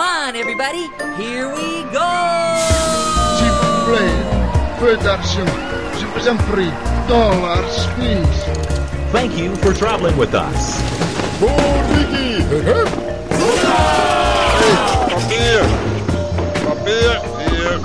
Come 0.00 0.08
on, 0.08 0.34
everybody. 0.34 0.88
Here 1.18 1.46
we 1.54 1.84
go. 1.92 2.10
S'il 3.36 3.52
vous 3.52 3.84
plaît, 3.84 4.16
peu 4.78 4.96
d'argent. 4.96 5.44
Je 5.98 6.06
vous 6.06 6.26
en 6.26 6.36
prie. 6.50 6.72
Dollars, 7.06 7.86
please. 7.96 8.44
Thank 9.12 9.36
you 9.36 9.54
for 9.56 9.74
traveling 9.74 10.16
with 10.16 10.34
us. 10.34 10.80
Papier! 11.38 12.40
Papier! 16.64 17.20
Hier! 17.36 17.78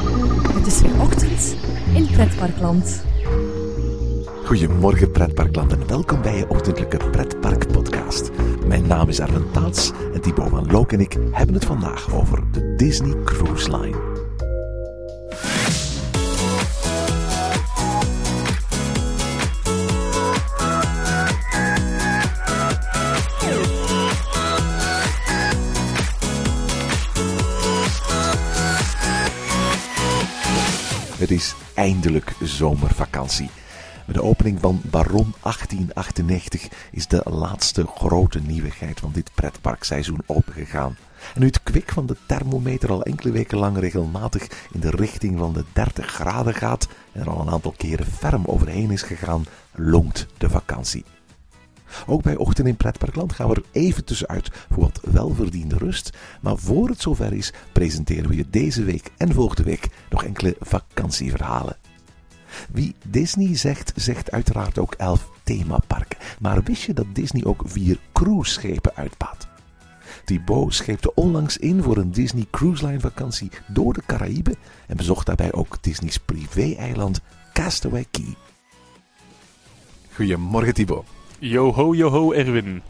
Het 0.54 0.68
is 0.68 0.82
weer 0.82 1.02
ochtend 1.02 1.56
in 1.96 2.08
Pretparkland. 2.12 3.04
Goedemorgen 4.46 5.12
pretparkland 5.12 5.72
en 5.72 5.88
welkom 5.88 6.22
bij 6.22 6.38
je 6.38 6.50
ochtendelijke 6.50 6.98
pretpark 6.98 7.68
podcast. 7.68 8.32
Mijn 8.68 8.88
naam 8.88 9.10
is 9.10 9.20
Arwen 9.20 9.52
Taats 9.52 9.92
en 10.14 10.22
Thibaut 10.22 10.50
van 10.50 10.72
Look 10.72 10.92
en 10.92 11.00
ik 11.00 11.18
hebben 11.32 11.56
het 11.56 11.66
vandaag 11.66 12.14
over 12.14 12.44
de 12.52 12.76
Disney 12.76 13.24
Cruise 13.24 13.78
Line. 13.78 13.98
Het 31.18 31.32
is 31.32 31.56
eindelijk 31.74 32.34
zomervakantie. 32.42 33.50
Met 34.06 34.16
de 34.16 34.24
opening 34.24 34.60
van 34.60 34.82
Baron 34.84 35.34
1898 35.42 36.68
is 36.92 37.08
de 37.08 37.22
laatste 37.24 37.88
grote 37.88 38.40
nieuwigheid 38.40 39.00
van 39.00 39.12
dit 39.12 39.32
pretparkseizoen 39.36 40.22
opengegaan. 40.26 40.98
En 41.34 41.40
nu 41.40 41.46
het 41.46 41.64
kwik 41.64 41.92
van 41.92 42.06
de 42.06 42.16
thermometer 42.26 42.92
al 42.92 43.04
enkele 43.04 43.32
weken 43.32 43.58
lang 43.58 43.78
regelmatig 43.78 44.48
in 44.72 44.80
de 44.80 44.90
richting 44.90 45.40
van 45.40 45.54
de 45.54 45.64
30 45.74 46.06
graden 46.06 46.54
gaat 46.54 46.88
en 47.12 47.22
er 47.22 47.30
al 47.30 47.42
een 47.42 47.50
aantal 47.50 47.74
keren 47.78 48.06
ferm 48.06 48.46
overheen 48.46 48.92
is 48.92 49.02
gegaan, 49.02 49.46
longt 49.76 50.28
de 50.38 50.50
vakantie. 50.50 51.06
Ook 52.06 52.22
bij 52.22 52.36
Ochtend 52.36 52.68
in 52.68 52.78
Pretparkland 52.78 53.34
gaan 53.34 53.50
we 53.50 53.56
er 53.56 53.64
even 53.72 54.06
tussenuit 54.06 54.50
voor 54.72 54.84
wat 54.84 55.00
welverdiende 55.04 55.78
rust. 55.78 56.18
Maar 56.42 56.58
voor 56.58 56.88
het 56.90 57.02
zover 57.02 57.34
is, 57.34 57.54
presenteren 57.72 58.30
we 58.30 58.36
je 58.36 58.50
deze 58.50 58.84
week 58.84 59.12
en 59.18 59.34
volgende 59.34 59.64
week 59.64 59.88
nog 60.10 60.24
enkele 60.24 60.56
vakantieverhalen. 60.60 61.85
Wie 62.72 62.96
Disney 63.04 63.56
zegt, 63.58 63.92
zegt 63.96 64.32
uiteraard 64.32 64.80
ook 64.80 64.94
elf 64.94 65.30
themaparken. 65.44 66.18
Maar 66.40 66.64
wist 66.64 66.84
je 66.84 66.94
dat 66.94 67.06
Disney 67.14 67.44
ook 67.44 67.62
vier 67.66 68.00
cruiseschepen 68.14 68.96
uitbaat? 68.96 69.48
Thibaut 70.26 70.74
scheepte 70.74 71.14
onlangs 71.14 71.58
in 71.58 71.84
voor 71.84 71.98
een 71.98 72.12
Disney 72.12 72.46
Cruise 72.52 72.86
Line 72.86 73.00
vakantie 73.00 73.52
door 73.68 73.94
de 73.94 74.02
Caraïben 74.06 74.56
en 74.88 74.98
bezocht 74.98 75.26
daarbij 75.26 75.54
ook 75.54 75.84
Disney's 75.84 76.18
privé-eiland 76.18 77.22
Castaway 77.54 78.06
Key. 78.12 78.36
Goedemorgen 80.14 80.74
Thibaut. 80.74 81.06
Yo-ho, 81.46 81.94
yo-ho, 81.94 82.34
Erwin. 82.34 82.82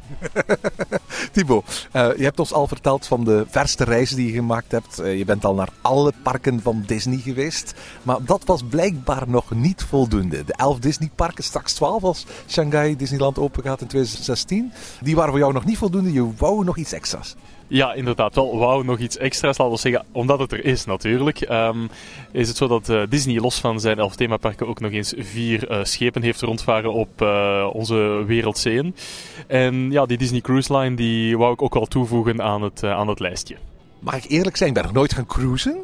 Thibaut, 1.33 1.87
eh, 1.91 2.09
je 2.17 2.23
hebt 2.23 2.39
ons 2.39 2.53
al 2.53 2.67
verteld 2.67 3.07
van 3.07 3.23
de 3.23 3.45
verste 3.49 3.83
reizen 3.83 4.15
die 4.15 4.27
je 4.27 4.33
gemaakt 4.33 4.71
hebt. 4.71 4.99
Eh, 4.99 5.17
je 5.17 5.25
bent 5.25 5.45
al 5.45 5.53
naar 5.53 5.69
alle 5.81 6.13
parken 6.23 6.61
van 6.61 6.83
Disney 6.85 7.17
geweest. 7.17 7.73
Maar 8.03 8.23
dat 8.25 8.43
was 8.45 8.63
blijkbaar 8.69 9.29
nog 9.29 9.51
niet 9.51 9.83
voldoende. 9.83 10.43
De 10.43 10.53
elf 10.53 10.79
Disney-parken, 10.79 11.43
straks 11.43 11.73
12 11.73 12.03
als 12.03 12.25
Shanghai 12.47 12.95
Disneyland 12.95 13.39
open 13.39 13.63
gaat 13.63 13.81
in 13.81 13.87
2016. 13.87 14.71
Die 15.01 15.15
waren 15.15 15.29
voor 15.29 15.39
jou 15.39 15.53
nog 15.53 15.65
niet 15.65 15.77
voldoende. 15.77 16.13
Je 16.13 16.33
wou 16.37 16.63
nog 16.63 16.77
iets 16.77 16.93
extra's. 16.93 17.35
Ja, 17.67 17.93
inderdaad. 17.93 18.35
Wel, 18.35 18.57
wauw, 18.57 18.81
nog 18.81 18.99
iets 18.99 19.17
extra's. 19.17 19.57
Laten 19.57 19.73
we 19.73 19.79
zeggen, 19.79 20.05
omdat 20.11 20.39
het 20.39 20.51
er 20.51 20.65
is 20.65 20.85
natuurlijk. 20.85 21.41
Ehm, 21.41 21.87
is 22.31 22.47
het 22.47 22.57
zo 22.57 22.67
dat 22.67 22.89
eh, 22.89 23.01
Disney 23.09 23.39
los 23.39 23.59
van 23.59 23.79
zijn 23.79 23.97
elf 23.97 24.15
themaparken 24.15 24.67
ook 24.67 24.79
nog 24.79 24.91
eens 24.91 25.13
vier 25.17 25.71
uh, 25.71 25.83
schepen 25.83 26.21
heeft 26.21 26.41
rondvaren 26.41 26.93
op 26.93 27.21
uh, 27.21 27.69
onze 27.73 28.23
wereldzeeën. 28.27 28.95
En 29.47 29.91
ja, 29.91 30.05
die 30.05 30.17
Disney 30.17 30.41
Cruise 30.41 30.77
Line 30.77 30.95
die 30.95 31.37
wou 31.37 31.53
ik 31.53 31.61
ook 31.61 31.73
wel 31.73 31.85
toevoegen 31.85 32.41
aan 32.41 32.61
het, 32.61 32.83
aan 32.83 33.07
het 33.07 33.19
lijstje. 33.19 33.55
Mag 33.99 34.15
ik 34.15 34.31
eerlijk 34.31 34.57
zijn, 34.57 34.69
ik 34.69 34.75
ben 34.75 34.83
nog 34.83 34.93
nooit 34.93 35.13
gaan 35.13 35.25
cruisen. 35.25 35.77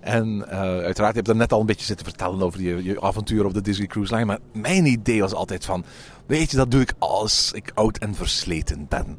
En 0.00 0.46
uiteraard, 0.48 1.10
je 1.10 1.16
hebt 1.16 1.28
er 1.28 1.36
net 1.36 1.52
al 1.52 1.60
een 1.60 1.66
beetje 1.66 1.86
zitten 1.86 2.06
vertellen 2.06 2.42
over 2.42 2.60
je, 2.60 2.84
je 2.84 3.00
avontuur 3.00 3.44
op 3.44 3.54
de 3.54 3.60
Disney 3.60 3.86
Cruise 3.86 4.14
Line. 4.14 4.26
Maar 4.26 4.38
mijn 4.52 4.86
idee 4.86 5.20
was 5.20 5.34
altijd 5.34 5.64
van, 5.64 5.84
weet 6.26 6.50
je, 6.50 6.56
dat 6.56 6.70
doe 6.70 6.80
ik 6.80 6.92
als 6.98 7.52
ik 7.52 7.70
oud 7.74 7.98
en 7.98 8.14
versleten 8.14 8.86
ben. 8.88 9.18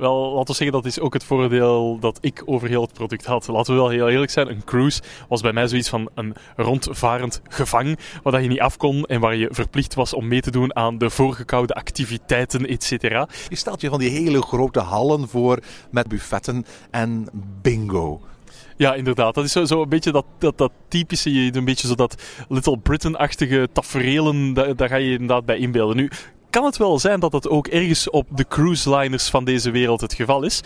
Wel, 0.00 0.32
laten 0.32 0.46
we 0.46 0.52
zeggen, 0.52 0.72
dat 0.72 0.84
is 0.84 1.00
ook 1.00 1.12
het 1.12 1.24
voordeel 1.24 1.98
dat 1.98 2.18
ik 2.20 2.42
over 2.44 2.68
heel 2.68 2.82
het 2.82 2.92
product 2.92 3.26
had. 3.26 3.46
Laten 3.48 3.74
we 3.74 3.80
wel 3.80 3.88
heel 3.88 4.08
eerlijk 4.08 4.30
zijn, 4.30 4.48
een 4.48 4.64
cruise 4.64 5.02
was 5.28 5.40
bij 5.40 5.52
mij 5.52 5.68
zoiets 5.68 5.88
van 5.88 6.08
een 6.14 6.34
rondvarend 6.56 7.40
gevang, 7.48 7.98
waar 8.22 8.42
je 8.42 8.48
niet 8.48 8.60
af 8.60 8.76
kon 8.76 9.04
en 9.04 9.20
waar 9.20 9.36
je 9.36 9.48
verplicht 9.50 9.94
was 9.94 10.14
om 10.14 10.28
mee 10.28 10.40
te 10.40 10.50
doen 10.50 10.76
aan 10.76 10.98
de 10.98 11.10
voorgekoude 11.10 11.74
activiteiten, 11.74 12.66
et 12.66 12.84
cetera. 12.84 13.28
Je 13.48 13.56
stelt 13.56 13.80
je 13.80 13.88
van 13.88 13.98
die 13.98 14.10
hele 14.10 14.42
grote 14.42 14.80
hallen 14.80 15.28
voor 15.28 15.58
met 15.90 16.08
buffetten 16.08 16.64
en 16.90 17.28
bingo. 17.62 18.20
Ja, 18.76 18.94
inderdaad. 18.94 19.34
Dat 19.34 19.44
is 19.44 19.52
zo, 19.52 19.64
zo 19.64 19.82
een 19.82 19.88
beetje 19.88 20.12
dat, 20.12 20.26
dat, 20.38 20.58
dat 20.58 20.72
typische, 20.88 21.30
een 21.30 21.64
beetje 21.64 21.88
zo 21.88 21.94
dat 21.94 22.22
Little 22.48 22.78
Britain-achtige 22.78 23.68
tafereelen, 23.72 24.52
daar, 24.52 24.76
daar 24.76 24.88
ga 24.88 24.96
je 24.96 25.12
inderdaad 25.12 25.44
bij 25.44 25.58
inbeelden. 25.58 25.96
Nu, 25.96 26.10
kan 26.50 26.64
het 26.64 26.76
wel 26.76 26.98
zijn 26.98 27.20
dat 27.20 27.32
dat 27.32 27.48
ook 27.48 27.66
ergens 27.66 28.10
op 28.10 28.26
de 28.30 28.46
cruise 28.48 28.96
liners 28.96 29.28
van 29.28 29.44
deze 29.44 29.70
wereld 29.70 30.00
het 30.00 30.14
geval 30.14 30.42
is. 30.42 30.62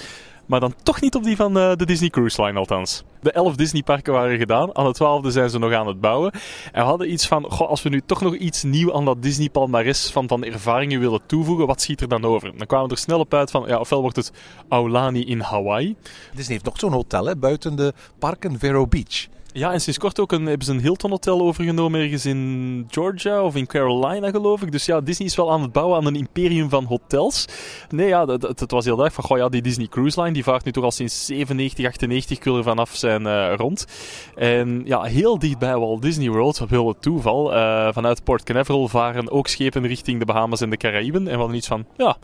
Maar 0.47 0.61
dan 0.61 0.75
toch 0.83 1.01
niet 1.01 1.15
op 1.15 1.25
die 1.25 1.37
van 1.37 1.59
uh, 1.59 1.73
de 1.77 1.87
Disney 1.87 2.11
Cruise 2.11 2.43
Line 2.43 2.59
althans. 2.59 3.03
De 3.21 3.33
elf 3.33 3.57
Disney-parken 3.57 4.13
waren 4.13 4.39
gedaan. 4.39 4.77
Aan 4.77 4.87
de 4.87 4.93
twaalfde 4.93 5.31
zijn 5.31 5.51
ze 5.51 5.59
nog 5.59 5.73
aan 5.73 5.87
het 5.87 6.01
bouwen. 6.01 6.33
En 6.73 6.83
we 6.83 6.89
hadden 6.89 7.13
iets 7.13 7.27
van, 7.27 7.51
goh, 7.51 7.69
als 7.69 7.83
we 7.83 7.89
nu 7.89 8.01
toch 8.07 8.21
nog 8.21 8.37
iets 8.37 8.63
nieuw 8.63 8.95
aan 8.95 9.05
dat 9.05 9.23
Disney-palmares 9.23 10.11
van, 10.11 10.29
van 10.29 10.45
ervaringen 10.45 11.01
willen 11.01 11.21
toevoegen, 11.27 11.67
wat 11.67 11.81
schiet 11.81 12.01
er 12.01 12.09
dan 12.09 12.25
over? 12.25 12.57
Dan 12.57 12.67
kwamen 12.67 12.89
we 12.89 12.95
er 12.95 13.01
snel 13.01 13.19
op 13.19 13.35
uit 13.35 13.51
van, 13.51 13.65
ja, 13.67 13.79
ofwel 13.79 14.01
wordt 14.01 14.17
het 14.17 14.33
Aulani 14.69 15.25
in 15.25 15.41
Hawaii. 15.41 15.97
Disney 16.35 16.53
heeft 16.53 16.65
nog 16.65 16.79
zo'n 16.79 16.93
hotel 16.93 17.27
hè, 17.27 17.37
buiten 17.37 17.77
de 17.77 17.93
parken, 18.19 18.59
Vero 18.59 18.87
Beach. 18.87 19.27
Ja, 19.57 19.73
en 19.73 19.81
sinds 19.81 19.99
kort 19.99 20.21
ook 20.21 20.33
een, 20.33 20.47
hebben 20.47 20.67
ze 20.67 20.73
een 20.73 20.81
Hilton 20.81 21.11
Hotel 21.11 21.41
overgenomen 21.41 22.01
ergens 22.01 22.27
in 22.27 22.87
Georgia 22.91 23.43
of 23.43 23.57
in 23.57 23.67
Carolina, 23.67 24.31
geloof 24.31 24.63
ik. 24.63 24.73
Dus 24.73 24.87
ja, 24.87 25.01
Disney 25.01 25.29
is 25.29 25.37
wel 25.37 25.53
aan 25.53 25.63
het 25.63 25.73
bouwen 25.73 25.97
aan 25.97 26.07
een 26.07 26.17
imperium 26.17 26.69
van 26.69 26.85
hotels. 26.85 27.45
Nee, 27.89 28.07
ja, 28.09 28.27
het, 28.27 28.71
was 28.71 28.85
heel 28.85 29.05
erg 29.05 29.13
van, 29.13 29.25
goh 29.25 29.39
ja, 29.39 29.49
die 29.49 29.63
Disney 29.63 29.87
Cruise 29.87 30.21
Line, 30.21 30.33
die 30.33 30.43
vaart 30.43 30.65
nu 30.65 30.73
toch 30.73 30.85
al 30.85 30.91
sinds 30.91 31.27
97, 31.27 31.87
98, 31.87 32.39
ik 32.39 32.47
er 32.47 32.63
vanaf 32.63 32.95
zijn 32.95 33.23
uh, 33.23 33.53
rond. 33.57 33.87
En 34.35 34.83
ja, 34.85 35.03
heel 35.03 35.39
dichtbij 35.39 35.77
Walt 35.79 36.03
Disney 36.03 36.29
World, 36.29 36.61
op 36.61 36.71
heel 36.71 36.89
het 36.89 37.03
toeval, 37.03 37.55
uh, 37.55 37.89
vanuit 37.93 38.25
Port 38.25 38.43
Canaveral 38.43 38.89
varen 38.89 39.31
ook 39.31 39.49
schepen 39.49 39.87
richting 39.87 40.19
de 40.19 40.25
Bahamas 40.25 40.61
en 40.61 40.71
de 40.71 40.77
Caraïben. 40.77 41.27
En 41.27 41.33
we 41.33 41.39
hadden 41.39 41.57
iets 41.57 41.69
van, 41.69 41.87
ja, 41.97 42.17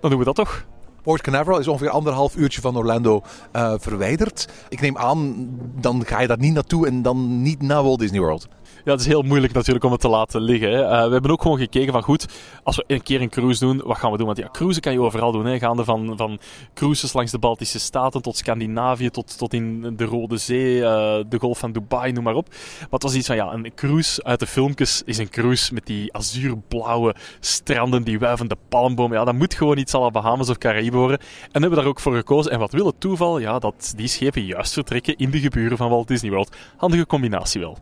dan 0.00 0.10
doen 0.10 0.18
we 0.18 0.24
dat 0.24 0.34
toch. 0.34 0.66
Port 1.08 1.22
Canaveral 1.22 1.58
is 1.58 1.68
ongeveer 1.68 1.90
anderhalf 1.90 2.36
uurtje 2.36 2.60
van 2.60 2.76
Orlando 2.76 3.22
uh, 3.56 3.74
verwijderd. 3.78 4.48
Ik 4.68 4.80
neem 4.80 4.98
aan, 4.98 5.48
dan 5.80 6.04
ga 6.06 6.20
je 6.20 6.26
daar 6.26 6.38
niet 6.38 6.52
naartoe 6.52 6.86
en 6.86 7.02
dan 7.02 7.42
niet 7.42 7.62
naar 7.62 7.82
Walt 7.82 7.98
Disney 7.98 8.20
World. 8.20 8.48
Ja, 8.84 8.92
het 8.92 9.00
is 9.00 9.06
heel 9.06 9.22
moeilijk 9.22 9.52
natuurlijk 9.52 9.84
om 9.84 9.92
het 9.92 10.00
te 10.00 10.08
laten 10.08 10.40
liggen. 10.40 10.72
Uh, 10.72 10.88
we 10.88 11.12
hebben 11.12 11.30
ook 11.30 11.42
gewoon 11.42 11.58
gekeken 11.58 11.92
van 11.92 12.02
goed, 12.02 12.26
als 12.62 12.76
we 12.76 12.84
een 12.86 13.02
keer 13.02 13.20
een 13.20 13.28
cruise 13.28 13.60
doen, 13.60 13.82
wat 13.84 13.98
gaan 13.98 14.10
we 14.10 14.16
doen? 14.16 14.26
Want 14.26 14.38
ja, 14.38 14.48
cruisen 14.52 14.82
kan 14.82 14.92
je 14.92 15.00
overal 15.00 15.32
doen. 15.32 15.46
Hè. 15.46 15.58
Gaande 15.58 15.84
van, 15.84 16.12
van 16.16 16.38
cruises 16.74 17.12
langs 17.12 17.30
de 17.30 17.38
Baltische 17.38 17.78
Staten 17.78 18.22
tot 18.22 18.36
Scandinavië, 18.36 19.10
tot, 19.10 19.38
tot 19.38 19.52
in 19.52 19.96
de 19.96 20.04
Rode 20.04 20.36
Zee, 20.36 20.76
uh, 20.76 21.16
de 21.28 21.38
Golf 21.38 21.58
van 21.58 21.72
Dubai, 21.72 22.12
noem 22.12 22.24
maar 22.24 22.34
op. 22.34 22.48
Maar 22.48 22.88
het 22.90 23.02
was 23.02 23.14
iets 23.14 23.26
van, 23.26 23.36
ja, 23.36 23.52
een 23.52 23.72
cruise 23.74 24.22
uit 24.24 24.40
de 24.40 24.46
filmpjes 24.46 25.02
is 25.04 25.18
een 25.18 25.28
cruise 25.28 25.74
met 25.74 25.86
die 25.86 26.14
azuurblauwe 26.14 27.14
stranden, 27.40 28.02
die 28.02 28.18
wuivende 28.18 28.56
palmbomen. 28.68 29.18
Ja, 29.18 29.24
dat 29.24 29.34
moet 29.34 29.54
gewoon 29.54 29.78
iets 29.78 29.94
à 29.94 30.10
Bahamas 30.10 30.48
of 30.48 30.58
Caraïben 30.58 30.98
worden. 30.98 31.18
En 31.18 31.26
hebben 31.50 31.70
we 31.70 31.76
daar 31.76 31.86
ook 31.86 32.00
voor 32.00 32.14
gekozen. 32.14 32.52
En 32.52 32.58
wat 32.58 32.72
wil 32.72 32.86
het 32.86 33.00
toeval? 33.00 33.38
Ja, 33.38 33.58
dat 33.58 33.92
die 33.96 34.08
schepen 34.08 34.44
juist 34.44 34.72
vertrekken 34.72 35.16
in 35.16 35.30
de 35.30 35.40
geburen 35.40 35.76
van 35.76 35.90
Walt 35.90 36.08
Disney 36.08 36.30
World. 36.30 36.56
Handige 36.76 37.06
combinatie 37.06 37.60
wel. 37.60 37.78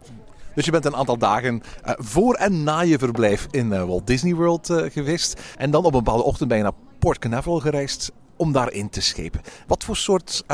Dus 0.56 0.64
je 0.64 0.70
bent 0.70 0.84
een 0.84 0.96
aantal 0.96 1.18
dagen 1.18 1.62
uh, 1.86 1.92
voor 1.96 2.34
en 2.34 2.64
na 2.64 2.80
je 2.80 2.98
verblijf 2.98 3.46
in 3.50 3.66
uh, 3.66 3.84
Walt 3.84 4.06
Disney 4.06 4.34
World 4.34 4.70
uh, 4.70 4.90
geweest. 4.90 5.40
En 5.56 5.70
dan 5.70 5.84
op 5.84 5.94
een 5.94 6.02
bepaalde 6.02 6.22
ochtend 6.22 6.48
ben 6.48 6.58
je 6.58 6.62
naar 6.62 6.72
Port 6.98 7.18
Canaveral 7.18 7.60
gereisd 7.60 8.12
om 8.36 8.52
daarin 8.52 8.88
te 8.90 9.00
schepen. 9.00 9.40
Wat 9.66 9.84
voor 9.84 9.96
soort 9.96 10.44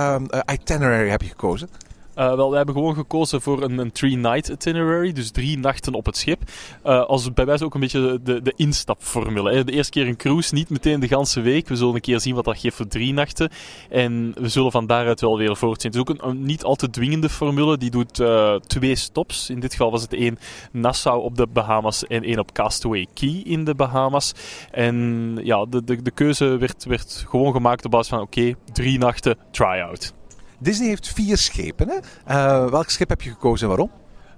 itinerary 0.52 1.08
heb 1.08 1.22
je 1.22 1.28
gekozen? 1.28 1.68
Uh, 2.16 2.34
wel, 2.34 2.50
we 2.50 2.56
hebben 2.56 2.74
gewoon 2.74 2.94
gekozen 2.94 3.42
voor 3.42 3.62
een, 3.62 3.78
een 3.78 3.92
three-night 3.92 4.48
itinerary, 4.48 5.12
dus 5.12 5.30
drie 5.30 5.58
nachten 5.58 5.94
op 5.94 6.06
het 6.06 6.16
schip. 6.16 6.42
Uh, 6.86 7.04
als 7.04 7.32
bij 7.32 7.44
wijze 7.44 7.64
ook 7.64 7.74
een 7.74 7.80
beetje 7.80 8.20
de, 8.22 8.42
de 8.42 8.52
instapformule. 8.56 9.52
Hè. 9.52 9.64
De 9.64 9.72
eerste 9.72 9.92
keer 9.92 10.06
een 10.06 10.16
cruise, 10.16 10.54
niet 10.54 10.70
meteen 10.70 11.00
de 11.00 11.08
ganse 11.08 11.40
week. 11.40 11.68
We 11.68 11.76
zullen 11.76 11.94
een 11.94 12.00
keer 12.00 12.20
zien 12.20 12.34
wat 12.34 12.44
dat 12.44 12.58
geeft 12.58 12.76
voor 12.76 12.86
drie 12.86 13.12
nachten. 13.12 13.50
En 13.88 14.34
we 14.38 14.48
zullen 14.48 14.70
van 14.70 14.86
daaruit 14.86 15.20
wel 15.20 15.38
weer 15.38 15.56
voortzien. 15.56 15.90
Het 15.90 16.00
is 16.00 16.14
ook 16.14 16.22
een, 16.22 16.44
niet 16.44 16.64
al 16.64 16.74
te 16.74 16.90
dwingende 16.90 17.28
formule. 17.28 17.78
Die 17.78 17.90
doet 17.90 18.20
uh, 18.20 18.54
twee 18.54 18.96
stops. 18.96 19.50
In 19.50 19.60
dit 19.60 19.72
geval 19.72 19.90
was 19.90 20.02
het 20.02 20.12
één 20.12 20.38
Nassau 20.72 21.22
op 21.22 21.36
de 21.36 21.46
Bahamas 21.46 22.06
en 22.06 22.22
één 22.22 22.38
op 22.38 22.52
Castaway 22.52 23.06
Key 23.14 23.42
in 23.44 23.64
de 23.64 23.74
Bahamas. 23.74 24.32
En 24.70 25.38
ja, 25.42 25.64
de, 25.64 25.84
de, 25.84 26.02
de 26.02 26.10
keuze 26.10 26.56
werd, 26.56 26.84
werd 26.84 27.24
gewoon 27.28 27.52
gemaakt 27.52 27.84
op 27.84 27.90
basis 27.90 28.08
van 28.08 28.20
oké, 28.20 28.54
drie 28.72 28.98
nachten 28.98 29.36
try-out. 29.50 30.12
Disney 30.62 30.88
heeft 30.88 31.08
vier 31.08 31.36
schepen. 31.36 31.88
Hè? 31.88 31.96
Uh, 32.34 32.70
welk 32.70 32.90
schip 32.90 33.08
heb 33.08 33.22
je 33.22 33.30
gekozen 33.30 33.68
en 33.68 33.76
waarom? 33.76 33.90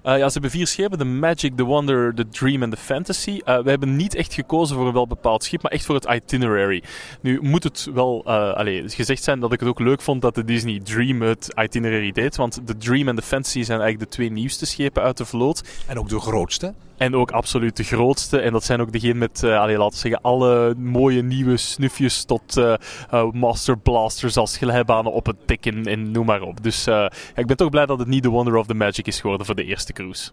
Uh, 0.05 0.17
ja, 0.17 0.27
ze 0.27 0.33
hebben 0.33 0.51
vier 0.51 0.67
schepen: 0.67 0.97
de 0.97 1.05
Magic, 1.05 1.57
de 1.57 1.63
Wonder, 1.63 2.15
de 2.15 2.27
Dream 2.27 2.63
en 2.63 2.69
de 2.69 2.77
Fantasy. 2.77 3.41
Uh, 3.45 3.59
we 3.59 3.69
hebben 3.69 3.95
niet 3.95 4.15
echt 4.15 4.33
gekozen 4.33 4.75
voor 4.75 4.87
een 4.87 4.93
wel 4.93 5.07
bepaald 5.07 5.43
schip, 5.43 5.61
maar 5.61 5.71
echt 5.71 5.85
voor 5.85 5.95
het 5.95 6.05
itinerary. 6.05 6.83
Nu 7.21 7.39
moet 7.41 7.63
het 7.63 7.87
wel 7.93 8.23
uh, 8.27 8.53
allez, 8.53 8.95
gezegd 8.95 9.23
zijn 9.23 9.39
dat 9.39 9.53
ik 9.53 9.59
het 9.59 9.69
ook 9.69 9.79
leuk 9.79 10.01
vond 10.01 10.21
dat 10.21 10.35
de 10.35 10.43
Disney 10.43 10.79
Dream 10.83 11.21
het 11.21 11.53
itinerary 11.55 12.11
deed. 12.11 12.35
Want 12.35 12.67
de 12.67 12.77
Dream 12.77 13.07
en 13.07 13.15
de 13.15 13.21
Fantasy 13.21 13.63
zijn 13.63 13.79
eigenlijk 13.79 14.09
de 14.09 14.15
twee 14.15 14.31
nieuwste 14.31 14.65
schepen 14.65 15.03
uit 15.03 15.17
de 15.17 15.25
vloot. 15.25 15.63
En 15.87 15.99
ook 15.99 16.09
de 16.09 16.19
grootste. 16.19 16.73
En 16.97 17.15
ook 17.15 17.31
absoluut 17.31 17.77
de 17.77 17.83
grootste. 17.83 18.39
En 18.39 18.51
dat 18.51 18.63
zijn 18.63 18.81
ook 18.81 18.91
degene 18.91 19.13
met, 19.13 19.41
uh, 19.43 19.49
laten 19.49 19.77
we 19.77 19.95
zeggen, 19.95 20.21
alle 20.21 20.75
mooie 20.77 21.21
nieuwe 21.21 21.57
snufjes 21.57 22.23
tot 22.23 22.57
uh, 22.57 22.73
uh, 23.13 23.31
Master 23.31 23.77
Blasters 23.77 24.37
als 24.37 24.57
glijbanen 24.57 25.11
op 25.11 25.25
het 25.25 25.37
dek 25.45 25.65
en, 25.65 25.85
en 25.85 26.11
noem 26.11 26.25
maar 26.25 26.41
op. 26.41 26.63
Dus 26.63 26.83
ja, 26.83 27.11
ik 27.35 27.45
ben 27.47 27.57
toch 27.57 27.69
blij 27.69 27.85
dat 27.85 27.99
het 27.99 28.07
niet 28.07 28.23
de 28.23 28.29
Wonder 28.29 28.55
of 28.55 28.65
the 28.65 28.73
Magic 28.73 29.07
is 29.07 29.19
geworden 29.19 29.45
voor 29.45 29.55
de 29.55 29.63
eerste 29.63 29.93
cruise. 29.93 30.31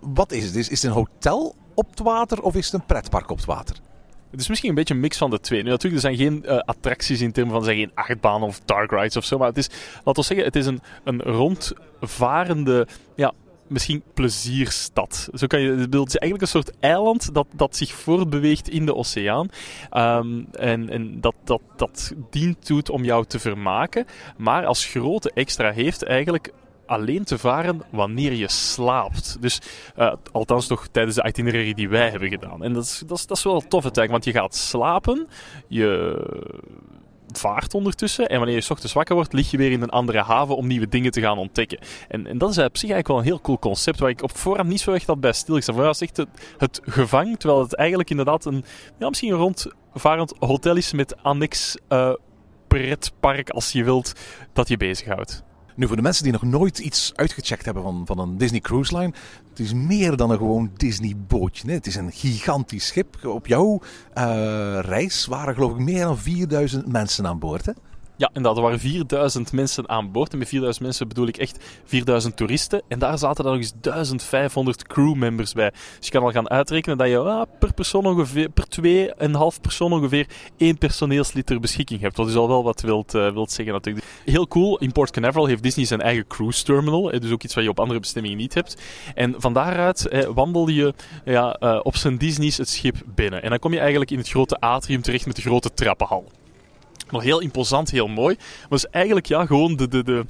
Wat 0.00 0.32
is 0.32 0.44
het? 0.44 0.54
Is, 0.54 0.68
is 0.68 0.82
het 0.82 0.90
een 0.90 0.96
hotel 0.96 1.54
op 1.74 1.90
het 1.90 2.00
water 2.00 2.42
of 2.42 2.54
is 2.54 2.64
het 2.64 2.74
een 2.74 2.86
pretpark 2.86 3.30
op 3.30 3.36
het 3.36 3.46
water? 3.46 3.76
Het 4.30 4.42
is 4.42 4.48
misschien 4.48 4.68
een 4.68 4.74
beetje 4.74 4.94
een 4.94 5.00
mix 5.00 5.18
van 5.18 5.30
de 5.30 5.40
twee. 5.40 5.62
Nu 5.62 5.68
natuurlijk, 5.68 6.04
er 6.04 6.14
zijn 6.14 6.26
geen 6.26 6.42
uh, 6.46 6.58
attracties 6.58 7.20
in 7.20 7.32
termen 7.32 7.52
van 7.52 7.60
er 7.60 7.66
zijn 7.66 7.78
geen 7.78 7.90
achtbanen 7.94 8.48
of 8.48 8.60
dark 8.64 8.90
rides 8.90 9.16
of 9.16 9.24
zo. 9.24 9.38
Maar 9.38 9.48
het 9.48 9.56
is, 9.56 9.68
laten 10.04 10.14
we 10.14 10.22
zeggen, 10.22 10.46
het 10.46 10.56
is 10.56 10.66
een, 10.66 10.80
een 11.04 11.22
rondvarende 11.22 12.86
ja, 13.16 13.32
misschien 13.66 14.02
plezierstad. 14.14 15.28
Zo 15.34 15.46
kan 15.46 15.60
je, 15.60 15.70
het 15.70 15.94
is 15.94 16.16
eigenlijk 16.16 16.40
een 16.40 16.48
soort 16.48 16.72
eiland 16.80 17.34
dat, 17.34 17.46
dat 17.54 17.76
zich 17.76 17.92
voortbeweegt 17.92 18.68
in 18.68 18.86
de 18.86 18.94
oceaan. 18.94 19.48
Um, 19.92 20.46
en 20.52 20.90
en 20.90 21.20
dat, 21.20 21.34
dat, 21.44 21.60
dat 21.76 22.12
dient 22.30 22.66
toe 22.66 22.82
om 22.90 23.04
jou 23.04 23.24
te 23.26 23.38
vermaken. 23.38 24.06
Maar 24.36 24.66
als 24.66 24.86
grote 24.86 25.30
extra 25.34 25.72
heeft 25.72 26.02
eigenlijk 26.02 26.52
alleen 26.86 27.24
te 27.24 27.38
varen 27.38 27.82
wanneer 27.90 28.32
je 28.32 28.50
slaapt. 28.50 29.36
Dus 29.40 29.60
uh, 29.98 30.12
althans 30.32 30.66
toch 30.66 30.86
tijdens 30.86 31.16
de 31.16 31.24
itinerary 31.24 31.74
die 31.74 31.88
wij 31.88 32.10
hebben 32.10 32.28
gedaan. 32.28 32.64
En 32.64 32.72
dat 32.72 32.84
is, 32.84 33.02
dat 33.06 33.18
is, 33.18 33.26
dat 33.26 33.36
is 33.36 33.44
wel 33.44 33.60
tof 33.60 33.82
want 33.94 34.24
je 34.24 34.32
gaat 34.32 34.54
slapen, 34.54 35.28
je 35.68 36.16
vaart 37.38 37.74
ondertussen. 37.74 38.26
En 38.26 38.38
wanneer 38.38 38.56
je 38.56 38.70
ochtends 38.70 38.92
wakker 38.92 39.14
wordt, 39.14 39.32
lig 39.32 39.50
je 39.50 39.56
weer 39.56 39.70
in 39.70 39.82
een 39.82 39.90
andere 39.90 40.22
haven 40.22 40.56
om 40.56 40.66
nieuwe 40.66 40.88
dingen 40.88 41.10
te 41.10 41.20
gaan 41.20 41.38
ontdekken. 41.38 41.78
En, 42.08 42.26
en 42.26 42.38
dat 42.38 42.50
is 42.50 42.58
op 42.58 42.76
zich 42.76 42.90
eigenlijk 42.90 43.08
wel 43.08 43.18
een 43.18 43.24
heel 43.24 43.40
cool 43.40 43.58
concept 43.58 43.98
waar 43.98 44.10
ik 44.10 44.22
op 44.22 44.36
voorhand 44.36 44.68
niet 44.68 44.80
zo 44.80 44.92
echt 44.92 45.06
had 45.06 45.20
bij. 45.20 45.34
Voor 45.34 45.74
mij 45.74 45.84
was 45.84 46.00
echt 46.00 46.16
het, 46.16 46.28
het 46.58 46.80
gevang, 46.82 47.38
terwijl 47.38 47.62
het 47.62 47.74
eigenlijk 47.74 48.10
inderdaad 48.10 48.44
een, 48.44 48.64
ja, 48.98 49.08
misschien 49.08 49.32
een 49.32 49.38
rondvarend 49.38 50.34
hotel 50.38 50.76
is 50.76 50.92
met 50.92 51.22
annex 51.22 51.76
uh, 51.88 52.12
pretpark, 52.68 53.50
als 53.50 53.72
je 53.72 53.84
wilt, 53.84 54.12
dat 54.52 54.68
je 54.68 54.76
bezighoudt. 54.76 55.42
Nu, 55.76 55.86
voor 55.86 55.96
de 55.96 56.02
mensen 56.02 56.22
die 56.22 56.32
nog 56.32 56.42
nooit 56.42 56.78
iets 56.78 57.12
uitgecheckt 57.14 57.64
hebben 57.64 57.82
van, 57.82 58.02
van 58.06 58.18
een 58.18 58.38
Disney 58.38 58.60
Cruise 58.60 58.98
Line. 58.98 59.12
Het 59.48 59.58
is 59.58 59.72
meer 59.72 60.16
dan 60.16 60.30
een 60.30 60.36
gewoon 60.36 60.70
Disney 60.76 61.14
bootje. 61.26 61.68
Hè? 61.68 61.74
Het 61.74 61.86
is 61.86 61.94
een 61.94 62.12
gigantisch 62.12 62.86
schip. 62.86 63.24
Op 63.24 63.46
jouw 63.46 63.80
uh, 64.14 64.78
reis 64.80 65.26
waren 65.26 65.54
geloof 65.54 65.70
ik 65.72 65.78
meer 65.78 66.04
dan 66.04 66.18
4000 66.18 66.92
mensen 66.92 67.26
aan 67.26 67.38
boord. 67.38 67.66
Hè? 67.66 67.72
Ja, 68.16 68.26
inderdaad. 68.26 68.56
Er 68.56 68.62
waren 68.62 68.78
4000 68.78 69.52
mensen 69.52 69.88
aan 69.88 70.12
boord. 70.12 70.32
En 70.32 70.38
met 70.38 70.48
4000 70.48 70.84
mensen 70.84 71.08
bedoel 71.08 71.26
ik 71.26 71.36
echt 71.36 71.64
4000 71.84 72.36
toeristen. 72.36 72.82
En 72.88 72.98
daar 72.98 73.18
zaten 73.18 73.44
dan 73.44 73.52
nog 73.52 73.62
eens 73.62 73.74
1500 73.80 74.86
crewmembers 74.86 75.52
bij. 75.52 75.70
Dus 75.70 76.06
je 76.06 76.10
kan 76.10 76.22
al 76.22 76.30
gaan 76.30 76.50
uitrekenen 76.50 76.98
dat 76.98 77.08
je 77.08 77.18
ah, 77.18 77.46
per 77.58 77.74
persoon 77.74 78.06
ongeveer, 78.06 78.48
per 78.48 78.64
2,5 79.56 79.60
persoon 79.60 79.92
ongeveer 79.92 80.26
één 80.56 80.78
personeelslid 80.78 81.46
ter 81.46 81.60
beschikking 81.60 82.00
hebt. 82.00 82.16
Wat 82.16 82.28
is 82.28 82.34
al 82.34 82.48
wel 82.48 82.64
wat 82.64 82.80
wilt, 82.80 83.14
uh, 83.14 83.32
wilt 83.32 83.52
zeggen 83.52 83.74
natuurlijk. 83.74 84.06
Heel 84.24 84.48
cool. 84.48 84.78
In 84.78 84.92
Port 84.92 85.10
Canaveral 85.10 85.46
heeft 85.46 85.62
Disney 85.62 85.84
zijn 85.84 86.00
eigen 86.00 86.26
cruise 86.26 86.64
terminal. 86.64 87.10
Dus 87.20 87.30
ook 87.30 87.42
iets 87.42 87.54
wat 87.54 87.64
je 87.64 87.70
op 87.70 87.80
andere 87.80 88.00
bestemmingen 88.00 88.36
niet 88.36 88.54
hebt. 88.54 88.76
En 89.14 89.34
van 89.38 89.52
daaruit 89.52 90.08
eh, 90.08 90.28
wandel 90.34 90.68
je 90.68 90.94
ja, 91.24 91.56
uh, 91.60 91.80
op 91.82 91.96
zijn 91.96 92.18
Disney's 92.18 92.56
het 92.56 92.68
schip 92.68 92.96
binnen. 93.06 93.42
En 93.42 93.50
dan 93.50 93.58
kom 93.58 93.72
je 93.72 93.78
eigenlijk 93.78 94.10
in 94.10 94.18
het 94.18 94.28
grote 94.28 94.60
atrium 94.60 95.02
terecht 95.02 95.26
met 95.26 95.36
de 95.36 95.42
grote 95.42 95.74
trappenhal. 95.74 96.24
Nog 97.10 97.22
heel 97.22 97.40
imposant, 97.40 97.90
heel 97.90 98.08
mooi. 98.08 98.34
Maar 98.36 98.66
het 98.68 98.78
is 98.78 98.90
eigenlijk 98.90 99.26
ja, 99.26 99.46
gewoon 99.46 99.76
de, 99.76 99.88
de, 99.88 100.02
de, 100.02 100.24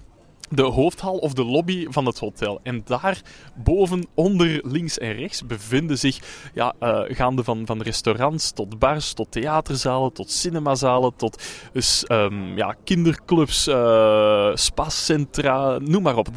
de 0.50 0.62
hoofdhal 0.62 1.16
of 1.16 1.32
de 1.32 1.44
lobby 1.44 1.86
van 1.88 2.06
het 2.06 2.18
hotel. 2.18 2.60
En 2.62 2.82
daar 2.84 3.22
boven, 3.54 4.06
onder, 4.14 4.60
links 4.66 4.98
en 4.98 5.12
rechts 5.12 5.46
bevinden 5.46 5.98
zich, 5.98 6.18
ja, 6.54 6.74
uh, 6.80 7.00
gaande 7.06 7.44
van, 7.44 7.66
van 7.66 7.82
restaurants 7.82 8.52
tot 8.52 8.78
bars, 8.78 9.12
tot 9.12 9.30
theaterzalen, 9.30 10.12
tot 10.12 10.30
cinemazalen, 10.30 11.16
tot 11.16 11.42
dus, 11.72 12.04
um, 12.08 12.56
ja, 12.56 12.74
kinderclubs, 12.84 13.68
uh, 13.68 14.50
spacentra, 14.54 15.78
noem 15.78 16.02
maar 16.02 16.16
op. 16.16 16.28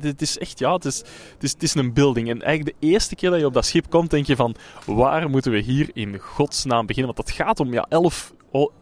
Het 0.00 0.22
is 0.22 0.38
echt, 0.38 0.58
ja, 0.58 0.72
het 0.72 0.84
is, 0.84 0.98
het, 0.98 1.42
is, 1.42 1.52
het 1.52 1.62
is 1.62 1.74
een 1.74 1.92
building. 1.92 2.30
En 2.30 2.42
eigenlijk 2.42 2.80
de 2.80 2.86
eerste 2.86 3.14
keer 3.14 3.30
dat 3.30 3.38
je 3.38 3.46
op 3.46 3.54
dat 3.54 3.66
schip 3.66 3.90
komt, 3.90 4.10
denk 4.10 4.26
je 4.26 4.36
van, 4.36 4.54
waar 4.86 5.30
moeten 5.30 5.52
we 5.52 5.58
hier 5.58 5.90
in 5.92 6.18
godsnaam 6.18 6.86
beginnen? 6.86 7.14
Want 7.14 7.26
dat 7.26 7.36
gaat 7.36 7.60
om, 7.60 7.72
ja, 7.72 7.86
elf 7.88 8.32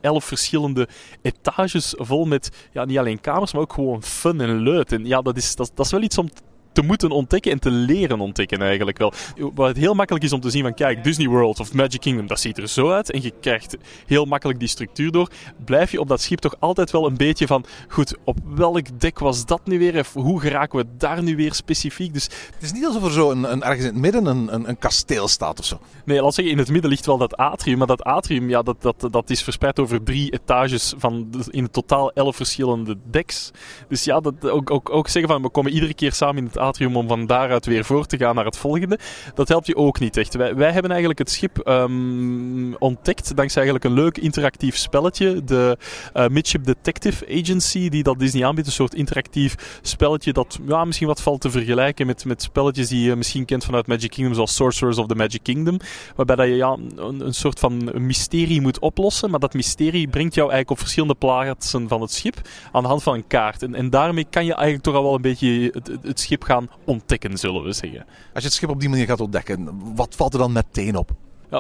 elf 0.01 0.25
verschillende 0.25 0.89
etages 1.23 1.95
vol 1.97 2.25
met 2.25 2.69
ja, 2.73 2.85
niet 2.85 2.99
alleen 2.99 3.21
kamers, 3.21 3.53
maar 3.53 3.63
ook 3.63 3.73
gewoon 3.73 4.03
fun 4.03 4.41
en 4.41 4.57
leuk. 4.57 4.91
En 4.91 5.07
ja, 5.07 5.23
dat 5.23 5.37
is, 5.37 5.57
dat, 5.57 5.73
dat 5.75 5.87
is 5.87 5.93
wel 5.93 6.03
iets 6.03 6.19
om 6.19 6.29
te 6.73 6.83
moeten 6.83 7.11
ontdekken 7.11 7.53
en 7.53 7.59
te 7.59 7.71
leren 7.71 8.21
ontdekken 8.21 8.63
eigenlijk 8.63 8.99
wel. 8.99 9.13
Wat 9.55 9.69
het 9.69 9.77
heel 9.77 9.95
makkelijk 9.95 10.25
is 10.25 10.33
om 10.33 10.41
te 10.41 10.51
zien 10.51 10.63
van 10.63 10.75
kijk, 10.75 11.05
Disney 11.05 11.29
World 11.29 11.61
of 11.61 11.73
Magic 11.73 12.01
Kingdom, 12.01 12.27
dat 12.27 12.41
ziet 12.41 12.59
er 12.59 12.69
zo 12.69 12.91
uit 12.91 13.11
en 13.11 13.23
je 13.23 13.33
krijgt 13.41 13.77
heel 14.07 14.25
makkelijk 14.25 14.59
die 14.59 14.69
structuur 14.69 15.11
door. 15.11 15.31
Blijf 15.65 15.91
je 15.91 16.01
op 16.01 16.09
dat 16.09 16.21
schip 16.21 16.39
toch 16.39 16.57
altijd 16.59 16.91
wel 16.91 17.07
een 17.07 17.17
beetje 17.17 17.47
van 17.47 17.65
goed, 17.89 18.17
op 18.25 18.39
welk 18.55 19.01
dek 19.01 19.19
was 19.19 19.47
dat 19.47 19.61
nu 19.65 19.79
weer? 19.79 19.99
Of 19.99 20.13
hoe 20.13 20.41
geraken 20.41 20.79
we 20.79 20.87
daar 20.97 21.23
nu 21.23 21.37
weer 21.37 21.55
specifiek? 21.55 22.13
Dus 22.13 22.25
het 22.25 22.63
is 22.63 22.73
niet 22.73 22.87
alsof 22.87 23.05
er 23.05 23.13
zo 23.13 23.31
een, 23.31 23.53
een, 23.53 23.63
ergens 23.63 23.87
in 23.87 23.93
het 23.93 24.01
midden 24.03 24.27
een, 24.27 24.55
een, 24.55 24.69
een 24.69 24.79
kasteel 24.79 25.29
staat 25.29 25.59
of 25.59 25.65
zo. 25.65 25.81
Nee, 26.05 26.23
laat 26.23 26.35
zeggen, 26.35 26.55
in 26.55 26.59
het 26.59 26.71
midden 26.71 26.91
ligt 26.91 27.07
wel 27.07 27.19
dat 27.19 27.37
atrium, 27.37 27.79
maar 27.79 27.87
dat 27.87 28.03
atrium, 28.03 28.49
ja, 28.49 28.63
dat, 28.63 28.83
dat, 28.83 29.09
dat 29.11 29.31
is 29.31 29.43
verspreid 29.43 29.79
over 29.79 30.03
drie 30.03 30.33
etages 30.33 30.95
van 30.97 31.31
in 31.51 31.71
totaal 31.71 32.13
elf 32.13 32.37
verschillende 32.37 32.97
decks. 33.11 33.51
Dus 33.89 34.05
ja, 34.05 34.21
dat, 34.21 34.49
ook, 34.49 34.71
ook, 34.71 34.91
ook 34.91 35.09
zeggen 35.09 35.33
van 35.33 35.43
we 35.43 35.49
komen 35.49 35.73
iedere 35.73 35.95
keer 35.95 36.13
samen 36.13 36.37
in 36.37 36.45
het 36.45 36.59
om 36.95 37.09
van 37.09 37.27
daaruit 37.27 37.67
weer 37.67 37.85
voor 37.85 38.07
te 38.07 38.17
gaan 38.17 38.35
naar 38.35 38.45
het 38.45 38.57
volgende. 38.57 38.99
Dat 39.35 39.49
helpt 39.49 39.67
je 39.67 39.77
ook 39.77 39.99
niet 39.99 40.17
echt. 40.17 40.35
Wij, 40.35 40.55
wij 40.55 40.71
hebben 40.71 40.91
eigenlijk 40.91 41.19
het 41.19 41.31
schip 41.31 41.69
um, 41.69 42.75
ontdekt 42.75 43.37
dankzij 43.37 43.63
eigenlijk 43.63 43.85
een 43.85 44.03
leuk 44.03 44.19
interactief 44.19 44.77
spelletje. 44.77 45.45
De 45.45 45.79
uh, 46.15 46.27
Midship 46.27 46.65
Detective 46.65 47.41
Agency, 47.41 47.89
die 47.89 48.03
dat 48.03 48.19
Disney 48.19 48.47
aanbiedt. 48.47 48.67
Een 48.67 48.73
soort 48.73 48.95
interactief 48.95 49.79
spelletje 49.83 50.33
dat 50.33 50.59
ja, 50.67 50.85
misschien 50.85 51.07
wat 51.07 51.23
valt 51.23 51.41
te 51.41 51.51
vergelijken 51.51 52.07
met, 52.07 52.25
met 52.25 52.43
spelletjes 52.43 52.89
die 52.89 53.05
je 53.05 53.17
misschien 53.17 53.45
kent 53.45 53.65
vanuit 53.65 53.87
Magic 53.87 54.11
Kingdom, 54.11 54.35
zoals 54.35 54.55
Sorcerers 54.55 54.99
of 54.99 55.07
the 55.07 55.15
Magic 55.15 55.43
Kingdom. 55.43 55.77
Waarbij 56.17 56.37
dat 56.37 56.47
je 56.47 56.57
ja, 56.57 56.77
een, 56.97 57.21
een 57.27 57.35
soort 57.35 57.59
van 57.59 57.91
mysterie 57.95 58.61
moet 58.61 58.79
oplossen. 58.79 59.31
Maar 59.31 59.41
dat 59.41 59.55
mysterie 59.55 60.09
brengt 60.09 60.35
jou 60.35 60.51
eigenlijk 60.51 60.71
op 60.71 60.79
verschillende 60.79 61.15
plaatsen 61.15 61.89
van 61.89 62.01
het 62.01 62.13
schip 62.13 62.41
aan 62.73 62.83
de 62.83 62.89
hand 62.89 63.03
van 63.03 63.15
een 63.15 63.27
kaart. 63.27 63.63
En, 63.63 63.75
en 63.75 63.91
daarmee 63.91 64.27
kan 64.31 64.45
je 64.45 64.55
eigenlijk 64.55 64.85
toch 64.85 64.95
al 64.95 65.03
wel 65.03 65.15
een 65.15 65.23
beetje 65.23 65.71
het, 65.73 65.91
het 66.03 66.21
schip 66.21 66.43
gaan 66.43 66.52
ontdekken, 66.85 67.39
zullen 67.39 67.63
we 67.63 67.73
zeggen. 67.73 68.01
Als 68.09 68.43
je 68.43 68.49
het 68.49 68.53
schip 68.53 68.69
op 68.69 68.81
die 68.81 68.89
manier 68.89 69.07
gaat 69.07 69.21
ontdekken, 69.21 69.95
wat 69.95 70.15
valt 70.15 70.33
er 70.33 70.39
dan 70.39 70.53
meteen 70.53 70.97
op? 70.97 71.11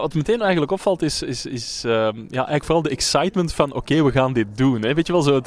Wat 0.00 0.14
meteen 0.14 0.40
eigenlijk 0.40 0.72
opvalt 0.72 1.02
is, 1.02 1.22
is, 1.22 1.46
is 1.46 1.82
uh, 1.86 1.92
ja, 1.92 2.12
eigenlijk 2.28 2.64
vooral 2.64 2.82
de 2.82 2.88
excitement 2.88 3.54
van 3.54 3.72
oké, 3.72 4.02
we 4.02 4.10
gaan 4.10 4.32
dit 4.32 4.46
doen. 4.54 4.82
Hè. 4.82 4.94
Weet 4.94 5.06
je 5.06 5.12
wel, 5.12 5.22
zo, 5.22 5.40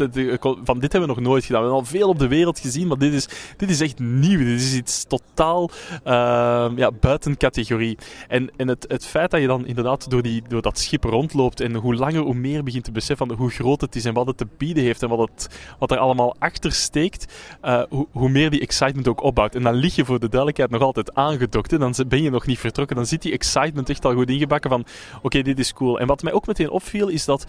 van 0.64 0.80
dit 0.80 0.92
hebben 0.92 1.10
we 1.10 1.16
nog 1.16 1.20
nooit 1.20 1.46
gedaan. 1.46 1.62
We 1.62 1.68
hebben 1.68 1.86
al 1.86 1.92
veel 1.92 2.10
op 2.10 2.20
de 2.20 2.28
wereld 2.28 2.60
gezien, 2.60 2.88
maar 2.88 2.98
dit 2.98 3.14
is, 3.14 3.28
dit 3.58 3.70
is 3.70 3.82
echt 3.82 4.00
nieuw. 4.00 4.38
Dit 4.38 4.62
is 4.62 4.74
iets 4.74 5.04
totaal 5.04 5.70
uh, 6.06 6.72
ja, 6.76 6.92
buiten 7.00 7.38
categorie. 7.38 7.98
En, 8.28 8.50
het, 8.58 8.86
het 8.88 9.06
feit 9.06 9.32
dat 9.32 9.42
je 9.42 9.48
dan 9.48 9.66
inderdaad 9.66 10.10
door, 10.10 10.22
die, 10.22 10.44
door 10.48 10.62
dat 10.62 10.80
schip 10.80 11.04
rondloopt 11.04 11.60
en 11.60 11.76
hoe 11.76 11.96
langer 11.96 12.22
hoe 12.22 12.34
meer 12.34 12.64
begint 12.64 12.84
te 12.84 12.92
beseffen 12.92 13.28
van 13.28 13.38
hoe 13.38 13.50
groot 13.50 13.82
het 13.82 13.96
is 13.96 14.06
en 14.06 14.14
wat 14.14 14.28
het 14.28 14.38
te 14.38 14.48
bieden 14.58 14.84
heeft 14.84 15.04
en 15.04 15.10
wat, 15.10 15.30
het, 15.30 15.60
wat 15.80 15.92
er 15.92 15.98
allemaal 15.98 16.36
achter 16.40 16.72
steekt, 16.72 17.34
uh, 17.64 17.82
hoe, 17.90 18.08
hoe 18.12 18.30
meer 18.30 18.50
die 18.50 18.62
excitement 18.62 19.08
ook 19.08 19.24
opbouwt. 19.24 19.56
En 19.56 19.64
dan 19.64 19.74
lig 19.74 19.96
je 19.96 20.06
voor 20.06 20.20
de 20.20 20.30
duidelijkheid 20.30 20.72
nog 20.72 20.82
altijd 20.82 21.14
aangedokt. 21.14 21.72
Hè. 21.72 21.78
Dan 21.78 21.94
ben 22.08 22.22
je 22.22 22.30
nog 22.30 22.46
niet 22.46 22.60
vertrokken. 22.60 22.96
Dan 22.96 23.06
zit 23.06 23.22
die 23.22 23.32
excitement 23.32 23.90
echt 23.90 24.06
al 24.06 24.14
goed 24.14 24.30
ingebakken 24.36 24.70
van 24.70 24.86
oké, 25.22 25.42
dit 25.42 25.60
is 25.60 25.74
cool. 25.74 26.00
En 26.00 26.08
wat 26.08 26.24
mij 26.24 26.34
ook 26.34 26.48
meteen 26.48 26.70
opviel 26.70 27.08
is 27.08 27.26
dat 27.26 27.46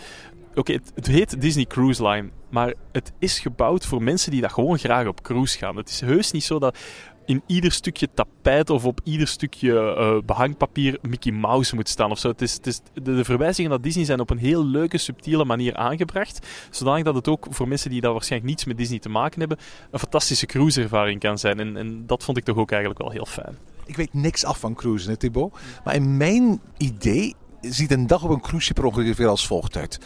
oké, 0.54 0.72
het, 0.94 1.06
heet 1.06 1.40
Disney 1.40 1.64
Cruise 1.64 2.08
Line, 2.08 2.28
maar 2.48 2.74
het 2.92 3.12
is 3.18 3.38
gebouwd 3.38 3.86
voor 3.86 4.02
mensen 4.02 4.30
die 4.30 4.40
daar 4.40 4.50
gewoon 4.50 4.78
graag 4.78 5.06
op 5.06 5.22
cruise 5.22 5.58
gaan. 5.58 5.76
Het 5.76 5.88
is 5.88 6.00
heus 6.00 6.30
niet 6.30 6.44
zo 6.44 6.58
dat 6.58 6.78
in 7.26 7.42
ieder 7.46 7.72
stukje 7.72 8.08
tapijt 8.14 8.70
of 8.70 8.84
op 8.84 9.00
ieder 9.04 9.28
stukje 9.28 9.72
uh, 9.72 10.18
behangpapier 10.24 10.98
Mickey 11.02 11.32
Mouse 11.32 11.74
moet 11.74 11.88
staan 11.88 12.10
of 12.10 12.18
zo. 12.18 12.28
Het 12.28 12.42
is, 12.42 12.52
het 12.52 12.66
is, 12.66 12.80
de, 12.92 13.14
de, 13.14 13.24
verwijzingen 13.24 13.70
naar 13.70 13.80
Disney 13.80 14.04
zijn 14.04 14.20
op 14.20 14.30
een 14.30 14.38
heel 14.38 14.64
leuke, 14.64 14.98
subtiele 14.98 15.44
manier 15.44 15.76
aangebracht. 15.76 16.46
Zodanig 16.70 17.04
dat 17.04 17.14
het 17.14 17.28
ook 17.28 17.46
voor 17.50 17.68
mensen 17.68 17.90
die 17.90 18.00
daar 18.00 18.12
waarschijnlijk 18.12 18.50
niets 18.50 18.64
met 18.64 18.76
Disney 18.76 18.98
te 18.98 19.08
maken 19.08 19.40
hebben, 19.40 19.58
een 19.90 19.98
fantastische 19.98 20.46
cruiseervaring 20.46 21.20
kan 21.20 21.38
zijn. 21.38 21.60
En, 21.60 21.76
en 21.76 22.06
dat 22.06 22.24
vond 22.24 22.36
ik 22.36 22.44
toch 22.44 22.56
ook 22.56 22.70
eigenlijk 22.70 23.00
wel 23.00 23.10
heel 23.10 23.26
fijn. 23.26 23.75
Ik 23.86 23.96
weet 23.96 24.14
niks 24.14 24.44
af 24.44 24.58
van 24.58 24.74
cruisen, 24.74 25.16
hè. 25.18 25.46
Maar 25.84 25.94
in 25.94 26.16
mijn 26.16 26.60
idee 26.76 27.34
ziet 27.60 27.90
een 27.90 28.06
dag 28.06 28.24
op 28.24 28.30
een 28.30 28.40
cruiseschip 28.40 28.78
er 28.78 28.84
ongeveer 28.84 29.28
als 29.28 29.46
volgt 29.46 29.76
uit. 29.76 29.98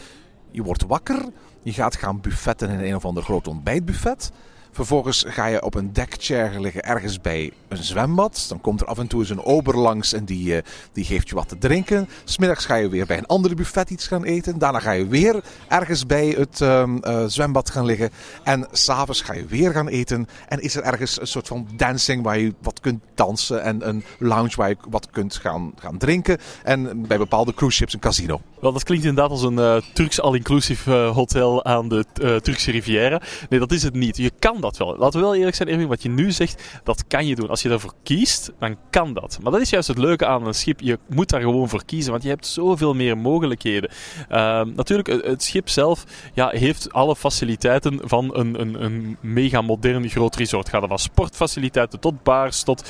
Je 0.51 0.63
wordt 0.63 0.85
wakker, 0.85 1.25
je 1.63 1.73
gaat 1.73 1.95
gaan 1.95 2.21
buffetten 2.21 2.69
in 2.69 2.79
een 2.79 2.95
of 2.95 3.05
ander 3.05 3.23
groot 3.23 3.47
ontbijtbuffet. 3.47 4.31
Vervolgens 4.71 5.25
ga 5.27 5.45
je 5.45 5.63
op 5.63 5.75
een 5.75 5.93
deckchair 5.93 6.59
liggen 6.59 6.83
ergens 6.83 7.21
bij 7.21 7.51
een 7.67 7.83
zwembad. 7.83 8.45
Dan 8.49 8.61
komt 8.61 8.81
er 8.81 8.87
af 8.87 8.97
en 8.97 9.07
toe 9.07 9.19
eens 9.19 9.29
een 9.29 9.43
ober 9.43 9.77
langs 9.77 10.13
en 10.13 10.25
die, 10.25 10.55
eh, 10.55 10.63
die 10.91 11.05
geeft 11.05 11.29
je 11.29 11.35
wat 11.35 11.49
te 11.49 11.57
drinken. 11.57 12.09
Smiddags 12.23 12.65
ga 12.65 12.75
je 12.75 12.89
weer 12.89 13.05
bij 13.05 13.17
een 13.17 13.25
andere 13.25 13.55
buffet 13.55 13.89
iets 13.89 14.07
gaan 14.07 14.23
eten. 14.23 14.59
Daarna 14.59 14.79
ga 14.79 14.91
je 14.91 15.07
weer 15.07 15.43
ergens 15.67 16.05
bij 16.05 16.27
het 16.27 16.61
ehm, 16.61 16.97
eh, 16.97 17.23
zwembad 17.25 17.69
gaan 17.69 17.85
liggen. 17.85 18.09
En 18.43 18.67
s'avonds 18.71 19.21
ga 19.21 19.33
je 19.33 19.45
weer 19.45 19.71
gaan 19.71 19.87
eten. 19.87 20.27
En 20.47 20.59
is 20.59 20.75
er 20.75 20.83
ergens 20.83 21.21
een 21.21 21.27
soort 21.27 21.47
van 21.47 21.67
dancing 21.75 22.23
waar 22.23 22.39
je 22.39 22.53
wat 22.61 22.79
kunt 22.79 23.03
dansen. 23.15 23.63
En 23.63 23.87
een 23.87 24.03
lounge 24.19 24.55
waar 24.55 24.69
je 24.69 24.77
wat 24.89 25.09
kunt 25.09 25.35
gaan, 25.35 25.73
gaan 25.79 25.97
drinken. 25.97 26.37
En 26.63 27.07
bij 27.07 27.17
bepaalde 27.17 27.53
cruise 27.53 27.77
ships 27.77 27.93
een 27.93 27.99
casino. 27.99 28.41
Wel, 28.61 28.71
dat 28.71 28.83
klinkt 28.83 29.05
inderdaad 29.05 29.31
als 29.31 29.43
een 29.43 29.59
eh, 29.59 29.75
Turks 29.93 30.21
all-inclusive 30.21 30.91
eh, 30.91 31.15
hotel 31.15 31.65
aan 31.65 31.87
de 31.89 32.05
eh, 32.21 32.35
Turkse 32.35 32.71
Riviera. 32.71 33.21
Nee, 33.49 33.59
dat 33.59 33.71
is 33.71 33.83
het 33.83 33.93
niet. 33.93 34.17
Je 34.17 34.31
kan 34.39 34.61
dat 34.61 34.77
wel. 34.77 34.97
Laten 34.97 35.19
we 35.19 35.25
wel 35.25 35.35
eerlijk 35.35 35.55
zijn, 35.55 35.69
Erwin, 35.69 35.87
wat 35.87 36.03
je 36.03 36.09
nu 36.09 36.31
zegt, 36.31 36.79
dat 36.83 37.07
kan 37.07 37.25
je 37.25 37.35
doen. 37.35 37.49
Als 37.49 37.61
je 37.61 37.69
daarvoor 37.69 37.93
kiest, 38.03 38.51
dan 38.59 38.77
kan 38.89 39.13
dat. 39.13 39.39
Maar 39.41 39.51
dat 39.51 39.61
is 39.61 39.69
juist 39.69 39.87
het 39.87 39.97
leuke 39.97 40.25
aan 40.25 40.47
een 40.47 40.53
schip. 40.53 40.79
Je 40.79 40.99
moet 41.09 41.29
daar 41.29 41.41
gewoon 41.41 41.69
voor 41.69 41.85
kiezen, 41.85 42.11
want 42.11 42.23
je 42.23 42.29
hebt 42.29 42.47
zoveel 42.47 42.93
meer 42.93 43.17
mogelijkheden. 43.17 43.89
Ehm, 44.29 44.69
natuurlijk, 44.75 45.25
het 45.25 45.43
schip 45.43 45.69
zelf 45.69 46.03
ja, 46.33 46.49
heeft 46.49 46.93
alle 46.93 47.15
faciliteiten 47.15 47.99
van 48.03 48.35
een, 48.35 48.61
een, 48.61 48.83
een 48.83 49.17
mega 49.19 49.61
modern 49.61 50.09
groot 50.09 50.35
resort. 50.35 50.69
Gaat 50.69 50.81
er 50.81 50.87
van 50.87 50.99
sportfaciliteiten 50.99 51.99
tot 51.99 52.23
bars, 52.23 52.63
tot 52.63 52.89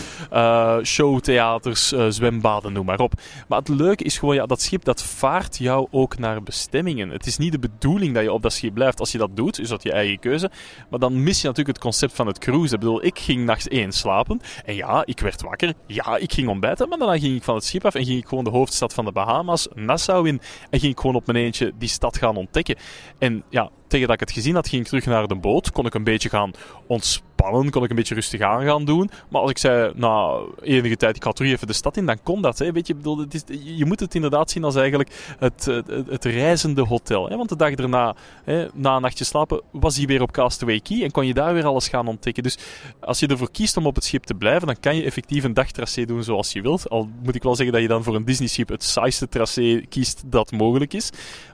showtheaters, 0.84 1.94
zwembaden, 2.10 2.74
noem 2.74 2.86
maar 2.86 3.00
op. 3.00 3.14
Maar 3.48 3.60
het 3.60 3.68
leuke 3.68 4.04
is 4.04 4.18
gewoon, 4.18 4.36
ja, 4.36 4.46
dat 4.46 4.62
schip 4.62 4.84
dat 4.84 5.04
vaart 5.04 5.60
jou 5.62 5.88
ook 5.92 6.18
naar 6.18 6.44
bestemmingen. 6.44 7.10
Het 7.10 7.26
is 7.26 7.38
niet 7.38 7.52
de 7.52 7.60
bedoeling 7.60 8.14
dat 8.14 8.24
je 8.24 8.34
op 8.34 8.42
dat 8.42 8.54
schip 8.54 8.74
blijft. 8.74 9.00
Als 9.00 9.12
je 9.12 9.18
dat 9.18 9.36
doet, 9.36 9.60
is 9.60 9.70
dat 9.70 9.84
je 9.84 9.92
eigen 9.92 10.20
keuze. 10.20 10.52
Maar 10.90 11.00
dan 11.00 11.24
mis 11.24 11.42
je 11.42 11.48
natuurlijk 11.48 11.76
het 11.78 11.86
concept 11.86 12.14
van 12.14 12.28
het 12.28 12.38
cruisen. 12.38 12.74
Ik 12.74 12.80
bedoel, 12.80 13.06
ik 13.06 13.20
ging 13.20 13.46
nachts 13.46 13.68
één 13.68 13.92
slapen. 13.92 14.40
En 14.66 14.76
ja, 14.76 15.06
ik 15.06 15.20
werd 15.20 15.42
wakker. 15.42 15.74
Ja, 15.88 16.18
ik 16.18 16.34
ging 16.34 16.48
ontbijten. 16.48 16.90
Maar 16.90 16.98
daarna 16.98 17.20
ging 17.20 17.36
ik 17.36 17.44
van 17.44 17.56
het 17.56 17.64
schip 17.64 17.86
af 17.86 17.96
en 17.96 18.06
ging 18.06 18.20
ik 18.20 18.28
gewoon 18.28 18.44
de 18.44 18.50
hoofdstad 18.50 18.94
van 18.94 19.06
de 19.06 19.12
Bahama's, 19.12 19.68
Nassau 19.74 20.28
in. 20.28 20.42
En 20.70 20.80
ging 20.80 20.92
ik 20.92 21.00
gewoon 21.00 21.16
op 21.16 21.26
mijn 21.26 21.38
eentje 21.38 21.72
die 21.78 21.90
stad 21.90 22.18
gaan 22.18 22.36
ontdekken. 22.36 22.76
En 23.18 23.44
ja, 23.50 23.70
tegen 23.88 24.08
dat 24.08 24.16
ik 24.16 24.28
het 24.28 24.32
gezien 24.32 24.56
had, 24.56 24.68
ging 24.68 24.82
ik 24.82 24.88
terug 24.88 25.06
naar 25.06 25.28
de 25.28 25.36
boot. 25.36 25.72
Kon 25.72 25.86
ik 25.86 25.94
een 25.94 26.04
beetje 26.04 26.30
gaan 26.30 26.52
ontspannen, 26.88 27.31
kon 27.50 27.84
ik 27.84 27.90
een 27.90 27.96
beetje 27.96 28.16
rustig 28.16 28.42
aan 28.42 28.64
gaan 28.64 28.86
doen. 28.86 29.10
Maar 29.30 29.42
als 29.42 29.50
ik 29.50 29.58
zei, 29.58 29.92
na 29.96 30.40
enige 30.62 30.98
tijd, 30.98 31.16
ik 31.16 31.24
ga 31.24 31.32
terug 31.32 31.52
even 31.52 31.68
de 31.68 31.74
stad 31.74 31.98
in, 31.98 32.06
dan 32.06 32.24
kon 32.24 32.42
dat. 32.42 32.60
Hè. 32.60 32.72
Weet 32.72 32.88
je, 32.88 32.96
bedoel, 32.96 33.18
het 33.18 33.34
is, 33.34 33.44
je 33.78 33.86
moet 33.86 34.00
het 34.00 34.16
inderdaad 34.16 34.52
zien 34.52 34.64
als 34.64 34.76
eigenlijk 34.76 35.36
het, 35.40 35.66
het, 35.66 35.88
het 36.10 36.26
reizende 36.26 36.82
hotel. 36.82 37.30
Hè. 37.30 37.38
Want 37.38 37.50
de 37.50 37.56
dag 37.56 37.76
daarna, 37.76 38.16
hè, 38.44 38.68
na 38.74 38.96
een 38.96 39.02
nachtje 39.02 39.24
slapen, 39.24 39.62
was 39.72 39.98
hij 39.98 40.06
weer 40.06 40.22
op 40.22 40.32
Castaway 40.32 40.80
Key 40.80 41.04
en 41.04 41.12
kon 41.12 41.28
je 41.28 41.34
daar 41.34 41.54
weer 41.54 41.66
alles 41.66 41.88
gaan 41.88 42.08
ontdekken. 42.08 42.44
Dus 42.44 42.58
als 43.00 43.20
je 43.20 43.28
ervoor 43.28 43.52
kiest 43.52 43.78
om 43.78 43.86
op 43.86 43.96
het 43.96 44.04
schip 44.04 44.24
te 44.24 44.34
blijven, 44.34 44.68
dan 44.68 44.80
kan 44.80 44.96
je 44.96 45.04
effectief 45.04 45.44
een 45.44 45.54
dagtracé 45.54 46.06
doen 46.06 46.24
zoals 46.24 46.52
je 46.52 46.62
wilt. 46.62 46.90
Al 46.90 47.10
moet 47.24 47.36
ik 47.36 47.44
wel 47.44 47.56
zeggen 47.56 47.74
dat 47.74 47.82
je 47.82 47.88
dan 47.88 48.04
voor 48.04 48.16
een 48.16 48.26
Disney-schip 48.26 48.70
het 48.70 48.84
saaiste 48.84 49.30
tracé 49.30 49.86
kiest 49.90 50.24
dat 50.26 50.52
mogelijk 50.52 50.94
is. 50.94 51.10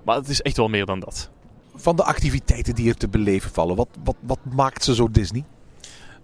Maar 0.05 0.15
het 0.15 0.29
is 0.29 0.41
echt 0.41 0.57
wel 0.57 0.67
meer 0.67 0.85
dan 0.85 0.99
dat 0.99 1.29
van 1.77 1.95
de 1.95 2.03
activiteiten 2.03 2.75
die 2.75 2.89
er 2.89 2.97
te 2.97 3.07
beleven 3.07 3.51
vallen? 3.51 3.75
Wat, 3.75 3.87
wat, 4.03 4.15
wat 4.21 4.39
maakt 4.53 4.83
ze 4.83 4.95
zo 4.95 5.11
Disney? 5.11 5.43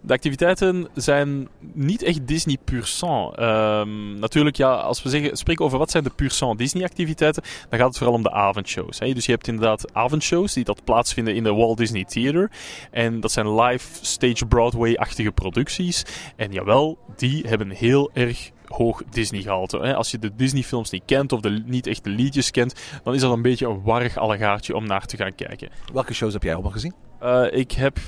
De 0.05 0.13
activiteiten 0.13 0.88
zijn 0.93 1.48
niet 1.74 2.01
echt 2.01 2.27
Disney 2.27 2.57
pur 2.63 2.86
sang. 2.86 3.39
Um, 3.39 4.19
natuurlijk, 4.19 4.55
ja, 4.55 4.74
als 4.74 5.03
we 5.03 5.10
zeggen, 5.10 5.38
spreken 5.38 5.65
over 5.65 5.77
wat 5.77 5.91
zijn 5.91 6.03
de 6.03 6.10
pur 6.10 6.31
sang 6.31 6.57
Disney 6.57 6.83
activiteiten, 6.83 7.43
dan 7.69 7.79
gaat 7.79 7.88
het 7.88 7.98
vooral 7.98 8.15
om 8.15 8.24
de 8.24 8.31
avondshows. 8.31 9.00
Hè. 9.00 9.13
Dus 9.13 9.25
je 9.25 9.31
hebt 9.31 9.48
inderdaad 9.48 9.93
avondshows 9.93 10.53
die 10.53 10.63
dat 10.63 10.83
plaatsvinden 10.83 11.36
in 11.36 11.43
de 11.43 11.53
Walt 11.53 11.77
Disney 11.77 12.03
Theater. 12.03 12.51
En 12.91 13.19
dat 13.19 13.31
zijn 13.31 13.55
live 13.55 13.88
stage 14.01 14.45
Broadway-achtige 14.45 15.31
producties. 15.31 16.05
En 16.36 16.51
jawel, 16.51 16.98
die 17.15 17.43
hebben 17.48 17.69
heel 17.69 18.10
erg 18.13 18.51
hoog 18.74 19.03
Disney-gehalte. 19.10 19.96
Als 19.96 20.12
je 20.12 20.20
de 20.20 20.36
Disney-films 20.36 20.89
niet 20.89 21.03
kent 21.06 21.32
of 21.32 21.39
de, 21.39 21.63
niet 21.65 21.88
echt 21.88 22.03
de 22.03 22.10
liedjes 22.10 22.51
kent, 22.51 22.75
dan 23.03 23.13
is 23.13 23.22
dat 23.22 23.32
een 23.32 23.42
beetje 23.42 23.68
een 23.68 23.82
warrig 23.84 24.18
allegaartje 24.18 24.75
om 24.75 24.88
naar 24.88 25.06
te 25.06 25.18
gaan 25.18 25.36
kijken. 25.36 25.70
Welke 25.94 26.13
shows 26.13 26.34
heb 26.34 26.44
jij 26.44 26.53
allemaal 26.53 26.72
gezien? 26.72 26.94
Uh, 27.24 27.46
ik 27.51 27.72
heb 27.72 27.98
uh, 27.98 28.08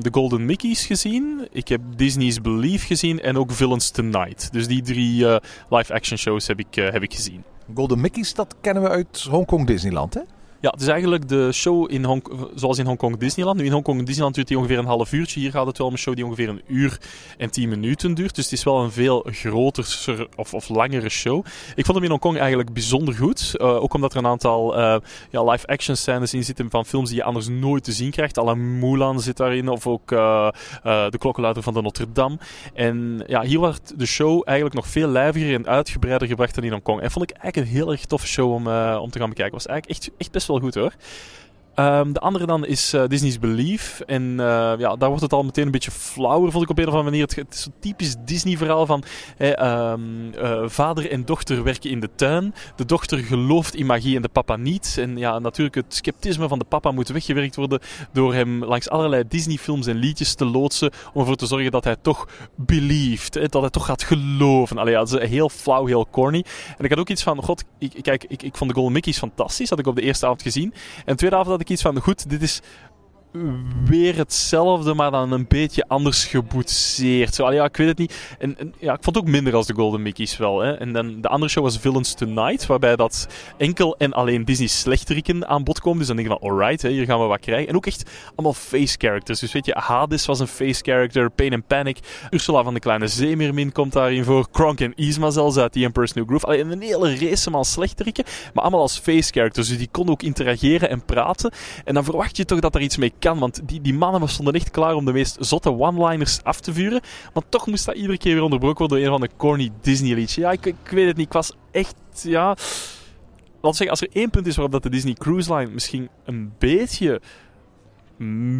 de 0.00 0.08
Golden 0.12 0.44
Mickeys 0.44 0.86
gezien, 0.86 1.48
ik 1.52 1.68
heb 1.68 1.80
Disney's 1.96 2.40
Believe 2.40 2.86
gezien 2.86 3.20
en 3.20 3.36
ook 3.36 3.52
Villains 3.52 3.90
Tonight. 3.90 4.52
Dus 4.52 4.66
die 4.66 4.82
drie 4.82 5.20
uh, 5.20 5.36
live-action 5.68 6.18
shows 6.18 6.46
heb 6.46 6.58
ik, 6.58 6.74
heb 6.74 7.02
ik 7.02 7.14
gezien. 7.14 7.44
Golden 7.74 8.00
Mickeys, 8.00 8.34
dat 8.34 8.54
kennen 8.60 8.82
we 8.82 8.88
uit 8.88 9.26
Hongkong 9.30 9.66
Disneyland, 9.66 10.14
hè? 10.14 10.20
Ja, 10.64 10.70
het 10.70 10.80
is 10.80 10.88
eigenlijk 10.88 11.28
de 11.28 11.52
show 11.52 11.90
in 11.90 12.04
Hong, 12.04 12.24
zoals 12.54 12.78
in 12.78 12.86
Hongkong 12.86 13.16
Disneyland. 13.16 13.58
Nu 13.58 13.64
in 13.64 13.72
Hongkong 13.72 14.02
Disneyland 14.04 14.34
duurt 14.34 14.48
die 14.48 14.58
ongeveer 14.58 14.78
een 14.78 14.84
half 14.84 15.12
uurtje. 15.12 15.40
Hier 15.40 15.50
gaat 15.50 15.66
het 15.66 15.78
wel 15.78 15.86
om 15.86 15.92
een 15.92 15.98
show 15.98 16.14
die 16.14 16.24
ongeveer 16.24 16.48
een 16.48 16.62
uur 16.66 16.98
en 17.38 17.50
tien 17.50 17.68
minuten 17.68 18.14
duurt. 18.14 18.34
Dus 18.34 18.44
het 18.44 18.52
is 18.52 18.64
wel 18.64 18.82
een 18.82 18.90
veel 18.90 19.26
groter 19.30 20.28
of, 20.36 20.54
of 20.54 20.68
langere 20.68 21.08
show. 21.08 21.44
Ik 21.74 21.84
vond 21.84 21.96
hem 21.96 22.04
in 22.04 22.10
Hongkong 22.10 22.38
eigenlijk 22.38 22.72
bijzonder 22.72 23.14
goed. 23.14 23.54
Uh, 23.56 23.82
ook 23.82 23.94
omdat 23.94 24.12
er 24.12 24.18
een 24.18 24.26
aantal 24.26 24.78
uh, 24.78 24.96
ja, 25.30 25.44
live-action 25.44 25.96
scènes 25.96 26.34
in 26.34 26.44
zitten 26.44 26.70
van 26.70 26.86
films 26.86 27.08
die 27.08 27.18
je 27.18 27.24
anders 27.24 27.48
nooit 27.48 27.84
te 27.84 27.92
zien 27.92 28.10
krijgt. 28.10 28.38
Alle 28.38 28.56
Mulan 28.56 29.20
zit 29.20 29.36
daarin. 29.36 29.68
Of 29.68 29.86
ook 29.86 30.12
uh, 30.12 30.48
de 30.82 31.18
klokkenluider 31.18 31.62
van 31.62 31.74
de 31.74 31.82
Notre 31.82 32.12
Dame. 32.12 32.38
En 32.74 33.24
ja, 33.26 33.42
hier 33.42 33.58
wordt 33.58 33.98
de 33.98 34.06
show 34.06 34.42
eigenlijk 34.44 34.76
nog 34.76 34.86
veel 34.86 35.08
lijviger 35.08 35.54
en 35.54 35.66
uitgebreider 35.66 36.28
gebracht 36.28 36.54
dan 36.54 36.64
in 36.64 36.72
Hongkong. 36.72 37.00
En 37.00 37.10
vond 37.10 37.30
ik 37.30 37.36
eigenlijk 37.36 37.70
een 37.70 37.76
heel 37.78 37.92
erg 37.92 38.04
toffe 38.04 38.26
show 38.26 38.52
om, 38.52 38.66
om 38.96 39.10
te 39.10 39.18
gaan 39.18 39.28
bekijken. 39.28 39.54
Was 39.54 39.66
eigenlijk 39.66 40.00
echt, 40.00 40.10
echt 40.18 40.30
best 40.30 40.46
wel 40.46 40.53
goed 40.60 40.74
hoor. 40.74 40.92
Um, 41.76 42.12
de 42.12 42.20
andere 42.20 42.46
dan 42.46 42.66
is 42.66 42.94
uh, 42.94 43.02
Disney's 43.06 43.38
Belief. 43.38 44.00
En 44.06 44.22
uh, 44.22 44.36
ja, 44.78 44.96
daar 44.96 45.08
wordt 45.08 45.22
het 45.22 45.32
al 45.32 45.42
meteen 45.42 45.64
een 45.64 45.70
beetje 45.70 45.90
flauwer, 45.90 46.50
vond 46.50 46.64
ik 46.64 46.70
op 46.70 46.78
een 46.78 46.86
of 46.86 46.92
andere 46.92 47.10
manier. 47.10 47.26
Het, 47.26 47.54
is 47.54 47.66
een 47.66 47.72
typisch 47.80 48.14
Disney-verhaal 48.24 48.86
van 48.86 49.04
um, 49.38 50.32
uh, 50.34 50.62
vader 50.66 51.10
en 51.10 51.24
dochter 51.24 51.62
werken 51.62 51.90
in 51.90 52.00
de 52.00 52.08
tuin. 52.14 52.54
De 52.76 52.84
dochter 52.84 53.18
gelooft 53.18 53.74
in 53.74 53.86
magie 53.86 54.16
en 54.16 54.22
de 54.22 54.28
papa 54.28 54.56
niet. 54.56 54.96
En 54.98 55.16
ja, 55.16 55.38
natuurlijk 55.38 55.74
het 55.74 55.94
sceptisme 55.94 56.48
van 56.48 56.58
de 56.58 56.64
papa 56.64 56.90
moet 56.90 57.08
weggewerkt 57.08 57.56
worden 57.56 57.80
door 58.12 58.34
hem 58.34 58.64
langs 58.64 58.88
allerlei 58.88 59.24
Disney-films 59.28 59.86
en 59.86 59.96
liedjes 59.96 60.34
te 60.34 60.44
loodsen. 60.44 60.90
Om 61.12 61.20
ervoor 61.20 61.36
te 61.36 61.46
zorgen 61.46 61.70
dat 61.70 61.84
hij 61.84 61.96
toch 62.02 62.28
belieft. 62.56 63.32
Dat 63.32 63.60
hij 63.60 63.70
toch 63.70 63.86
gaat 63.86 64.02
geloven. 64.02 64.78
Allee, 64.78 64.92
ja, 64.92 64.98
dat 64.98 65.20
is 65.20 65.28
heel 65.28 65.48
flauw, 65.48 65.86
heel 65.86 66.06
corny. 66.10 66.44
En 66.78 66.84
ik 66.84 66.90
had 66.90 66.98
ook 66.98 67.08
iets 67.08 67.22
van, 67.22 67.42
god, 67.42 67.64
ik, 67.78 67.92
kijk, 68.02 68.24
ik, 68.28 68.42
ik 68.42 68.56
vond 68.56 68.70
de 68.70 68.76
Golden 68.76 68.92
Mickey's 68.92 69.18
fantastisch. 69.18 69.68
Dat 69.68 69.78
had 69.78 69.86
ik 69.86 69.86
op 69.86 69.96
de 69.96 70.02
eerste 70.02 70.24
avond 70.24 70.42
gezien. 70.42 70.72
En 70.96 71.02
de 71.04 71.14
tweede 71.14 71.36
avond 71.36 71.50
had 71.50 71.60
ik 71.60 71.63
iets 71.68 71.82
van, 71.82 72.00
goed, 72.00 72.30
dit 72.30 72.42
is 72.42 72.60
weer 73.84 74.16
hetzelfde, 74.16 74.94
maar 74.94 75.10
dan 75.10 75.32
een 75.32 75.46
beetje 75.48 75.84
anders 75.88 76.24
geboetseerd. 76.24 77.34
Zo, 77.34 77.52
ja, 77.52 77.64
ik 77.64 77.76
weet 77.76 77.88
het 77.88 77.98
niet. 77.98 78.36
En, 78.38 78.58
en, 78.58 78.74
ja, 78.78 78.92
ik 78.92 79.02
vond 79.02 79.16
het 79.16 79.24
ook 79.24 79.30
minder 79.30 79.54
als 79.54 79.66
de 79.66 79.74
Golden 79.74 80.02
Mickey's 80.02 80.36
wel. 80.36 80.60
Hè. 80.60 80.72
En 80.72 80.92
dan 80.92 81.20
de 81.20 81.28
andere 81.28 81.50
show 81.50 81.64
was 81.64 81.78
Villains 81.78 82.14
Tonight, 82.14 82.66
waarbij 82.66 82.96
dat 82.96 83.26
enkel 83.56 83.96
en 83.96 84.12
alleen 84.12 84.44
Disney 84.44 84.68
slechteriken 84.68 85.48
aan 85.48 85.64
bod 85.64 85.80
komen. 85.80 85.98
Dus 85.98 86.06
dan 86.06 86.16
denk 86.16 86.28
je 86.28 86.36
van, 86.40 86.50
alright, 86.50 86.82
hè, 86.82 86.88
hier 86.88 87.04
gaan 87.04 87.20
we 87.20 87.26
wat 87.26 87.40
krijgen. 87.40 87.68
En 87.68 87.76
ook 87.76 87.86
echt 87.86 88.10
allemaal 88.34 88.54
face 88.54 88.96
characters. 88.98 89.40
Dus 89.40 89.52
weet 89.52 89.66
je, 89.66 89.74
Hades 89.78 90.26
was 90.26 90.40
een 90.40 90.46
face 90.46 90.82
character, 90.82 91.30
Pain 91.30 91.52
and 91.52 91.66
Panic. 91.66 91.98
Ursula 92.30 92.62
van 92.62 92.74
de 92.74 92.80
Kleine 92.80 93.08
Zeemermin 93.08 93.72
komt 93.72 93.92
daarin 93.92 94.24
voor. 94.24 94.50
Kronk 94.50 94.80
en 94.80 94.94
Isma 94.94 95.30
zelfs 95.30 95.56
uit 95.56 95.72
The 95.72 95.84
Emperor's 95.84 96.12
New 96.12 96.26
Groove. 96.26 96.46
Alleen 96.46 96.70
een 96.70 96.82
hele 96.82 97.18
race 97.18 97.50
van 97.50 97.64
slechteriken, 97.64 98.24
maar 98.54 98.62
allemaal 98.62 98.80
als 98.80 98.98
face 98.98 99.32
characters. 99.32 99.68
Dus 99.68 99.78
die 99.78 99.88
konden 99.90 100.12
ook 100.12 100.22
interageren 100.22 100.90
en 100.90 101.04
praten. 101.04 101.52
En 101.84 101.94
dan 101.94 102.04
verwacht 102.04 102.36
je 102.36 102.44
toch 102.44 102.60
dat 102.60 102.74
er 102.74 102.80
iets 102.80 102.96
mee 102.96 103.12
kan. 103.24 103.38
Want 103.38 103.68
die, 103.68 103.80
die 103.80 103.94
mannen 103.94 104.28
stonden 104.28 104.54
echt 104.54 104.70
klaar 104.70 104.94
om 104.94 105.04
de 105.04 105.12
meest 105.12 105.36
zotte 105.40 105.78
one-liners 105.78 106.42
af 106.42 106.60
te 106.60 106.72
vuren. 106.72 107.00
Maar 107.34 107.42
toch 107.48 107.66
moest 107.66 107.86
dat 107.86 107.94
iedere 107.94 108.18
keer 108.18 108.34
weer 108.34 108.42
onderbroken 108.42 108.78
worden 108.78 108.98
door 108.98 109.06
een 109.06 109.18
van 109.18 109.28
de 109.28 109.34
corny 109.36 109.70
Disney 109.80 110.14
liedjes. 110.14 110.34
Ja, 110.34 110.50
ik, 110.50 110.66
ik, 110.66 110.88
weet 110.90 111.06
het 111.06 111.16
niet. 111.16 111.26
Ik 111.26 111.32
was 111.32 111.52
echt, 111.70 111.94
ja... 112.22 112.56
Laat 113.60 113.76
zeggen, 113.76 113.90
als 113.90 114.00
er 114.00 114.08
één 114.12 114.30
punt 114.30 114.46
is 114.46 114.54
waarop 114.54 114.72
dat 114.72 114.82
de 114.82 114.90
Disney 114.90 115.14
Cruise 115.14 115.54
Line 115.54 115.70
misschien 115.70 116.08
een 116.24 116.52
beetje 116.58 117.20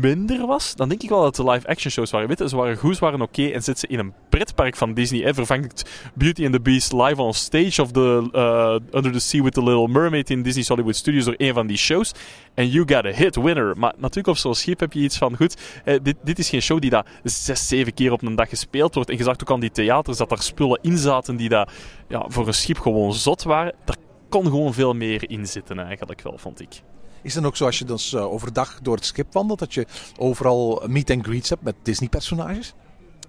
minder 0.00 0.46
was, 0.46 0.74
dan 0.74 0.88
denk 0.88 1.02
ik 1.02 1.08
wel 1.08 1.22
dat 1.22 1.36
de 1.36 1.50
live-action 1.50 1.90
shows 1.90 2.10
waren. 2.10 2.28
Weet 2.28 2.50
ze 2.50 2.56
waren 2.56 2.76
goed, 2.76 2.94
ze 2.94 3.00
waren 3.00 3.20
oké 3.20 3.46
en 3.46 3.62
zit 3.62 3.78
ze 3.78 3.86
in 3.86 3.98
een 3.98 4.12
pretpark 4.28 4.76
van 4.76 4.94
Disney. 4.94 5.20
Hè, 5.20 5.34
vervangt 5.34 5.90
Beauty 6.14 6.44
and 6.44 6.52
the 6.52 6.60
Beast 6.60 6.92
live 6.92 7.22
on 7.22 7.34
stage 7.34 7.82
of 7.82 7.92
the 7.92 8.28
uh, 8.32 8.96
Under 8.96 9.12
the 9.12 9.18
Sea 9.18 9.42
with 9.42 9.52
the 9.52 9.62
Little 9.62 9.88
Mermaid 9.88 10.30
in 10.30 10.42
Disney's 10.42 10.68
Hollywood 10.68 10.96
Studios 10.96 11.24
door 11.24 11.34
een 11.36 11.54
van 11.54 11.66
die 11.66 11.76
shows. 11.76 12.12
En 12.54 12.68
you 12.68 12.88
got 12.88 13.04
a 13.04 13.10
hit, 13.10 13.36
winner. 13.36 13.78
Maar 13.78 13.92
natuurlijk 13.96 14.28
op 14.28 14.36
zo'n 14.36 14.54
schip 14.54 14.80
heb 14.80 14.92
je 14.92 15.00
iets 15.00 15.18
van, 15.18 15.36
goed, 15.36 15.56
eh, 15.84 15.98
dit, 16.02 16.16
dit 16.22 16.38
is 16.38 16.48
geen 16.48 16.62
show 16.62 16.80
die 16.80 16.90
daar 16.90 17.06
zes, 17.22 17.68
zeven 17.68 17.94
keer 17.94 18.12
op 18.12 18.22
een 18.22 18.36
dag 18.36 18.48
gespeeld 18.48 18.94
wordt. 18.94 19.10
En 19.10 19.16
je 19.16 19.22
zag 19.22 19.40
ook 19.40 19.50
aan 19.50 19.60
die 19.60 19.70
theaters 19.70 20.16
dat 20.16 20.30
er 20.30 20.42
spullen 20.42 20.78
in 20.82 20.98
zaten 20.98 21.36
die 21.36 21.48
daar 21.48 21.68
ja, 22.08 22.24
voor 22.28 22.46
een 22.46 22.54
schip 22.54 22.78
gewoon 22.78 23.14
zot 23.14 23.42
waren. 23.42 23.74
Daar 23.84 23.96
kon 24.28 24.44
gewoon 24.44 24.74
veel 24.74 24.94
meer 24.94 25.30
in 25.30 25.46
zitten 25.46 25.78
eigenlijk 25.78 26.22
wel, 26.22 26.38
vond 26.38 26.60
ik. 26.60 26.82
Is 27.24 27.34
het 27.34 27.44
ook 27.44 27.56
zo 27.56 27.64
als 27.64 27.78
je 27.78 27.84
dus 27.84 28.14
overdag 28.14 28.78
door 28.82 28.96
het 28.96 29.04
schip 29.04 29.32
wandelt, 29.32 29.58
dat 29.58 29.74
je 29.74 29.86
overal 30.16 30.82
meet 30.86 31.10
and 31.10 31.24
greets 31.24 31.48
hebt 31.48 31.62
met 31.62 31.74
Disney-personages? 31.82 32.74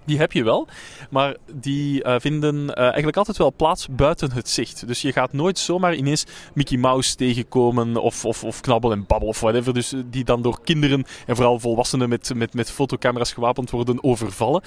Die 0.06 0.18
heb 0.18 0.32
je 0.32 0.44
wel, 0.44 0.68
maar 1.10 1.36
die 1.52 2.04
uh, 2.04 2.14
vinden 2.18 2.56
uh, 2.56 2.78
eigenlijk 2.78 3.16
altijd 3.16 3.36
wel 3.36 3.52
plaats 3.56 3.86
buiten 3.90 4.32
het 4.32 4.48
zicht. 4.48 4.86
Dus 4.86 5.02
je 5.02 5.12
gaat 5.12 5.32
nooit 5.32 5.58
zomaar 5.58 5.94
ineens 5.94 6.24
Mickey 6.54 6.78
Mouse 6.78 7.16
tegenkomen 7.16 7.96
of, 7.96 8.24
of, 8.24 8.44
of 8.44 8.60
Knabbel 8.60 8.92
en 8.92 9.06
Babbel 9.06 9.28
of 9.28 9.40
whatever. 9.40 9.74
Dus 9.74 9.94
die 10.06 10.24
dan 10.24 10.42
door 10.42 10.60
kinderen 10.64 11.04
en 11.26 11.36
vooral 11.36 11.58
volwassenen 11.58 12.08
met, 12.08 12.32
met, 12.34 12.54
met 12.54 12.70
fotocamera's 12.70 13.32
gewapend 13.32 13.70
worden 13.70 14.04
overvallen. 14.04 14.62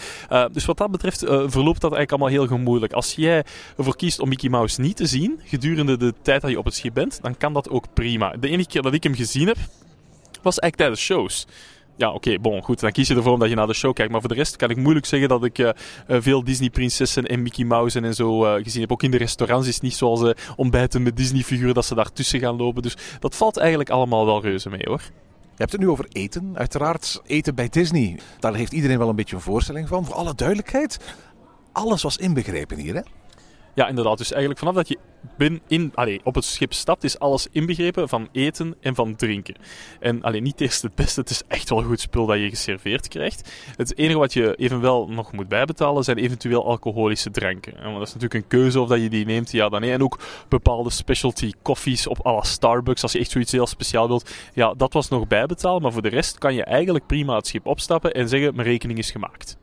Dus 0.52 0.66
wat 0.66 0.78
dat 0.78 0.92
betreft 0.92 1.20
verloopt 1.20 1.82
dat 1.82 1.94
eigenlijk 1.94 2.12
allemaal 2.12 2.28
heel 2.28 2.48
gemoeilijk. 2.48 2.94
Als 2.94 3.14
jij 3.14 3.44
ervoor 3.78 3.96
kiest 3.96 4.20
om 4.20 4.30
Mickey 4.30 4.50
Mouse 4.50 4.82
niet 4.82 4.96
te 4.96 5.06
zien 5.06 5.40
gedurende 5.44 5.98
de 5.98 6.14
tijd 6.22 6.42
dat 6.42 6.52
je 6.52 6.58
op 6.58 6.66
het 6.66 6.76
schip 6.76 6.94
bent, 6.94 7.20
dan 7.22 7.38
kan 7.38 7.54
dat 7.54 7.70
ook 7.70 7.94
prima. 7.94 8.36
De 8.40 8.50
enige 8.50 8.70
keer 8.70 8.82
dat 8.82 8.94
ik 8.94 9.04
hem 9.04 9.16
gezien 9.16 9.48
heb, 9.48 9.58
was 10.42 10.60
eigenlijk 10.60 10.76
tijdens 10.76 11.02
shows 11.02 11.48
ja, 12.00 12.12
oké, 12.12 12.40
bon, 12.40 12.64
goed. 12.64 12.80
Dan 12.80 12.92
kies 12.92 13.08
je 13.08 13.16
ervoor 13.16 13.34
omdat 13.34 13.50
je 13.50 13.56
naar 13.56 13.68
de 13.68 13.74
show 13.74 13.94
kijkt. 13.94 14.12
Maar 14.12 14.20
voor 14.22 14.30
de 14.30 14.36
rest 14.36 14.56
kan 14.56 14.70
ik 14.70 14.78
moeilijk 14.78 15.06
zeggen 15.06 15.30
dat 15.30 15.44
ik 15.44 15.58
uh, 15.58 15.70
veel 16.08 16.44
Disney-prinsessen 16.44 17.26
en 17.26 17.42
Mickey 17.42 17.66
Mouse 17.66 18.00
en 18.00 18.16
zo 18.16 18.46
uh, 18.46 18.64
gezien 18.64 18.82
heb. 18.82 18.92
Ook 18.92 19.04
in 19.04 19.12
de 19.12 19.18
restaurants 19.18 19.68
is 19.68 19.74
het 19.74 19.84
niet 19.84 19.96
zoals 19.96 20.22
uh, 20.22 20.30
ontbijten 20.56 21.04
met 21.04 21.18
Disney-figuren 21.18 21.74
dat 21.74 21.86
ze 21.86 21.96
daartussen 21.96 22.40
gaan 22.40 22.56
lopen. 22.56 22.82
Dus 22.82 22.98
dat 23.20 23.36
valt 23.36 23.58
eigenlijk 23.58 23.90
allemaal 23.90 24.26
wel 24.26 24.42
reuze 24.42 24.70
mee 24.70 24.84
hoor. 24.84 25.02
Je 25.42 25.66
hebt 25.66 25.72
het 25.72 25.82
nu 25.82 25.90
over 25.90 26.06
eten. 26.12 26.52
Uiteraard 26.54 27.22
eten 27.26 27.56
bij 27.56 27.70
Disney. 27.70 28.20
Daar 28.40 28.56
heeft 28.56 28.74
iedereen 28.74 28.98
wel 28.98 29.10
een 29.10 29.16
beetje 29.16 29.36
een 29.36 29.42
voorstelling 29.42 29.88
van. 29.88 30.06
Voor 30.06 30.16
alle 30.16 30.36
duidelijkheid, 30.36 31.00
alles 31.72 32.02
was 32.02 32.18
inbegrepen 32.18 32.78
hier 32.78 32.96
hè? 32.96 33.02
Ja, 33.74 33.88
inderdaad. 33.88 34.18
Dus 34.18 34.32
eigenlijk 34.32 34.60
vanaf 34.60 34.76
dat 34.76 34.88
je 34.88 34.98
bin 35.38 35.62
in, 35.68 35.92
allee, 35.94 36.22
op 36.24 36.36
het 36.36 36.46
schip 36.46 36.74
stapt, 36.74 37.04
is 37.04 37.20
alles 37.20 37.48
inbegrepen 37.52 38.10
van 38.10 38.28
eten 38.32 38.76
en 38.82 38.96
van 38.96 39.16
drinken. 39.16 39.56
En 40.00 40.22
alleen 40.22 40.44
niet 40.44 40.62
eerst 40.62 40.82
het 40.82 40.96
beste, 40.96 41.20
het 41.20 41.30
is 41.30 41.42
echt 41.48 41.70
wel 41.70 41.84
goed 41.84 42.00
spul 42.00 42.26
dat 42.26 42.38
je 42.38 42.50
geserveerd 42.50 43.08
krijgt. 43.08 43.52
Het 43.76 43.98
enige 43.98 44.18
wat 44.20 44.34
je 44.34 44.56
evenwel 44.56 45.08
nog 45.08 45.32
moet 45.32 45.48
bijbetalen 45.48 46.04
zijn 46.04 46.18
eventueel 46.18 46.66
alcoholische 46.66 47.32
dranken. 47.32 47.78
En 47.78 47.94
dat 47.94 48.08
is 48.08 48.14
natuurlijk 48.14 48.34
een 48.34 48.48
keuze 48.48 48.80
of 48.80 48.88
dat 48.88 49.02
je 49.02 49.10
die 49.10 49.26
neemt, 49.26 49.52
ja 49.52 49.70
dan 49.70 49.82
nee. 49.82 49.92
En 49.92 50.04
ook 50.04 50.20
bepaalde 50.50 50.90
specialty 50.90 51.52
koffies 51.62 52.08
op 52.08 52.20
la 52.24 52.42
Starbucks, 52.44 53.04
als 53.04 53.12
je 53.12 53.20
echt 53.20 53.32
zoiets 53.32 53.52
heel 53.52 53.68
speciaal 53.68 54.08
wilt. 54.08 54.32
Ja, 54.54 54.74
dat 54.74 54.94
was 54.94 55.10
nog 55.10 55.28
bijbetalen, 55.28 55.82
maar 55.82 55.92
voor 55.92 56.02
de 56.02 56.10
rest 56.10 56.38
kan 56.38 56.54
je 56.54 56.64
eigenlijk 56.64 57.06
prima 57.06 57.36
het 57.36 57.48
schip 57.48 57.66
opstappen 57.66 58.14
en 58.14 58.30
zeggen, 58.30 58.56
mijn 58.56 58.68
rekening 58.68 59.00
is 59.00 59.12
gemaakt. 59.12 59.58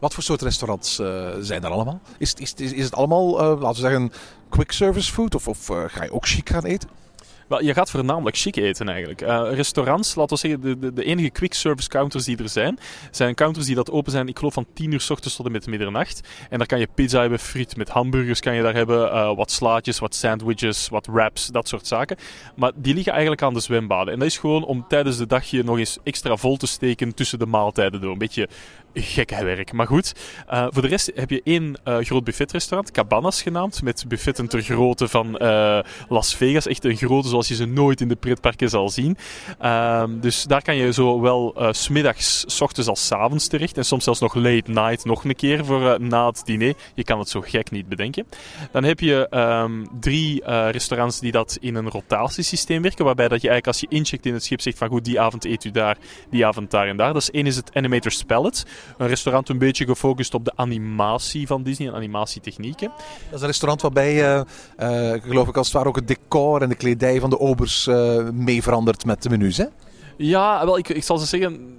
Wat 0.00 0.14
voor 0.14 0.22
soort 0.22 0.42
restaurants 0.42 0.98
uh, 0.98 1.28
zijn 1.40 1.64
er 1.64 1.70
allemaal? 1.70 2.00
Is, 2.18 2.34
is, 2.34 2.54
is, 2.54 2.72
is 2.72 2.84
het 2.84 2.94
allemaal, 2.94 3.40
uh, 3.40 3.60
laten 3.60 3.82
we 3.82 3.88
zeggen, 3.88 4.12
quick 4.48 4.72
service 4.72 5.12
food? 5.12 5.34
Of, 5.34 5.48
of 5.48 5.68
uh, 5.68 5.84
ga 5.86 6.04
je 6.04 6.12
ook 6.12 6.26
chic 6.26 6.48
gaan 6.48 6.64
eten? 6.64 6.88
Wel, 7.50 7.62
je 7.62 7.74
gaat 7.74 7.90
voornamelijk 7.90 8.36
chic 8.36 8.56
eten 8.56 8.88
eigenlijk. 8.88 9.22
Uh, 9.22 9.48
restaurants, 9.52 10.14
laten 10.14 10.34
we 10.34 10.40
zeggen, 10.40 10.60
de, 10.60 10.78
de, 10.78 10.92
de, 10.92 11.04
enige 11.04 11.30
quick 11.30 11.54
service 11.54 11.88
counters 11.88 12.24
die 12.24 12.36
er 12.36 12.48
zijn, 12.48 12.78
zijn 13.10 13.34
counters 13.34 13.66
die 13.66 13.74
dat 13.74 13.90
open 13.90 14.12
zijn, 14.12 14.28
ik 14.28 14.38
geloof 14.38 14.52
van 14.52 14.66
10 14.74 14.92
uur 14.92 15.00
s 15.00 15.10
ochtends 15.10 15.36
tot 15.36 15.46
en 15.46 15.52
met 15.52 15.66
middernacht. 15.66 16.28
En 16.50 16.58
daar 16.58 16.66
kan 16.66 16.78
je 16.78 16.88
pizza 16.94 17.20
hebben, 17.20 17.38
friet 17.38 17.76
met 17.76 17.88
hamburgers 17.88 18.40
kan 18.40 18.54
je 18.54 18.62
daar 18.62 18.74
hebben, 18.74 19.06
uh, 19.06 19.36
wat 19.36 19.50
slaatjes, 19.50 19.98
wat 19.98 20.14
sandwiches, 20.14 20.88
wat 20.88 21.06
wraps, 21.06 21.46
dat 21.46 21.68
soort 21.68 21.86
zaken. 21.86 22.16
Maar 22.56 22.72
die 22.74 22.94
liggen 22.94 23.12
eigenlijk 23.12 23.42
aan 23.42 23.54
de 23.54 23.60
zwembaden. 23.60 24.12
En 24.12 24.18
dat 24.18 24.28
is 24.28 24.38
gewoon 24.38 24.64
om 24.64 24.84
tijdens 24.88 25.16
de 25.16 25.26
dag 25.26 25.44
je 25.44 25.64
nog 25.64 25.78
eens 25.78 25.98
extra 26.02 26.36
vol 26.36 26.56
te 26.56 26.66
steken 26.66 27.14
tussen 27.14 27.38
de 27.38 27.46
maaltijden 27.46 28.00
door. 28.00 28.12
Een 28.12 28.18
beetje 28.18 28.48
gekke 28.94 29.44
werk. 29.44 29.72
Maar 29.72 29.86
goed, 29.86 30.14
uh, 30.50 30.66
voor 30.70 30.82
de 30.82 30.88
rest 30.88 31.12
heb 31.14 31.30
je 31.30 31.40
één 31.44 31.76
uh, 31.84 31.96
groot 31.98 32.24
buffetrestaurant, 32.24 32.90
Cabanas 32.90 33.42
genaamd, 33.42 33.82
met 33.82 34.04
buffetten 34.08 34.48
ter 34.48 34.62
grootte 34.62 35.08
van 35.08 35.38
Las 36.08 36.34
Vegas. 36.34 36.66
Echt 36.66 36.84
een 36.84 36.96
grote 36.96 37.28
je 37.48 37.54
ze 37.54 37.64
nooit 37.64 38.00
in 38.00 38.08
de 38.08 38.16
pretparken 38.16 38.68
zal 38.68 38.88
zien. 38.88 39.16
Um, 39.64 40.20
dus 40.20 40.44
daar 40.44 40.62
kan 40.62 40.76
je 40.76 40.92
zowel 40.92 41.54
uh, 41.62 41.68
smiddags, 41.72 42.44
s 42.46 42.60
ochtends 42.60 42.88
als 42.88 43.12
avonds 43.12 43.46
terecht. 43.46 43.76
En 43.76 43.84
soms 43.84 44.04
zelfs 44.04 44.20
nog 44.20 44.34
late 44.34 44.70
night 44.70 45.04
nog 45.04 45.24
een 45.24 45.36
keer 45.36 45.64
voor 45.64 46.00
na 46.00 46.26
het 46.26 46.42
diner. 46.44 46.74
Je 46.94 47.04
kan 47.04 47.18
het 47.18 47.28
zo 47.28 47.40
gek 47.40 47.70
niet 47.70 47.88
bedenken. 47.88 48.26
Dan 48.72 48.84
heb 48.84 49.00
je 49.00 49.26
um, 49.30 49.88
drie 50.00 50.44
restaurants 50.70 51.20
die 51.20 51.32
dat 51.32 51.58
in 51.60 51.74
een 51.74 51.90
rotatiesysteem 51.90 52.82
werken. 52.82 53.04
Waarbij 53.04 53.28
dat 53.28 53.42
je 53.42 53.48
eigenlijk 53.48 53.66
als 53.66 53.90
je 53.90 53.96
incheckt 53.98 54.26
in 54.26 54.34
het 54.34 54.44
schip 54.44 54.60
zegt 54.60 54.78
van 54.78 54.88
goed, 54.88 55.04
die 55.04 55.20
avond 55.20 55.44
eet 55.44 55.64
u 55.64 55.70
daar, 55.70 55.98
die 56.30 56.46
avond 56.46 56.70
daar 56.70 56.88
en 56.88 56.96
daar. 56.96 57.12
Dat 57.12 57.22
is 57.22 57.30
één 57.30 57.46
is 57.46 57.56
het 57.56 57.70
Animator's 57.74 58.22
Palette. 58.22 58.64
Een 58.98 59.08
restaurant 59.08 59.48
een 59.48 59.58
beetje 59.58 59.84
gefocust 59.84 60.34
op 60.34 60.44
de 60.44 60.52
animatie 60.54 61.46
van 61.46 61.62
Disney 61.62 61.88
en 61.88 61.94
animatietechnieken. 61.94 62.92
Dat 63.24 63.34
is 63.34 63.40
een 63.40 63.46
restaurant 63.46 63.82
waarbij, 63.82 64.44
geloof 65.22 65.48
ik, 65.48 65.56
als 65.56 65.66
het 65.66 65.76
ware 65.76 65.88
ook 65.88 65.96
het 65.96 66.08
decor 66.08 66.62
en 66.62 66.68
de 66.68 66.74
kledij 66.74 67.20
van 67.20 67.29
de 67.30 67.38
obers 67.38 67.86
uh, 67.86 68.28
mee 68.30 68.62
verandert 68.62 69.04
met 69.04 69.22
de 69.22 69.28
menus, 69.28 69.56
hè? 69.56 69.66
Ja, 70.16 70.64
wel, 70.64 70.78
ik, 70.78 70.88
ik 70.88 71.02
zal 71.02 71.18
ze 71.18 71.26
zeggen, 71.26 71.78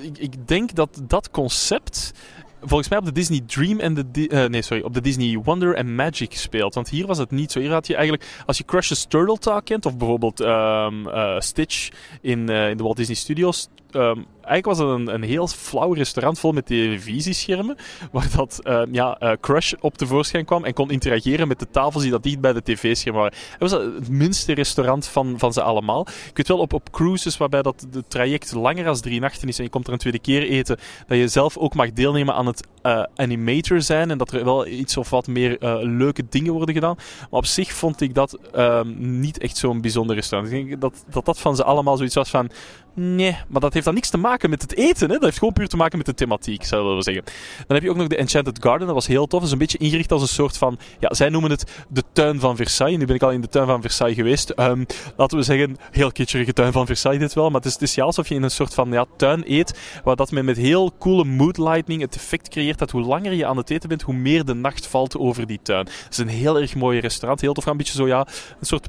ik, 0.00 0.18
ik 0.18 0.48
denk 0.48 0.74
dat 0.74 1.00
dat 1.02 1.30
concept 1.30 2.12
volgens 2.60 2.88
mij 2.88 2.98
op 2.98 3.04
de 3.04 3.12
Disney 3.12 3.40
Dream 3.46 3.80
en 3.80 3.94
de 3.94 4.28
uh, 4.28 4.44
nee 4.44 4.62
sorry 4.62 4.82
op 4.82 4.94
de 4.94 5.00
Disney 5.00 5.40
Wonder 5.44 5.76
and 5.76 5.88
Magic 5.88 6.34
speelt. 6.34 6.74
Want 6.74 6.88
hier 6.88 7.06
was 7.06 7.18
het 7.18 7.30
niet 7.30 7.52
zo. 7.52 7.60
Hier 7.60 7.70
had 7.70 7.86
je 7.86 7.94
eigenlijk 7.94 8.42
als 8.46 8.58
je 8.58 8.64
Crush's 8.64 9.06
Turtle 9.08 9.38
Talk 9.38 9.64
kent 9.64 9.86
of 9.86 9.96
bijvoorbeeld 9.96 10.40
um, 10.40 11.06
uh, 11.06 11.40
Stitch 11.40 11.88
in, 12.20 12.48
in 12.48 12.76
de 12.76 12.82
Walt 12.82 12.96
Disney 12.96 13.16
Studios. 13.16 13.68
Um, 13.92 14.26
eigenlijk 14.48 14.64
was 14.64 14.78
het 14.78 15.08
een, 15.08 15.22
heel 15.22 15.46
flauw 15.46 15.92
restaurant 15.92 16.38
vol 16.38 16.52
met 16.52 16.66
televisieschermen. 16.66 17.76
Waar 18.12 18.30
dat 18.36 18.60
uh, 18.62 18.82
ja, 18.90 19.16
uh, 19.22 19.32
Crush 19.40 19.72
op 19.80 19.98
tevoorschijn 19.98 20.44
kwam 20.44 20.64
en 20.64 20.72
kon 20.74 20.90
interageren 20.90 21.48
met 21.48 21.58
de 21.58 21.70
tafels 21.70 22.02
die 22.02 22.12
dat 22.12 22.22
dicht 22.22 22.40
bij 22.40 22.52
de 22.52 22.62
tv-schermen 22.62 23.22
waren. 23.22 23.38
Het 23.50 23.70
was 23.70 23.72
het 23.72 24.08
minste 24.08 24.52
restaurant 24.52 25.06
van, 25.06 25.38
van 25.38 25.52
ze 25.52 25.62
allemaal. 25.62 26.00
Ik 26.00 26.36
weet 26.36 26.48
wel 26.48 26.58
op, 26.58 26.72
op 26.72 26.90
cruises 26.90 27.36
waarbij 27.36 27.62
dat 27.62 27.86
de 27.90 28.04
traject 28.08 28.52
langer 28.52 28.84
dan 28.84 29.00
drie 29.00 29.20
nachten 29.20 29.48
is 29.48 29.58
en 29.58 29.64
je 29.64 29.70
komt 29.70 29.86
er 29.86 29.92
een 29.92 29.98
tweede 29.98 30.18
keer 30.18 30.42
eten, 30.42 30.78
dat 31.06 31.18
je 31.18 31.28
zelf 31.28 31.56
ook 31.56 31.74
mag 31.74 31.92
deelnemen 31.92 32.34
aan 32.34 32.46
het 32.46 32.66
uh, 32.88 33.02
animator 33.14 33.82
zijn 33.82 34.10
en 34.10 34.18
dat 34.18 34.32
er 34.32 34.44
wel 34.44 34.66
iets 34.66 34.96
of 34.96 35.10
wat 35.10 35.26
meer 35.26 35.56
leuke 35.82 36.22
dingen 36.28 36.52
worden 36.52 36.74
gedaan. 36.74 36.96
Maar 36.96 37.38
op 37.38 37.46
zich 37.46 37.72
vond 37.72 38.00
ik 38.00 38.14
dat 38.14 38.38
ehm, 38.52 39.20
niet 39.20 39.38
echt 39.38 39.56
zo'n 39.56 39.80
bijzonder 39.80 40.16
restaurant. 40.16 40.52
Ik 40.52 40.66
denk 40.66 40.80
dat, 40.80 41.04
dat 41.10 41.24
dat 41.24 41.40
van 41.40 41.56
ze 41.56 41.64
allemaal 41.64 41.96
zoiets 41.96 42.14
was 42.14 42.30
van 42.30 42.50
Nee, 42.98 43.36
maar 43.48 43.60
dat 43.60 43.72
heeft 43.72 43.84
dan 43.84 43.94
niks 43.94 44.10
te 44.10 44.16
maken 44.16 44.50
met 44.50 44.62
het 44.62 44.74
eten. 44.74 45.08
Hè? 45.08 45.14
Dat 45.14 45.22
heeft 45.22 45.38
gewoon 45.38 45.52
puur 45.52 45.68
te 45.68 45.76
maken 45.76 45.96
met 45.98 46.06
de 46.06 46.14
thematiek, 46.14 46.64
zouden 46.64 46.96
we 46.96 47.02
zeggen. 47.02 47.24
Dan 47.66 47.76
heb 47.76 47.82
je 47.82 47.90
ook 47.90 47.96
nog 47.96 48.06
de 48.06 48.16
Enchanted 48.16 48.62
Garden. 48.62 48.86
Dat 48.86 48.94
was 48.96 49.06
heel 49.06 49.26
tof. 49.26 49.38
Dat 49.38 49.46
is 49.46 49.52
een 49.52 49.58
beetje 49.58 49.78
ingericht 49.78 50.12
als 50.12 50.22
een 50.22 50.28
soort 50.28 50.56
van... 50.56 50.78
Ja, 50.98 51.14
zij 51.14 51.28
noemen 51.28 51.50
het 51.50 51.84
de 51.88 52.02
tuin 52.12 52.40
van 52.40 52.56
Versailles. 52.56 52.98
Nu 52.98 53.06
ben 53.06 53.14
ik 53.14 53.22
al 53.22 53.30
in 53.30 53.40
de 53.40 53.48
tuin 53.48 53.66
van 53.66 53.80
Versailles 53.80 54.16
geweest. 54.16 54.52
Um, 54.56 54.86
laten 55.16 55.38
we 55.38 55.44
zeggen, 55.44 55.76
heel 55.90 56.12
kitscherige 56.12 56.52
tuin 56.52 56.72
van 56.72 56.86
Versailles 56.86 57.20
dit 57.20 57.34
wel. 57.34 57.50
Maar 57.50 57.60
het 57.60 57.70
is, 57.70 57.80
het 57.80 57.94
ja, 57.94 58.04
alsof 58.04 58.28
je 58.28 58.34
in 58.34 58.42
een 58.42 58.50
soort 58.50 58.74
van 58.74 58.90
ja, 58.90 59.04
tuin 59.16 59.42
eet. 59.46 59.78
Waar 60.04 60.16
dat 60.16 60.30
men 60.30 60.44
met 60.44 60.56
heel 60.56 60.92
coole 60.98 61.24
mood 61.24 61.58
lightning 61.58 62.00
het 62.00 62.14
effect 62.14 62.48
creëert 62.48 62.77
dat 62.78 62.90
hoe 62.90 63.02
langer 63.02 63.32
je 63.32 63.46
aan 63.46 63.56
het 63.56 63.70
eten 63.70 63.88
bent, 63.88 64.02
hoe 64.02 64.14
meer 64.14 64.44
de 64.44 64.54
nacht 64.54 64.86
valt 64.86 65.16
over 65.16 65.46
die 65.46 65.60
tuin. 65.62 65.86
Het 65.86 66.06
is 66.10 66.18
een 66.18 66.28
heel 66.28 66.60
erg 66.60 66.74
mooi 66.74 67.00
restaurant. 67.00 67.40
Heel 67.40 67.52
tof. 67.52 67.66
Een 67.66 67.76
beetje 67.76 67.92
zo 67.92 68.06
ja, 68.06 68.26
een 68.60 68.66
soort 68.66 68.88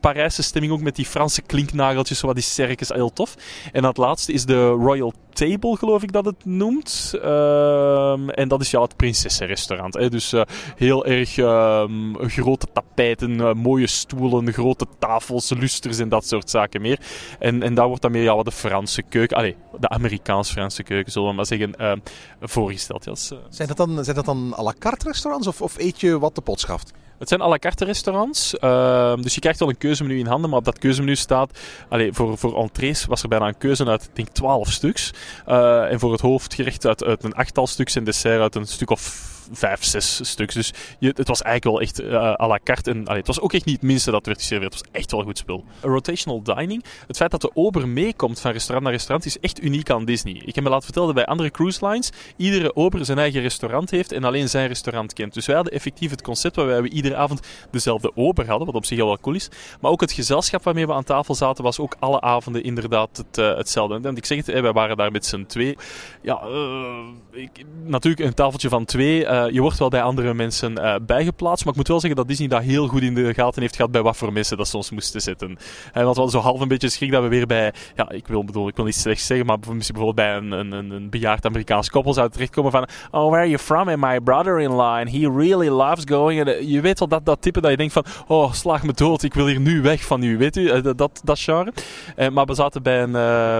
Parijse 0.00 0.42
stemming 0.42 0.72
ook 0.72 0.80
met 0.80 0.96
die 0.96 1.06
Franse 1.06 1.42
klinknageltjes, 1.42 2.20
wat 2.20 2.34
die 2.34 2.44
circus, 2.44 2.88
heel 2.88 3.12
tof. 3.12 3.34
En 3.72 3.82
dat 3.82 3.96
laatste 3.96 4.32
is 4.32 4.44
de 4.44 4.68
Royal 4.68 5.12
Table, 5.36 5.76
geloof 5.76 6.02
ik 6.02 6.12
dat 6.12 6.24
het 6.24 6.44
noemt. 6.44 7.12
Uh, 7.14 8.38
en 8.38 8.48
dat 8.48 8.60
is 8.60 8.70
ja 8.70 8.82
het 8.82 8.96
prinsessenrestaurant. 8.96 9.94
Hè. 9.94 10.08
Dus 10.08 10.32
uh, 10.32 10.42
heel 10.76 11.06
erg 11.06 11.36
uh, 11.36 11.84
grote 12.18 12.66
tapijten, 12.72 13.40
eh, 13.40 13.52
mooie 13.52 13.86
stoelen, 13.86 14.52
grote 14.52 14.86
tafels, 14.98 15.50
lusters 15.50 15.98
en 15.98 16.08
dat 16.08 16.26
soort 16.26 16.50
zaken 16.50 16.80
meer. 16.80 17.00
En, 17.38 17.62
en 17.62 17.74
daar 17.74 17.86
wordt 17.86 18.02
dan 18.02 18.10
meer 18.10 18.22
ja, 18.22 18.42
de 18.42 18.52
Franse 18.52 19.02
keuken, 19.02 19.54
de 19.80 19.88
Amerikaans-Franse 19.88 20.82
keuken, 20.82 21.12
zullen 21.12 21.28
we 21.28 21.34
maar 21.34 21.46
zeggen, 21.46 21.76
ehm, 21.76 21.98
voorgesteld. 22.40 23.04
Ja, 23.04 23.14
zijn, 23.48 23.68
dat 23.68 23.76
dan, 23.76 24.04
zijn 24.04 24.16
dat 24.16 24.24
dan 24.24 24.54
à 24.58 24.62
la 24.62 24.74
carte 24.78 25.06
restaurants 25.06 25.46
of, 25.46 25.62
of 25.62 25.78
eet 25.78 26.00
je 26.00 26.18
wat 26.18 26.34
de 26.34 26.40
pot 26.40 26.60
schaft? 26.60 26.92
Het 27.18 27.28
zijn 27.28 27.40
à 27.40 27.48
la 27.48 27.58
carte 27.58 27.84
restaurants. 27.84 28.54
Uh, 28.60 29.14
dus 29.16 29.34
je 29.34 29.40
krijgt 29.40 29.58
wel 29.58 29.68
een 29.68 29.78
keuzemenu 29.78 30.18
in 30.18 30.26
handen. 30.26 30.50
Maar 30.50 30.58
op 30.58 30.64
dat 30.64 30.78
keuzemenu 30.78 31.16
staat... 31.16 31.58
Allez, 31.88 32.16
voor, 32.16 32.38
voor 32.38 32.56
entrees 32.56 33.04
was 33.04 33.22
er 33.22 33.28
bijna 33.28 33.46
een 33.46 33.58
keuze 33.58 33.86
uit, 33.86 34.10
denk, 34.12 34.28
12 34.28 34.70
stuks. 34.70 35.10
Uh, 35.48 35.92
en 35.92 36.00
voor 36.00 36.12
het 36.12 36.20
hoofdgerecht 36.20 36.86
uit, 36.86 37.04
uit 37.04 37.24
een 37.24 37.34
achttal 37.34 37.66
stuks. 37.66 37.96
En 37.96 38.04
dessert 38.04 38.40
uit 38.40 38.54
een 38.54 38.66
stuk 38.66 38.90
of 38.90 39.34
vijf, 39.52 39.84
zes 39.84 40.28
stuks. 40.28 40.54
Dus 40.54 40.72
je, 40.98 41.12
het 41.16 41.28
was 41.28 41.42
eigenlijk 41.42 41.76
wel 41.76 41.88
echt 41.88 42.00
uh, 42.00 42.32
à 42.32 42.46
la 42.46 42.58
carte. 42.64 42.90
En 42.90 43.10
het 43.10 43.26
was 43.26 43.40
ook 43.40 43.52
echt 43.52 43.64
niet 43.64 43.74
het 43.74 43.84
minste 43.84 44.10
dat 44.10 44.26
werd 44.26 44.38
geserveerd. 44.38 44.74
Het 44.74 44.82
was 44.82 45.00
echt 45.00 45.10
wel 45.10 45.22
goed 45.22 45.38
spul. 45.38 45.64
Rotational 45.80 46.42
dining. 46.42 46.84
Het 47.06 47.16
feit 47.16 47.30
dat 47.30 47.40
de 47.40 47.50
ober 47.54 47.88
meekomt 47.88 48.40
van 48.40 48.50
restaurant 48.50 48.84
naar 48.84 48.94
restaurant 48.94 49.26
is 49.26 49.38
echt 49.40 49.62
uniek 49.62 49.90
aan 49.90 50.04
Disney. 50.04 50.42
Ik 50.44 50.54
heb 50.54 50.64
me 50.64 50.70
laten 50.70 50.84
vertellen 50.84 51.08
dat 51.08 51.16
bij 51.16 51.26
andere 51.26 51.50
cruise 51.50 51.86
lines 51.86 52.10
iedere 52.36 52.76
ober 52.76 53.04
zijn 53.04 53.18
eigen 53.18 53.40
restaurant 53.40 53.90
heeft 53.90 54.12
en 54.12 54.24
alleen 54.24 54.48
zijn 54.48 54.68
restaurant 54.68 55.12
kent. 55.12 55.34
Dus 55.34 55.46
wij 55.46 55.54
hadden 55.54 55.72
effectief 55.72 56.10
het 56.10 56.22
concept 56.22 56.56
waarbij 56.56 56.82
we 56.82 56.88
ieder 56.88 57.06
iedere 57.06 57.22
avond 57.22 57.46
dezelfde 57.70 58.12
ober 58.14 58.48
hadden, 58.48 58.66
wat 58.66 58.76
op 58.76 58.84
zich 58.84 59.00
al 59.00 59.06
wel 59.06 59.18
cool 59.18 59.36
is. 59.36 59.48
Maar 59.80 59.90
ook 59.90 60.00
het 60.00 60.12
gezelschap 60.12 60.62
waarmee 60.62 60.86
we 60.86 60.92
aan 60.92 61.04
tafel 61.04 61.34
zaten 61.34 61.64
was 61.64 61.78
ook 61.78 61.96
alle 61.98 62.20
avonden 62.20 62.62
inderdaad 62.62 63.24
uh, 63.38 63.56
hetzelfde. 63.56 64.08
En 64.08 64.16
ik 64.16 64.24
zeg 64.24 64.46
het, 64.46 64.60
wij 64.60 64.72
waren 64.72 64.96
daar 64.96 65.12
met 65.12 65.26
z'n 65.26 65.44
twee. 65.46 65.76
Ja, 66.22 66.42
uh, 66.46 67.42
ik, 67.42 67.50
natuurlijk 67.84 68.26
een 68.26 68.34
tafeltje 68.34 68.68
van 68.68 68.84
twee. 68.84 69.26
Je 69.50 69.60
wordt 69.60 69.78
wel 69.78 69.88
bij 69.88 70.02
andere 70.02 70.34
mensen 70.34 70.74
bijgeplaatst, 71.06 71.64
maar 71.64 71.72
ik 71.72 71.78
moet 71.78 71.88
wel 71.88 72.00
zeggen 72.00 72.18
dat 72.18 72.28
Disney 72.28 72.48
dat 72.48 72.62
heel 72.62 72.86
goed 72.86 73.02
in 73.02 73.14
de 73.14 73.34
gaten 73.34 73.62
heeft 73.62 73.76
gehad 73.76 73.90
bij 73.90 74.02
wat 74.02 74.16
voor 74.16 74.32
mensen 74.32 74.56
dat 74.56 74.74
ons 74.74 74.90
moesten 74.90 75.20
zetten. 75.20 75.48
En 75.48 76.04
want 76.04 76.16
we 76.16 76.22
hadden 76.22 76.30
zo 76.30 76.38
half 76.38 76.60
een 76.60 76.68
beetje 76.68 76.88
schrik 76.88 77.10
dat 77.10 77.22
we 77.22 77.28
weer 77.28 77.46
bij, 77.46 77.72
ja, 77.96 78.10
ik 78.10 78.26
wil, 78.26 78.44
bedoel, 78.44 78.68
ik 78.68 78.76
wil 78.76 78.84
niet 78.84 78.94
slecht 78.94 79.22
zeggen, 79.22 79.46
maar 79.46 79.58
bijvoorbeeld 79.58 80.14
bij 80.14 80.36
een, 80.36 80.50
een, 80.52 80.90
een 80.90 81.10
bejaard 81.10 81.46
Amerikaans 81.46 81.90
koppel 81.90 82.12
zou 82.12 82.30
terechtkomen 82.30 82.70
van, 82.70 82.86
oh, 83.10 83.30
where 83.30 83.36
are 83.36 83.48
you 83.48 83.58
from? 83.58 83.88
And 83.88 84.00
my 84.00 84.20
brother-in-law, 84.20 84.98
and 84.98 85.10
he 85.10 85.30
really 85.36 85.68
loves 85.68 86.04
going. 86.04 86.46
En 86.46 86.68
je 86.68 86.80
weet 86.80 86.98
wel 86.98 87.08
dat, 87.08 87.24
dat 87.24 87.42
type 87.42 87.60
dat 87.60 87.70
je 87.70 87.76
denkt 87.76 87.92
van, 87.92 88.04
oh, 88.26 88.52
slag 88.52 88.82
me 88.82 88.92
dood, 88.92 89.22
ik 89.22 89.34
wil 89.34 89.46
hier 89.46 89.60
nu 89.60 89.82
weg 89.82 90.04
van 90.04 90.22
u, 90.22 90.38
weet 90.38 90.56
u, 90.56 90.80
dat, 90.94 91.20
dat 91.24 91.40
genre. 91.40 91.72
Uh, 92.16 92.28
maar 92.28 92.44
we 92.44 92.54
zaten 92.54 92.82
bij 92.82 93.02
een, 93.02 93.12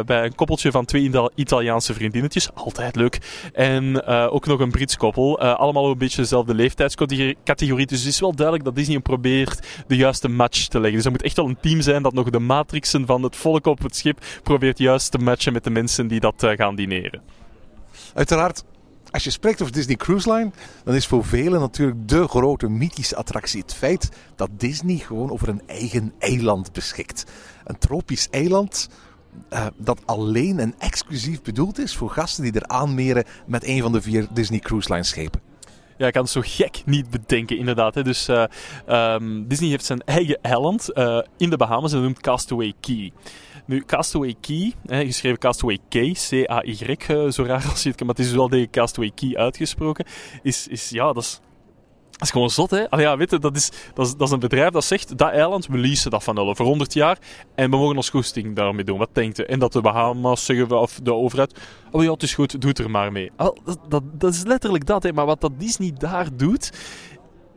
bij 0.06 0.24
een 0.24 0.34
koppeltje 0.34 0.70
van 0.70 0.84
twee 0.84 1.10
Italiaanse 1.34 1.94
vriendinnetjes, 1.94 2.48
altijd 2.54 2.96
leuk. 2.96 3.18
En 3.52 4.04
ook 4.06 4.46
nog 4.46 4.60
een 4.60 4.70
Brits 4.70 4.96
koppel, 4.96 5.40
allemaal 5.66 5.90
een 5.90 5.98
beetje 5.98 6.20
dezelfde 6.20 6.54
leeftijdscategorie. 6.54 7.86
Dus 7.86 7.98
het 7.98 8.08
is 8.08 8.20
wel 8.20 8.34
duidelijk 8.34 8.66
dat 8.66 8.76
Disney 8.76 9.00
probeert 9.00 9.66
de 9.86 9.96
juiste 9.96 10.28
match 10.28 10.66
te 10.66 10.78
leggen. 10.80 10.96
Dus 10.96 11.04
er 11.04 11.10
moet 11.10 11.22
echt 11.22 11.36
wel 11.36 11.46
een 11.46 11.60
team 11.60 11.80
zijn 11.80 12.02
dat 12.02 12.12
nog 12.12 12.30
de 12.30 12.38
matrixen 12.38 13.06
van 13.06 13.22
het 13.22 13.36
volk 13.36 13.66
op 13.66 13.82
het 13.82 13.96
schip 13.96 14.24
probeert 14.42 14.78
juist 14.78 15.10
te 15.10 15.18
matchen 15.18 15.52
met 15.52 15.64
de 15.64 15.70
mensen 15.70 16.06
die 16.06 16.20
dat 16.20 16.46
gaan 16.56 16.76
dineren. 16.76 17.22
Uiteraard 18.14 18.64
als 19.10 19.24
je 19.24 19.30
spreekt 19.30 19.62
over 19.62 19.74
Disney 19.74 19.96
Cruise 19.96 20.32
Line, 20.32 20.50
dan 20.84 20.94
is 20.94 21.06
voor 21.06 21.24
velen 21.24 21.60
natuurlijk 21.60 22.08
de 22.08 22.28
grote 22.28 22.68
mythische 22.68 23.16
attractie 23.16 23.60
het 23.60 23.74
feit 23.74 24.08
dat 24.34 24.50
Disney 24.56 24.96
gewoon 24.96 25.30
over 25.30 25.48
een 25.48 25.62
eigen 25.66 26.12
eiland 26.18 26.72
beschikt. 26.72 27.24
Een 27.64 27.78
tropisch 27.78 28.28
eiland 28.30 28.88
uh, 29.52 29.66
dat 29.76 30.00
alleen 30.04 30.58
en 30.58 30.74
exclusief 30.78 31.42
bedoeld 31.42 31.78
is 31.78 31.96
voor 31.96 32.10
gasten 32.10 32.42
die 32.42 32.52
er 32.52 32.66
aanmeren 32.66 33.24
met 33.46 33.64
een 33.64 33.82
van 33.82 33.92
de 33.92 34.02
vier 34.02 34.26
Disney 34.32 34.58
Cruise 34.58 34.92
Line 34.92 35.04
schepen. 35.04 35.45
Ja, 35.96 36.06
ik 36.06 36.12
kan 36.12 36.22
het 36.22 36.30
zo 36.30 36.40
gek 36.44 36.82
niet 36.84 37.10
bedenken, 37.10 37.58
inderdaad. 37.58 37.94
Hè. 37.94 38.02
Dus 38.02 38.28
uh, 38.28 38.44
um, 38.88 39.48
Disney 39.48 39.68
heeft 39.68 39.84
zijn 39.84 40.00
eigen 40.04 40.38
eiland 40.42 40.90
uh, 40.94 41.18
in 41.36 41.50
de 41.50 41.56
Bahamas 41.56 41.90
en 41.90 41.96
dat 41.96 42.06
noemt 42.06 42.20
Castaway 42.20 42.72
Key. 42.80 43.12
Nu, 43.66 43.82
Castaway 43.86 44.34
Key, 44.40 44.72
hè, 44.86 45.04
geschreven 45.04 45.38
Castaway 45.38 45.78
K, 45.88 45.94
C-A-Y, 46.12 46.96
uh, 47.10 47.30
zo 47.30 47.42
raar 47.42 47.66
als 47.70 47.82
je 47.82 47.88
het 47.88 47.98
kan, 47.98 48.06
maar 48.06 48.16
het 48.16 48.24
is 48.24 48.32
wel 48.32 48.48
tegen 48.48 48.70
Castaway 48.70 49.10
Key 49.14 49.36
uitgesproken, 49.36 50.04
is, 50.42 50.68
is 50.68 50.88
ja, 50.88 51.12
dat 51.12 51.22
is 51.22 51.40
dat 52.16 52.26
is 52.26 52.30
gewoon 52.30 52.50
zot, 52.50 52.70
hè? 52.70 52.90
Allee, 52.90 53.04
ja, 53.04 53.16
weet 53.16 53.30
je, 53.30 53.38
dat 53.38 53.56
is, 53.56 53.70
dat, 53.94 54.06
is, 54.06 54.16
dat 54.16 54.26
is 54.26 54.32
een 54.32 54.38
bedrijf 54.38 54.70
dat 54.70 54.84
zegt, 54.84 55.18
dat 55.18 55.30
eiland, 55.30 55.66
we 55.66 55.78
leasen 55.78 56.10
dat 56.10 56.24
van 56.24 56.34
nul 56.34 56.54
voor 56.54 56.66
100 56.66 56.92
jaar 56.92 57.18
en 57.54 57.70
we 57.70 57.76
mogen 57.76 57.96
ons 57.96 58.10
goesting 58.10 58.56
daarmee 58.56 58.84
doen. 58.84 58.98
Wat 58.98 59.08
denkt 59.12 59.38
u? 59.38 59.42
En 59.42 59.58
dat 59.58 59.72
de 59.72 59.80
Bahamas 59.80 60.44
zeggen, 60.44 60.80
of 60.80 61.00
de 61.02 61.14
overheid, 61.14 61.58
oh 61.90 62.02
ja, 62.02 62.12
het 62.12 62.22
is 62.22 62.34
goed, 62.34 62.60
doe 62.60 62.70
het 62.70 62.78
er 62.78 62.90
maar 62.90 63.12
mee. 63.12 63.30
Al, 63.36 63.58
dat, 63.64 63.78
dat, 63.88 64.02
dat, 64.12 64.34
is 64.34 64.44
letterlijk 64.44 64.86
dat, 64.86 65.02
hè? 65.02 65.12
Maar 65.12 65.26
wat 65.26 65.40
dat 65.40 65.52
Disney 65.58 65.92
daar 65.98 66.36
doet, 66.36 66.72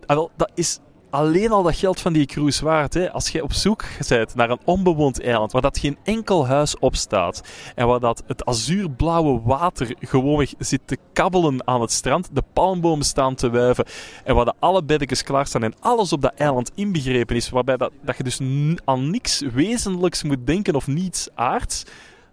al, 0.05 0.31
dat 0.35 0.51
is 0.55 0.79
alleen 1.09 1.51
al 1.51 1.63
dat 1.63 1.75
geld 1.75 2.01
van 2.01 2.13
die 2.13 2.25
cruise 2.25 2.63
waard. 2.63 2.93
Hè? 2.93 3.11
Als 3.11 3.29
je 3.29 3.43
op 3.43 3.53
zoek 3.53 3.83
bent 4.07 4.35
naar 4.35 4.49
een 4.49 4.59
onbewoond 4.65 5.21
eiland 5.21 5.51
waar 5.51 5.61
dat 5.61 5.77
geen 5.77 5.97
enkel 6.03 6.47
huis 6.47 6.79
op 6.79 6.95
staat 6.95 7.43
en 7.75 7.87
waar 7.87 7.99
dat 7.99 8.23
het 8.27 8.45
azuurblauwe 8.45 9.41
water 9.43 9.95
gewoonweg 9.99 10.53
zit 10.57 10.81
te 10.85 10.97
kabbelen 11.13 11.67
aan 11.67 11.81
het 11.81 11.91
strand, 11.91 12.29
de 12.33 12.43
palmbomen 12.53 13.05
staan 13.05 13.35
te 13.35 13.49
wuiven 13.49 13.85
en 14.23 14.35
waar 14.35 14.45
de 14.45 14.53
alle 14.59 14.83
beddekjes 14.83 15.23
klaar 15.23 15.47
staan 15.47 15.63
en 15.63 15.73
alles 15.79 16.13
op 16.13 16.21
dat 16.21 16.33
eiland 16.35 16.71
inbegrepen 16.75 17.35
is, 17.35 17.49
waarbij 17.49 17.77
dat, 17.77 17.91
dat 18.01 18.17
je 18.17 18.23
dus 18.23 18.39
aan 18.85 19.09
niks 19.09 19.41
wezenlijks 19.53 20.23
moet 20.23 20.47
denken 20.47 20.75
of 20.75 20.87
niets 20.87 21.27
aards, 21.35 21.83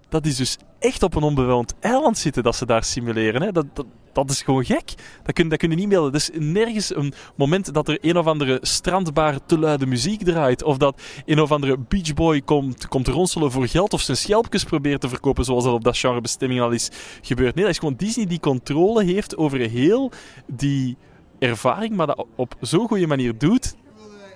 dat 0.09 0.27
is 0.27 0.37
dus 0.37 0.57
echt 0.79 1.03
op 1.03 1.15
een 1.15 1.23
onbewoond 1.23 1.75
eiland 1.81 2.19
zitten 2.19 2.43
dat 2.43 2.57
ze 2.57 2.67
daar 2.67 2.85
simuleren. 2.85 3.43
Hè? 3.43 3.53
Dat, 3.53 3.67
dat 4.17 4.31
is 4.31 4.43
gewoon 4.43 4.65
gek. 4.65 4.95
Dat 5.23 5.35
kun, 5.35 5.49
dat 5.49 5.59
kun 5.59 5.71
je 5.71 5.77
niet 5.77 5.89
melden. 5.89 6.13
Dus 6.13 6.31
nergens 6.35 6.95
een 6.95 7.13
moment 7.37 7.75
dat 7.75 7.89
er 7.89 7.99
een 8.01 8.19
of 8.19 8.27
andere 8.27 8.59
strandbaar 8.63 9.39
te 9.47 9.59
luide 9.59 9.87
muziek 9.87 10.23
draait. 10.25 10.63
Of 10.63 10.77
dat 10.77 11.01
een 11.25 11.41
of 11.41 11.53
andere 11.53 11.79
beachboy 11.79 12.41
komt, 12.41 12.89
komt 12.89 13.09
ronselen 13.09 13.51
voor 13.51 13.69
geld. 13.69 13.93
Of 13.93 14.01
zijn 14.01 14.17
schelpjes 14.17 14.65
probeert 14.65 15.01
te 15.01 15.09
verkopen 15.09 15.45
zoals 15.45 15.65
dat 15.65 15.73
op 15.73 15.85
dat 15.85 15.99
genre 15.99 16.21
bestemming 16.21 16.61
al 16.61 16.71
is 16.71 16.91
gebeurd. 17.23 17.55
Nee, 17.55 17.65
dat 17.65 17.73
is 17.73 17.79
gewoon 17.79 17.97
Disney 17.97 18.27
die 18.27 18.41
controle 18.41 19.05
heeft 19.05 19.37
over 19.37 19.59
heel 19.59 20.11
die 20.47 20.97
ervaring. 21.39 21.97
Maar 21.97 22.07
dat 22.07 22.27
op 22.37 22.55
zo'n 22.61 22.89
goede 22.89 23.07
manier 23.07 23.39
doet 23.39 23.75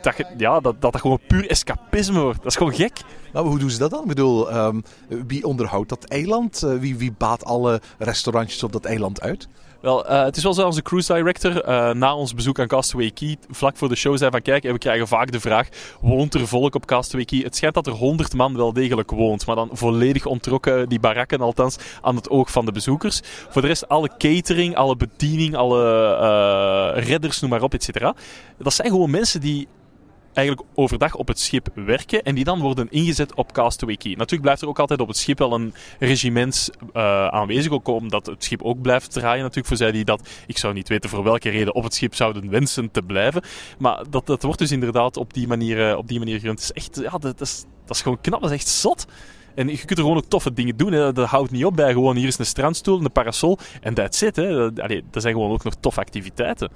dat, 0.03 0.15
ja, 0.37 0.61
dat, 0.61 0.81
dat 0.81 0.93
dat 0.93 1.01
gewoon 1.01 1.21
puur 1.27 1.51
escapisme 1.51 2.21
wordt. 2.21 2.43
Dat 2.43 2.47
is 2.47 2.57
gewoon 2.57 2.75
gek. 2.75 3.01
Nou, 3.33 3.49
hoe 3.49 3.59
doen 3.59 3.71
ze 3.71 3.79
dat 3.79 3.91
dan? 3.91 4.03
Ik 4.03 4.09
bedoel, 4.09 4.57
um, 4.57 4.83
wie 5.09 5.45
onderhoudt 5.45 5.89
dat 5.89 6.05
eiland? 6.05 6.63
Uh, 6.65 6.79
wie, 6.79 6.97
wie 6.97 7.13
baat 7.19 7.45
alle 7.45 7.81
restaurantjes 7.99 8.63
op 8.63 8.73
dat 8.73 8.85
eiland 8.85 9.21
uit? 9.21 9.49
Wel, 9.81 10.11
uh, 10.11 10.23
het 10.25 10.37
is 10.37 10.43
wel 10.43 10.55
zo, 10.55 10.67
onze 10.67 10.83
cruise 10.83 11.15
director, 11.15 11.69
uh, 11.69 11.91
na 11.91 12.15
ons 12.15 12.35
bezoek 12.35 12.59
aan 12.59 12.67
Castaway 12.67 13.11
Key, 13.11 13.37
vlak 13.51 13.77
voor 13.77 13.89
de 13.89 13.95
show 13.95 14.17
zei 14.17 14.31
van 14.31 14.43
kijk, 14.43 14.63
we 14.63 14.79
krijgen 14.79 15.09
vaak 15.09 15.33
de 15.33 15.41
vraag, 15.41 15.69
woont 16.01 16.35
er 16.35 16.47
volk 16.49 16.75
op 16.75 16.87
Castaway 16.87 17.25
Key? 17.25 17.39
Het 17.39 17.57
schijnt 17.57 17.75
dat 17.75 17.87
er 17.87 17.93
100 17.93 18.35
man 18.35 18.57
wel 18.57 18.73
degelijk 18.73 19.11
woont, 19.11 19.47
maar 19.47 19.57
dan 19.57 19.69
volledig 19.73 20.27
ontrokken, 20.27 20.89
die 20.89 21.01
barakken 21.01 21.41
althans, 21.41 21.77
aan 22.03 22.17
het 22.17 22.31
oog 22.31 22.51
van 22.51 22.65
de 22.65 22.73
bezoekers. 22.73 23.21
Voor 23.25 23.63
de 23.63 23.69
rest, 23.69 23.89
alle 23.89 24.11
catering, 24.19 24.77
alle 24.77 24.97
bediening, 24.97 25.57
alle 25.57 25.83
uh, 26.97 27.03
redders, 27.05 27.41
noem 27.41 27.51
maar 27.51 27.63
op, 27.63 27.75
et 27.75 27.85
cetera. 27.85 28.15
Dat 28.59 28.73
zijn 28.73 28.89
gewoon 28.89 29.11
mensen 29.11 29.41
die 29.41 29.69
eigenlijk 30.33 30.69
overdag 30.75 31.15
op 31.15 31.29
het 31.29 31.41
schip 31.41 31.69
werken 31.75 32.23
en 32.23 32.35
die 32.35 32.45
dan 32.45 32.61
worden 32.61 32.91
ingezet 32.91 33.35
op 33.35 33.53
Castaway 33.53 33.97
Key. 33.97 34.11
Natuurlijk 34.11 34.43
blijft 34.43 34.63
er 34.63 34.69
ook 34.69 34.79
altijd 34.79 35.01
op 35.01 35.09
het 35.09 35.17
schip 35.17 35.39
wel 35.39 35.53
een 35.53 35.75
regiment 35.99 36.71
uh, 36.93 37.27
aanwezig, 37.27 37.73
ook 37.73 37.89
omdat 37.89 38.27
het 38.27 38.45
schip 38.45 38.63
ook 38.63 38.81
blijft 38.81 39.13
draaien. 39.13 39.41
Natuurlijk 39.41 39.67
voor 39.67 39.77
zij 39.77 39.93
die 39.93 40.05
dat, 40.05 40.29
ik 40.47 40.59
zou 40.59 40.75
niet 40.75 40.89
weten 40.89 41.11
voor 41.11 41.23
welke 41.23 41.49
reden, 41.49 41.75
op 41.75 41.83
het 41.83 41.95
schip 41.95 42.15
zouden 42.15 42.51
wensen 42.51 42.91
te 42.91 43.03
blijven. 43.03 43.43
Maar 43.79 44.05
dat, 44.11 44.27
dat 44.27 44.43
wordt 44.43 44.59
dus 44.59 44.71
inderdaad 44.71 45.17
op 45.17 45.35
die 45.35 45.49
manier, 45.49 45.91
uh, 45.91 45.97
op 45.97 46.09
die 46.09 46.19
manier 46.19 46.41
gerund. 46.41 46.61
Het 46.61 46.77
is 46.77 46.85
echt, 46.85 47.01
ja, 47.13 47.19
dat 47.19 47.41
is, 47.41 47.65
dat 47.85 47.97
is 47.97 48.03
gewoon 48.03 48.21
knap, 48.21 48.41
dat 48.41 48.51
is 48.51 48.57
echt 48.57 48.69
zot. 48.69 49.07
En 49.55 49.69
je 49.69 49.77
kunt 49.77 49.99
er 49.99 50.05
gewoon 50.05 50.17
ook 50.17 50.29
toffe 50.29 50.53
dingen 50.53 50.77
doen. 50.77 50.91
Dat 50.91 51.29
houdt 51.29 51.51
niet 51.51 51.65
op 51.65 51.77
bij 51.77 51.93
gewoon 51.93 52.17
hier 52.17 52.27
is 52.27 52.39
een 52.39 52.47
strandstoel, 52.47 53.01
een 53.01 53.13
parasol 53.13 53.59
en 53.81 53.95
that's 53.95 54.23
it. 54.23 54.37
Hè. 54.37 54.73
Allee, 54.83 55.05
dat 55.11 55.23
zijn 55.23 55.35
gewoon 55.35 55.51
ook 55.51 55.65
nog 55.65 55.75
toffe 55.81 56.01
activiteiten. 56.01 56.71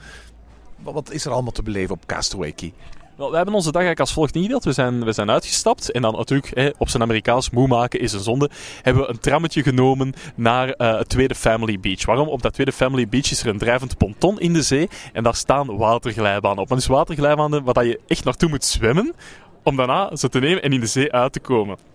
Wat 0.83 1.11
is 1.11 1.25
er 1.25 1.33
allemaal 1.33 1.53
te 1.53 1.63
beleven 1.63 1.95
op 1.95 2.07
Castaway 2.07 2.53
Key? 2.53 2.73
Wel, 3.17 3.31
we 3.31 3.37
hebben 3.37 3.55
onze 3.55 3.73
dag 3.73 3.83
eigenlijk 3.83 4.01
als 4.01 4.13
volgt 4.13 4.35
ingedeeld. 4.35 4.65
We 4.65 4.73
zijn, 4.73 5.05
we 5.05 5.13
zijn 5.13 5.31
uitgestapt 5.31 5.91
en 5.91 6.03
dan 6.03 6.15
natuurlijk, 6.17 6.51
hè, 6.55 6.71
op 6.79 6.89
zijn 6.89 7.03
Amerikaans, 7.03 7.51
moe 7.51 7.67
maken 7.67 8.01
is 8.01 8.13
een 8.13 8.21
zonde, 8.21 8.51
hebben 8.83 9.03
we 9.03 9.09
een 9.09 9.19
trammetje 9.19 9.63
genomen 9.63 10.13
naar 10.35 10.69
uh, 10.69 10.99
het 10.99 11.09
tweede 11.09 11.35
Family 11.35 11.81
Beach. 11.81 12.05
Waarom? 12.05 12.29
Op 12.29 12.43
dat 12.43 12.53
tweede 12.53 12.73
Family 12.73 13.09
Beach 13.09 13.31
is 13.31 13.43
er 13.43 13.49
een 13.49 13.59
drijvend 13.59 13.97
ponton 13.97 14.41
in 14.41 14.53
de 14.53 14.63
zee 14.63 14.89
en 15.13 15.23
daar 15.23 15.35
staan 15.35 15.77
waterglijbanen 15.77 16.59
op. 16.59 16.69
Maar 16.69 16.79
dus 16.79 16.87
waterglijbanen 16.87 17.65
waar 17.65 17.85
je 17.85 18.01
echt 18.07 18.25
naartoe 18.25 18.49
moet 18.49 18.65
zwemmen 18.65 19.15
om 19.63 19.77
daarna 19.77 20.17
ze 20.17 20.29
te 20.29 20.39
nemen 20.39 20.63
en 20.63 20.73
in 20.73 20.81
de 20.81 20.87
zee 20.87 21.13
uit 21.13 21.33
te 21.33 21.41
komen 21.41 21.94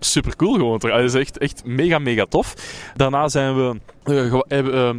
super 0.00 0.36
cool 0.36 0.54
gewoon. 0.54 0.78
Dat 0.78 1.00
is 1.00 1.14
echt, 1.14 1.38
echt 1.38 1.64
mega, 1.64 1.98
mega 1.98 2.26
tof. 2.28 2.54
Daarna 2.96 3.28
zijn 3.28 3.56
we, 3.56 3.80
uh, 4.04 4.40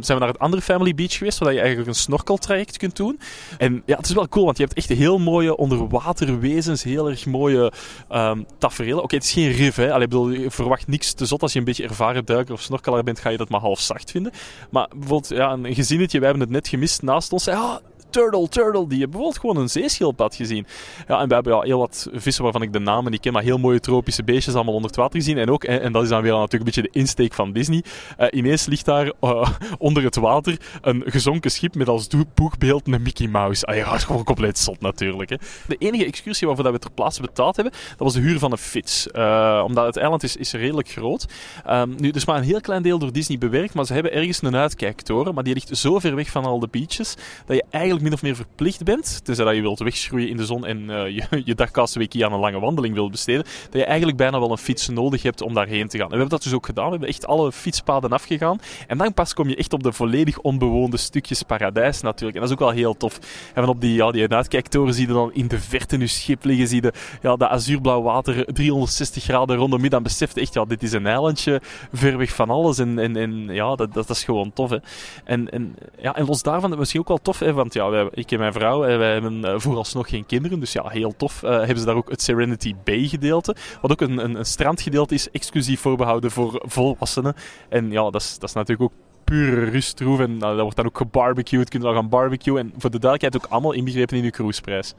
we 0.00 0.18
naar 0.18 0.28
het 0.28 0.38
andere 0.38 0.62
Family 0.62 0.94
Beach 0.94 1.16
geweest, 1.16 1.38
waar 1.38 1.52
je 1.52 1.58
eigenlijk 1.58 1.88
een 1.88 1.94
snorkeltraject 1.94 2.76
kunt 2.76 2.96
doen. 2.96 3.20
En 3.58 3.82
ja, 3.86 3.96
het 3.96 4.06
is 4.06 4.14
wel 4.14 4.28
cool, 4.28 4.44
want 4.44 4.56
je 4.56 4.64
hebt 4.64 4.76
echt 4.76 4.88
heel 4.88 5.18
mooie 5.18 5.56
onderwaterwezens, 5.56 6.82
heel 6.82 7.08
erg 7.08 7.26
mooie 7.26 7.72
um, 8.12 8.46
tafereelen. 8.58 9.02
Oké, 9.02 9.14
het 9.14 9.24
is 9.24 9.32
geen 9.32 9.50
riff, 9.50 9.76
hè. 9.76 9.92
Allee, 9.92 10.08
bedoel, 10.08 10.30
je 10.30 10.50
verwacht 10.50 10.88
niks 10.88 11.12
te 11.12 11.26
zot. 11.26 11.42
Als 11.42 11.52
je 11.52 11.58
een 11.58 11.64
beetje 11.64 11.84
ervaren 11.84 12.24
duiker 12.24 12.54
of 12.54 12.60
snorkelaar 12.60 13.02
bent, 13.02 13.18
ga 13.18 13.28
je 13.28 13.36
dat 13.36 13.48
maar 13.48 13.60
half 13.60 13.80
zacht 13.80 14.10
vinden. 14.10 14.32
Maar 14.70 14.88
bijvoorbeeld, 14.96 15.28
ja, 15.28 15.52
een 15.52 15.74
gezinnetje, 15.74 16.18
wij 16.18 16.28
hebben 16.28 16.46
het 16.46 16.56
net 16.56 16.68
gemist 16.68 17.02
naast 17.02 17.32
ons. 17.32 17.44
Ja, 17.44 17.80
turtle, 18.12 18.48
turtle. 18.48 18.86
Die 18.88 18.98
hebben 18.98 19.10
bijvoorbeeld 19.10 19.38
gewoon 19.38 19.56
een 19.56 19.68
zeeschildpad 19.68 20.34
gezien. 20.34 20.66
Ja, 21.08 21.20
en 21.20 21.28
we 21.28 21.34
hebben 21.34 21.54
ja, 21.54 21.60
heel 21.60 21.78
wat 21.78 22.08
vissen 22.12 22.42
waarvan 22.42 22.62
ik 22.62 22.72
de 22.72 22.78
namen 22.78 23.10
niet 23.10 23.20
ken, 23.20 23.32
maar 23.32 23.42
heel 23.42 23.58
mooie 23.58 23.80
tropische 23.80 24.24
beestjes 24.24 24.54
allemaal 24.54 24.74
onder 24.74 24.90
het 24.90 24.98
water 24.98 25.18
gezien. 25.18 25.38
En 25.38 25.50
ook, 25.50 25.64
en, 25.64 25.92
dat 25.92 26.02
is 26.02 26.08
dan 26.08 26.22
weer 26.22 26.32
natuurlijk 26.32 26.52
een 26.52 26.64
beetje 26.64 26.82
de 26.92 26.98
insteek 26.98 27.34
van 27.34 27.52
Disney, 27.52 27.84
uh, 28.18 28.26
ineens 28.30 28.66
ligt 28.66 28.84
daar 28.84 29.12
uh, 29.20 29.48
onder 29.78 30.02
het 30.02 30.16
water 30.16 30.56
een 30.80 31.02
gezonken 31.06 31.50
schip 31.50 31.74
met 31.74 31.88
als 31.88 32.08
boegbeeld 32.34 32.86
een 32.86 33.02
Mickey 33.02 33.28
Mouse. 33.28 33.66
Ah, 33.66 33.76
ja, 33.76 33.98
gewoon 33.98 34.24
compleet 34.24 34.58
zot 34.58 34.80
natuurlijk. 34.80 35.30
Hè. 35.30 35.36
De 35.66 35.76
enige 35.78 36.04
excursie 36.04 36.46
waarvoor 36.46 36.64
dat 36.64 36.72
we 36.72 36.78
ter 36.78 36.90
plaatse 36.90 37.20
betaald 37.20 37.56
hebben, 37.56 37.72
dat 37.72 37.98
was 37.98 38.12
de 38.12 38.20
huur 38.20 38.38
van 38.38 38.52
een 38.52 38.58
fiets. 38.58 39.08
Uh, 39.12 39.62
omdat 39.66 39.86
het 39.86 39.96
eiland 39.96 40.22
is, 40.22 40.36
is 40.36 40.52
redelijk 40.52 40.88
groot. 40.88 41.26
Um, 41.68 41.94
nu, 41.98 42.10
dus 42.10 42.24
maar 42.24 42.36
een 42.36 42.42
heel 42.42 42.60
klein 42.60 42.82
deel 42.82 42.98
door 42.98 43.12
Disney 43.12 43.38
bewerkt, 43.38 43.74
maar 43.74 43.84
ze 43.84 43.92
hebben 43.92 44.12
ergens 44.12 44.42
een 44.42 44.56
uitkijktoren, 44.56 45.34
maar 45.34 45.44
die 45.44 45.54
ligt 45.54 45.76
zo 45.78 45.98
ver 45.98 46.14
weg 46.14 46.30
van 46.30 46.44
al 46.44 46.58
de 46.58 46.68
beaches, 46.70 47.16
dat 47.46 47.56
je 47.56 47.64
eigenlijk 47.70 48.01
min 48.02 48.12
of 48.12 48.22
meer 48.22 48.36
verplicht 48.36 48.84
bent, 48.84 49.24
tenzij 49.24 49.44
dat 49.44 49.54
je 49.54 49.60
wilt 49.60 49.78
wegschroeien 49.78 50.28
in 50.28 50.36
de 50.36 50.44
zon 50.44 50.66
en 50.66 50.78
uh, 50.82 51.08
je, 51.08 51.22
je 51.44 51.54
dagkastweekie 51.54 52.24
aan 52.24 52.32
een 52.32 52.40
lange 52.40 52.60
wandeling 52.60 52.94
wilt 52.94 53.10
besteden, 53.10 53.42
dat 53.42 53.80
je 53.80 53.84
eigenlijk 53.84 54.16
bijna 54.16 54.40
wel 54.40 54.50
een 54.50 54.58
fiets 54.58 54.88
nodig 54.88 55.22
hebt 55.22 55.40
om 55.40 55.54
daarheen 55.54 55.88
te 55.88 55.96
gaan. 55.96 56.06
En 56.06 56.12
we 56.12 56.18
hebben 56.18 56.34
dat 56.34 56.42
dus 56.42 56.52
ook 56.52 56.66
gedaan. 56.66 56.84
We 56.84 56.90
hebben 56.90 57.08
echt 57.08 57.26
alle 57.26 57.52
fietspaden 57.52 58.10
afgegaan. 58.10 58.58
En 58.86 58.98
dan 58.98 59.14
pas 59.14 59.34
kom 59.34 59.48
je 59.48 59.56
echt 59.56 59.72
op 59.72 59.82
de 59.82 59.92
volledig 59.92 60.38
onbewoonde 60.38 60.96
stukjes 60.96 61.42
paradijs 61.42 62.00
natuurlijk. 62.00 62.34
En 62.34 62.40
dat 62.40 62.50
is 62.50 62.54
ook 62.54 62.68
wel 62.68 62.76
heel 62.76 62.96
tof. 62.96 63.18
En 63.54 63.68
op 63.68 63.80
die, 63.80 63.94
ja, 63.94 64.10
die 64.10 64.28
uitkijktoren 64.28 64.94
zie 64.94 65.06
je 65.06 65.12
dan 65.12 65.32
in 65.32 65.48
de 65.48 65.58
verte 65.58 65.98
je 65.98 66.06
schip 66.06 66.44
liggen, 66.44 66.68
zie 66.68 66.82
je 66.82 66.92
ja, 67.22 67.36
dat 67.36 67.48
azuurblauw 67.48 68.02
water 68.02 68.44
360 68.52 69.22
graden 69.22 69.56
rondom 69.56 69.82
je. 69.82 69.88
Dan 69.88 70.02
beseft 70.02 70.34
je 70.34 70.40
echt, 70.40 70.54
ja, 70.54 70.64
dit 70.64 70.82
is 70.82 70.92
een 70.92 71.06
eilandje 71.06 71.60
ver 71.92 72.18
weg 72.18 72.34
van 72.34 72.50
alles. 72.50 72.78
En, 72.78 72.98
en, 72.98 73.16
en 73.16 73.48
ja, 73.48 73.74
dat, 73.74 73.94
dat, 73.94 74.10
is 74.10 74.24
gewoon 74.24 74.52
tof. 74.52 74.70
Hè. 74.70 74.78
En, 75.24 75.50
en, 75.50 75.76
ja, 75.98 76.16
en 76.16 76.26
los 76.26 76.42
daarvan, 76.42 76.78
misschien 76.78 77.00
ook 77.00 77.08
wel 77.08 77.22
tof, 77.22 77.38
hè, 77.38 77.52
want 77.52 77.74
ja, 77.74 77.90
ik 78.10 78.30
en 78.30 78.38
mijn 78.38 78.52
vrouw, 78.52 78.78
wij 78.78 79.12
hebben 79.12 79.44
uh, 79.44 79.54
vooralsnog 79.56 80.08
geen 80.08 80.26
kinderen. 80.26 80.60
Dus 80.60 80.72
ja, 80.72 80.88
heel 80.88 81.16
tof. 81.16 81.42
Uh, 81.42 81.50
hebben 81.50 81.78
ze 81.78 81.84
daar 81.84 81.94
ook 81.94 82.10
het 82.10 82.22
Serenity 82.22 82.74
Bay 82.84 83.06
gedeelte. 83.06 83.56
Wat 83.80 83.90
ook 83.90 84.00
een, 84.00 84.24
een, 84.24 84.34
een 84.34 84.44
strandgedeelte 84.44 85.14
is, 85.14 85.30
exclusief 85.30 85.80
voorbehouden 85.80 86.30
voor 86.30 86.62
volwassenen. 86.66 87.34
En 87.68 87.90
ja, 87.90 88.10
dat 88.10 88.20
is, 88.20 88.38
dat 88.38 88.48
is 88.48 88.54
natuurlijk 88.54 88.92
ook 88.92 88.98
pure 89.24 89.64
rustroef. 89.64 90.20
En 90.20 90.38
dat 90.38 90.60
wordt 90.60 90.76
dan 90.76 90.86
ook 90.86 90.96
gebarbecued. 90.96 91.68
Kun 91.68 91.80
je 91.80 91.86
dan 91.86 91.94
gaan 91.94 92.08
barbecuen. 92.08 92.58
En 92.58 92.72
voor 92.78 92.90
de 92.90 92.98
duidelijkheid 92.98 93.44
ook 93.44 93.52
allemaal 93.52 93.72
inbegrepen 93.72 94.16
in 94.16 94.24
je 94.24 94.30
cruiseprijs. 94.30 94.94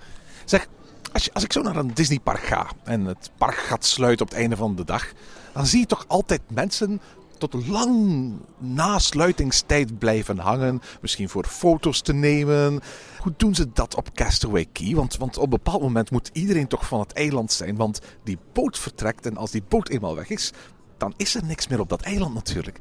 Zeg, 0.46 0.68
als, 1.12 1.26
je, 1.26 1.34
als 1.34 1.44
ik 1.44 1.54
zo 1.54 1.62
naar 1.62 1.76
een 1.76 1.94
Disneypark 1.94 2.44
ga 2.44 2.68
en 2.84 3.06
het 3.06 3.32
park 3.38 3.56
gaat 3.56 3.86
sluiten 3.86 4.26
op 4.26 4.32
het 4.32 4.40
einde 4.40 4.56
van 4.56 4.76
de 4.76 4.86
dag, 4.86 5.12
dan 5.54 5.66
zie 5.66 5.80
je 5.80 5.86
toch 5.86 6.06
altijd 6.08 6.42
mensen 6.48 7.02
tot 7.50 7.68
lang 7.68 8.34
na 8.58 9.00
sluitingstijd 9.00 9.98
blijven 9.98 10.38
hangen. 10.38 10.82
Misschien 11.02 11.30
voor 11.30 11.46
foto's 11.46 12.02
te 12.02 12.14
nemen. 12.14 12.82
Hoe 13.20 13.34
doen 13.38 13.56
ze 13.56 13.68
dat 13.74 13.96
op 13.96 14.14
Castaway 14.14 14.66
Key? 14.72 14.96
Want, 14.96 15.18
want 15.18 15.38
op 15.38 15.44
een 15.44 15.50
bepaald 15.50 15.82
moment 15.82 16.12
moet 16.12 16.30
iedereen 16.34 16.68
toch 16.68 16.88
van 16.88 17.00
het 17.00 17.14
eiland 17.14 17.52
zijn. 17.52 17.76
Want 17.76 18.00
die 18.24 18.38
boot 18.54 18.80
vertrekt 18.80 19.26
en 19.26 19.38
als 19.38 19.52
die 19.52 19.64
boot 19.68 19.90
eenmaal 19.90 20.16
weg 20.16 20.30
is, 20.30 20.52
dan 20.98 21.14
is 21.18 21.36
er 21.36 21.46
niks 21.46 21.68
meer 21.68 21.80
op 21.80 21.90
dat 21.90 22.02
eiland 22.02 22.34
natuurlijk. 22.34 22.80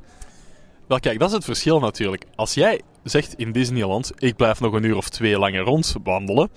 Wel 0.86 1.00
kijk, 1.00 1.18
dat 1.18 1.28
is 1.28 1.34
het 1.34 1.44
verschil 1.44 1.80
natuurlijk. 1.80 2.24
Als 2.34 2.54
jij 2.54 2.80
zegt 3.02 3.34
in 3.34 3.52
Disneyland, 3.52 4.12
ik 4.16 4.36
blijf 4.36 4.60
nog 4.60 4.72
een 4.72 4.84
uur 4.84 4.96
of 4.96 5.08
twee 5.08 5.38
langer 5.38 5.60
rondwandelen, 5.60 6.50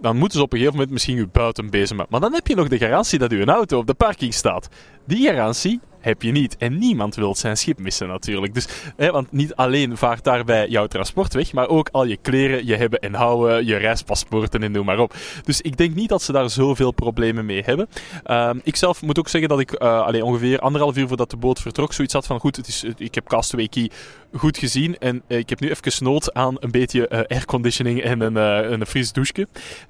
dan 0.00 0.16
moeten 0.16 0.38
ze 0.38 0.44
op 0.44 0.52
een 0.52 0.58
gegeven 0.58 0.78
moment 0.78 0.92
misschien 0.92 1.16
je 1.16 1.26
buiten 1.26 1.70
bezemen. 1.70 2.06
Maar 2.08 2.20
dan 2.20 2.32
heb 2.32 2.46
je 2.46 2.54
nog 2.54 2.68
de 2.68 2.78
garantie 2.78 3.18
dat 3.18 3.32
uw 3.32 3.44
auto 3.44 3.78
op 3.78 3.86
de 3.86 3.94
parking 3.94 4.34
staat. 4.34 4.68
Die 5.06 5.26
garantie 5.26 5.80
heb 6.00 6.22
je 6.22 6.32
niet. 6.32 6.56
En 6.56 6.78
niemand 6.78 7.14
wil 7.14 7.34
zijn 7.34 7.56
schip 7.56 7.78
missen 7.78 8.08
natuurlijk. 8.08 8.54
Dus, 8.54 8.66
hè, 8.96 9.10
want 9.10 9.32
niet 9.32 9.54
alleen 9.54 9.96
vaart 9.96 10.24
daarbij 10.24 10.68
jouw 10.68 10.86
transport 10.86 11.34
weg, 11.34 11.52
maar 11.52 11.68
ook 11.68 11.88
al 11.92 12.04
je 12.04 12.16
kleren, 12.16 12.66
je 12.66 12.76
hebben 12.76 12.98
en 12.98 13.14
houden, 13.14 13.66
je 13.66 13.76
reispaspoorten 13.76 14.62
en 14.62 14.72
noem 14.72 14.84
maar 14.84 14.98
op. 14.98 15.14
Dus 15.44 15.60
ik 15.60 15.76
denk 15.76 15.94
niet 15.94 16.08
dat 16.08 16.22
ze 16.22 16.32
daar 16.32 16.50
zoveel 16.50 16.90
problemen 16.90 17.46
mee 17.46 17.62
hebben. 17.62 17.88
Uh, 18.26 18.50
ik 18.62 18.76
zelf 18.76 19.02
moet 19.02 19.18
ook 19.18 19.28
zeggen 19.28 19.50
dat 19.50 19.60
ik 19.60 19.72
uh, 19.72 20.00
allee, 20.00 20.24
ongeveer 20.24 20.58
anderhalf 20.58 20.96
uur 20.96 21.08
voordat 21.08 21.30
de 21.30 21.36
boot 21.36 21.60
vertrok, 21.60 21.92
zoiets 21.92 22.14
had 22.14 22.26
van 22.26 22.40
goed, 22.40 22.56
het 22.56 22.68
is, 22.68 22.84
ik 22.96 23.14
heb 23.14 23.28
Castaway 23.28 23.68
Key 23.68 23.90
goed 24.32 24.58
gezien 24.58 24.98
en 24.98 25.22
uh, 25.28 25.38
ik 25.38 25.48
heb 25.48 25.60
nu 25.60 25.70
even 25.70 26.04
nood 26.04 26.34
aan 26.34 26.56
een 26.60 26.70
beetje 26.70 27.08
uh, 27.12 27.20
airconditioning 27.28 28.02
en 28.02 28.20
een, 28.20 28.36
een 28.36 28.86
fris. 28.86 29.12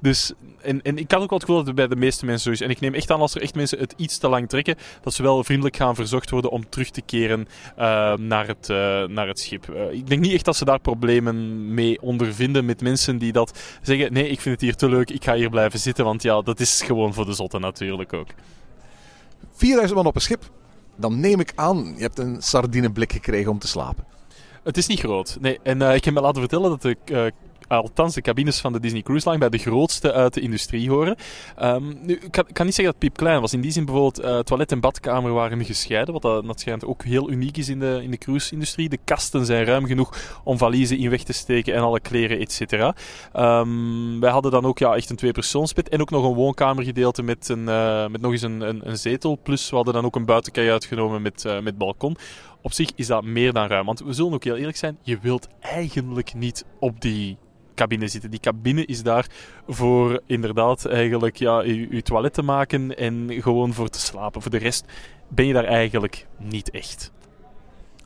Dus 0.01 0.33
en, 0.63 0.83
en 0.83 0.99
ik 0.99 1.09
kan 1.09 1.23
ook 1.23 1.31
wel 1.31 1.39
het 1.39 1.49
gevoel 1.49 1.65
dat 1.65 1.75
bij 1.75 1.89
de 1.89 1.97
meeste 1.97 2.25
mensen 2.25 2.45
zo 2.45 2.51
is. 2.51 2.61
En 2.61 2.71
ik 2.71 2.81
neem 2.81 2.95
echt 2.95 3.11
aan 3.11 3.21
als 3.21 3.35
er 3.35 3.43
echt 3.43 3.55
mensen 3.55 3.79
het 3.79 3.95
iets 3.97 4.19
te 4.19 4.29
lang 4.29 4.49
trekken, 4.49 4.77
dat 5.03 5.15
ze 5.15 5.23
wel 5.23 5.45
vriendelijk 5.45 5.77
gaan 5.77 5.95
verzocht 6.01 6.31
worden 6.31 6.51
om 6.51 6.69
terug 6.69 6.91
te 6.91 7.01
keren 7.01 7.41
uh, 7.79 8.15
naar, 8.15 8.47
het, 8.47 8.69
uh, 8.69 8.77
naar 9.05 9.27
het 9.27 9.41
schip. 9.41 9.69
Uh, 9.71 9.93
ik 9.93 10.07
denk 10.07 10.21
niet 10.21 10.33
echt 10.33 10.45
dat 10.45 10.57
ze 10.57 10.65
daar 10.65 10.81
problemen 10.81 11.75
mee 11.75 12.03
ondervinden 12.03 12.65
met 12.65 12.81
mensen 12.83 13.19
die 13.19 13.33
dat 13.33 13.59
zeggen. 13.83 14.13
Nee, 14.13 14.29
ik 14.29 14.41
vind 14.41 14.55
het 14.55 14.65
hier 14.65 14.75
te 14.75 14.89
leuk, 14.89 15.11
ik 15.11 15.25
ga 15.25 15.35
hier 15.35 15.51
blijven 15.51 15.79
zitten. 15.79 16.05
Want 16.05 16.23
ja, 16.23 16.41
dat 16.43 16.61
is 16.61 16.83
gewoon 16.83 17.15
voor 17.15 17.27
de 17.27 17.33
zotten 17.33 17.61
natuurlijk 17.61 18.13
ook. 18.13 18.29
4000 19.53 19.97
man 19.97 20.07
op 20.07 20.15
een 20.15 20.21
schip. 20.21 20.51
Dan 20.97 21.21
neem 21.21 21.41
ik 21.41 21.53
aan, 21.55 21.95
je 21.97 22.03
hebt 22.03 22.19
een 22.19 22.43
sardineblik 22.43 23.13
gekregen 23.13 23.51
om 23.51 23.59
te 23.59 23.69
slapen. 23.69 24.05
Het 24.63 24.77
is 24.77 24.87
niet 24.87 24.99
groot. 25.01 25.37
Nee, 25.41 25.59
en 25.63 25.81
ik 25.83 26.05
heb 26.05 26.15
me 26.15 26.21
laten 26.21 26.41
vertellen 26.41 26.71
dat 26.71 26.83
de 26.83 27.33
althans 27.77 28.15
de 28.15 28.21
cabines 28.21 28.61
van 28.61 28.73
de 28.73 28.81
Disney 28.81 29.03
Cruise 29.03 29.29
Line, 29.29 29.41
bij 29.41 29.49
de 29.49 29.59
grootste 29.59 30.13
uit 30.13 30.35
de 30.35 30.41
industrie 30.41 30.91
horen. 30.91 31.17
Um, 31.63 31.99
nu, 32.03 32.15
ik 32.15 32.31
kan, 32.31 32.45
niet 32.45 32.75
zeggen 32.75 32.85
dat 32.85 32.95
het 32.95 32.99
piepklein 32.99 33.41
was. 33.41 33.53
In 33.53 33.61
die 33.61 33.71
zin 33.71 33.85
bijvoorbeeld 33.85 34.25
uh, 34.25 34.39
toilet 34.39 34.73
en 34.73 34.81
badkamer 34.81 35.33
waren 35.33 35.65
gescheiden, 35.65 36.13
wat 36.13 36.23
dat, 36.23 36.65
dat 36.65 36.85
ook 36.85 37.05
heel 37.05 37.31
uniek 37.31 37.57
is 37.57 37.69
in 37.69 37.79
de, 37.79 38.01
in 38.03 38.11
de 38.11 38.19
cruise-industrie. 38.19 38.89
De 38.89 38.99
kasten 39.05 39.47
zijn 39.47 39.65
ruim 39.65 39.87
genoeg 39.87 40.41
om 40.45 40.59
valiezen 40.59 40.99
in 40.99 41.11
weg 41.11 41.23
te 41.23 41.33
steken 41.33 41.75
en 41.75 41.81
alle 41.81 42.01
kleren, 42.01 42.39
et 42.39 42.53
cetera. 42.53 42.95
Um, 43.37 44.21
wij 44.21 44.31
hadden 44.31 44.51
dan 44.51 44.65
ook 44.65 44.79
ja, 44.79 44.95
echt 44.95 45.11
een 45.11 45.17
tweepersoonsbed 45.17 45.89
en 45.89 46.01
ook 46.01 46.11
nog 46.11 46.25
een 46.25 46.35
woonkamergedeelte 46.35 47.23
met, 47.23 47.49
een, 47.49 47.65
uh, 47.69 48.07
met 48.07 48.21
nog 48.21 48.33
eens 48.33 48.43
een, 48.43 48.61
een, 48.61 48.89
een, 48.89 48.99
zetel. 48.99 49.39
Plus 49.43 49.71
we 49.71 49.77
hadden 49.77 49.95
dan 49.95 50.05
ook 50.05 50.17
een 50.17 50.25
buitenkei 50.25 50.71
uitgenomen 50.71 51.23
met, 51.23 51.45
uh, 51.45 51.61
met 51.61 51.79
balkon 51.79 52.17
op 52.63 52.73
zich 52.73 52.91
is 52.95 53.07
dat 53.07 53.25
meer 53.25 53.53
dan 53.53 53.67
ruim. 53.67 53.87
Want 53.87 54.01
we 54.01 54.13
zullen 54.13 54.33
ook 54.33 54.45
heel 54.45 54.57
eerlijk 54.57 54.77
zijn, 54.77 54.99
je 55.03 55.19
wilt 55.19 55.49
eigenlijk 55.61 56.35
niet 56.35 56.65
op 56.79 57.01
die 57.01 57.39
cabine 57.81 58.09
zitten. 58.09 58.31
Die 58.31 58.41
cabine 58.41 58.85
is 58.87 59.03
daar 59.03 59.27
voor 59.69 60.21
inderdaad 60.27 60.85
eigenlijk 60.85 61.37
ja, 61.37 61.63
je, 61.63 62.03
toilet 62.03 62.35
te 62.35 62.43
maken 62.43 62.97
en 62.97 63.29
gewoon 63.43 63.73
voor 63.73 63.89
te 63.89 64.01
slapen. 64.01 64.43
Voor 64.43 64.51
de 64.51 64.59
rest 64.59 64.85
ben 65.29 65.47
je 65.47 65.53
daar 65.53 65.65
eigenlijk 65.65 66.27
niet 66.39 66.71
echt. 66.71 67.11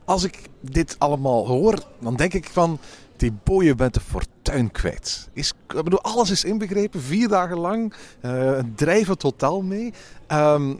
Als 0.05 0.25
ik 0.25 0.49
dit 0.61 0.97
allemaal 0.99 1.47
hoor, 1.47 1.79
dan 2.01 2.17
denk 2.17 2.35
ik 2.35 2.49
van... 2.49 2.79
Die 3.17 3.33
boeien 3.45 3.77
bent 3.77 3.95
de 3.95 4.01
fortuin 4.01 4.71
kwijt. 4.71 5.29
Is, 5.33 5.53
ik 5.69 5.85
bedoel, 5.85 6.03
alles 6.03 6.31
is 6.31 6.45
inbegrepen, 6.45 7.01
vier 7.01 7.29
dagen 7.29 7.59
lang. 7.59 7.95
Uh, 8.23 8.59
drijven 8.75 9.19
totaal 9.19 9.63
mee. 9.63 9.93
Um, 10.29 10.79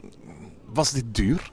was 0.73 0.91
dit 0.91 1.05
duur? 1.11 1.51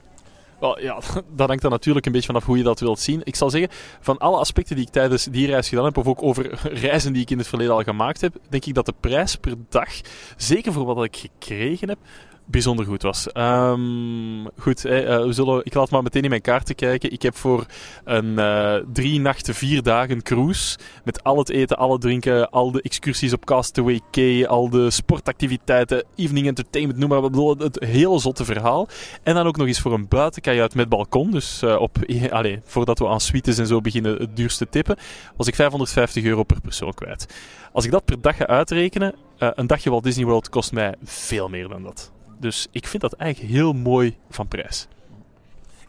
Wel, 0.63 0.79
ja, 0.79 0.99
dat 1.35 1.47
hangt 1.47 1.61
dan 1.61 1.71
natuurlijk 1.71 2.05
een 2.05 2.11
beetje 2.11 2.27
vanaf 2.27 2.45
hoe 2.45 2.57
je 2.57 2.63
dat 2.63 2.79
wilt 2.79 2.99
zien. 2.99 3.21
Ik 3.23 3.35
zal 3.35 3.49
zeggen, 3.49 3.69
van 3.99 4.17
alle 4.17 4.37
aspecten 4.37 4.75
die 4.75 4.85
ik 4.85 4.91
tijdens 4.91 5.23
die 5.23 5.47
reis 5.47 5.69
gedaan 5.69 5.85
heb, 5.85 5.97
of 5.97 6.07
ook 6.07 6.23
over 6.23 6.59
reizen 6.87 7.13
die 7.13 7.21
ik 7.21 7.29
in 7.29 7.37
het 7.37 7.47
verleden 7.47 7.73
al 7.73 7.83
gemaakt 7.83 8.21
heb, 8.21 8.35
denk 8.49 8.65
ik 8.65 8.73
dat 8.73 8.85
de 8.85 8.93
prijs 8.99 9.35
per 9.35 9.55
dag, 9.69 9.89
zeker 10.37 10.73
voor 10.73 10.85
wat 10.85 11.03
ik 11.03 11.15
gekregen 11.15 11.89
heb, 11.89 11.97
bijzonder 12.45 12.85
goed 12.85 13.01
was. 13.01 13.27
Um, 13.33 14.47
goed, 14.57 14.83
hè, 14.83 15.25
we 15.25 15.33
zullen, 15.33 15.65
ik 15.65 15.73
laat 15.73 15.89
maar 15.89 16.03
meteen 16.03 16.23
in 16.23 16.29
mijn 16.29 16.41
kaarten 16.41 16.75
kijken. 16.75 17.11
Ik 17.11 17.21
heb 17.21 17.35
voor 17.35 17.65
een 18.03 18.25
uh, 18.25 18.75
drie 18.93 19.19
nachten, 19.19 19.55
vier 19.55 19.83
dagen 19.83 20.21
cruise, 20.21 20.77
met 21.03 21.23
al 21.23 21.37
het 21.37 21.49
eten, 21.49 21.77
alle 21.77 21.97
drinken, 21.97 22.49
al 22.49 22.71
de 22.71 22.81
excursies 22.81 23.33
op 23.33 23.45
Castaway 23.45 24.01
Cay, 24.11 24.45
al 24.45 24.69
de 24.69 24.91
sportactiviteiten, 24.91 26.03
evening 26.15 26.47
entertainment, 26.47 26.99
noem 26.99 27.09
maar 27.09 27.29
wat, 27.31 27.61
het 27.61 27.79
hele 27.79 28.19
zotte 28.19 28.45
verhaal. 28.45 28.87
En 29.23 29.35
dan 29.35 29.47
ook 29.47 29.57
nog 29.57 29.67
eens 29.67 29.79
voor 29.79 29.93
een 29.93 30.07
buitenkajuit 30.07 30.75
met 30.75 30.89
balkon, 30.89 31.31
dus 31.31 31.63
uh, 31.63 31.81
op, 31.81 31.97
allez, 32.29 32.59
voordat 32.65 32.99
we 32.99 33.07
aan 33.07 33.21
suites 33.21 33.57
en 33.57 33.67
zo 33.67 33.81
beginnen 33.81 34.17
het 34.17 34.35
duurste 34.35 34.69
tippen, 34.69 34.97
was 35.35 35.47
ik 35.47 35.55
550 35.55 36.23
euro 36.23 36.43
per 36.43 36.61
persoon 36.61 36.93
kwijt. 36.93 37.27
Als 37.71 37.85
ik 37.85 37.91
dat 37.91 38.05
per 38.05 38.21
dag 38.21 38.35
ga 38.35 38.47
uitrekenen, 38.47 39.15
een 39.37 39.67
dagje 39.67 39.89
Walt 39.89 40.03
Disney 40.03 40.25
World 40.25 40.49
kost 40.49 40.71
mij 40.71 40.95
veel 41.03 41.49
meer 41.49 41.67
dan 41.67 41.83
dat. 41.83 42.11
Dus 42.43 42.67
ik 42.71 42.87
vind 42.87 43.01
dat 43.01 43.13
eigenlijk 43.13 43.51
heel 43.53 43.73
mooi 43.73 44.17
van 44.29 44.47
prijs. 44.47 44.87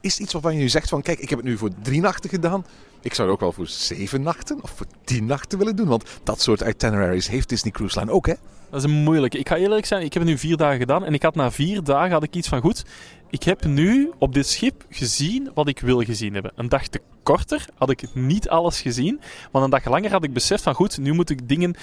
Is 0.00 0.12
het 0.12 0.22
iets 0.22 0.32
waarvan 0.32 0.54
je 0.54 0.58
nu 0.58 0.68
zegt 0.68 0.88
van 0.88 1.02
kijk, 1.02 1.18
ik 1.18 1.28
heb 1.28 1.38
het 1.38 1.48
nu 1.48 1.56
voor 1.56 1.70
drie 1.82 2.00
nachten 2.00 2.30
gedaan. 2.30 2.66
Ik 3.00 3.14
zou 3.14 3.28
het 3.28 3.36
ook 3.36 3.42
wel 3.42 3.52
voor 3.52 3.66
zeven 3.66 4.22
nachten 4.22 4.62
of 4.62 4.70
voor 4.70 4.86
tien 5.04 5.26
nachten 5.26 5.58
willen 5.58 5.76
doen. 5.76 5.88
Want 5.88 6.04
dat 6.22 6.40
soort 6.40 6.60
itineraries 6.60 7.28
heeft 7.28 7.48
Disney 7.48 7.72
Cruise 7.72 7.98
Line 7.98 8.12
ook 8.12 8.26
hè? 8.26 8.34
Dat 8.70 8.84
is 8.84 8.90
een 8.90 9.02
moeilijke. 9.02 9.38
Ik 9.38 9.48
ga 9.48 9.56
eerlijk 9.56 9.86
zijn, 9.86 10.02
ik 10.02 10.12
heb 10.12 10.22
het 10.22 10.30
nu 10.30 10.38
vier 10.38 10.56
dagen 10.56 10.78
gedaan. 10.78 11.04
En 11.04 11.14
ik 11.14 11.22
had 11.22 11.34
na 11.34 11.50
vier 11.50 11.84
dagen 11.84 12.12
had 12.12 12.22
ik 12.22 12.34
iets 12.34 12.48
van 12.48 12.60
goed. 12.60 12.84
Ik 13.30 13.42
heb 13.42 13.64
nu 13.64 14.10
op 14.18 14.34
dit 14.34 14.46
schip 14.46 14.84
gezien 14.88 15.50
wat 15.54 15.68
ik 15.68 15.80
wil 15.80 16.02
gezien 16.02 16.34
hebben. 16.34 16.52
Een 16.54 16.68
dag 16.68 16.86
te 16.86 17.00
korter 17.22 17.66
had 17.74 17.90
ik 17.90 18.14
niet 18.14 18.48
alles 18.48 18.80
gezien. 18.80 19.20
Maar 19.52 19.62
een 19.62 19.70
dag 19.70 19.84
langer 19.84 20.10
had 20.10 20.24
ik 20.24 20.32
beseft 20.32 20.62
van 20.62 20.74
goed, 20.74 20.98
nu 20.98 21.12
moet 21.12 21.30
ik 21.30 21.48
dingen 21.48 21.76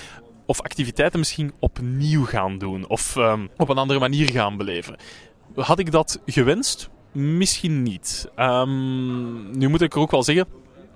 of 0.46 0.62
activiteiten 0.62 1.20
misschien 1.20 1.54
opnieuw 1.60 2.26
gaan 2.26 2.58
doen. 2.58 2.88
Of 2.88 3.16
um, 3.16 3.50
op 3.58 3.70
een 3.70 3.78
andere 3.78 4.00
manier 4.00 4.30
gaan 4.30 4.58
beleven. 4.58 4.96
Had 5.56 5.80
ik 5.80 5.92
dat 5.92 6.22
gewenst? 6.26 6.90
Misschien 7.12 7.84
niet. 7.84 8.30
Um, 8.36 9.58
nu 9.58 9.68
moet 9.68 9.82
ik 9.82 9.94
er 9.94 10.00
ook 10.00 10.12
wel 10.12 10.24
zeggen, 10.24 10.48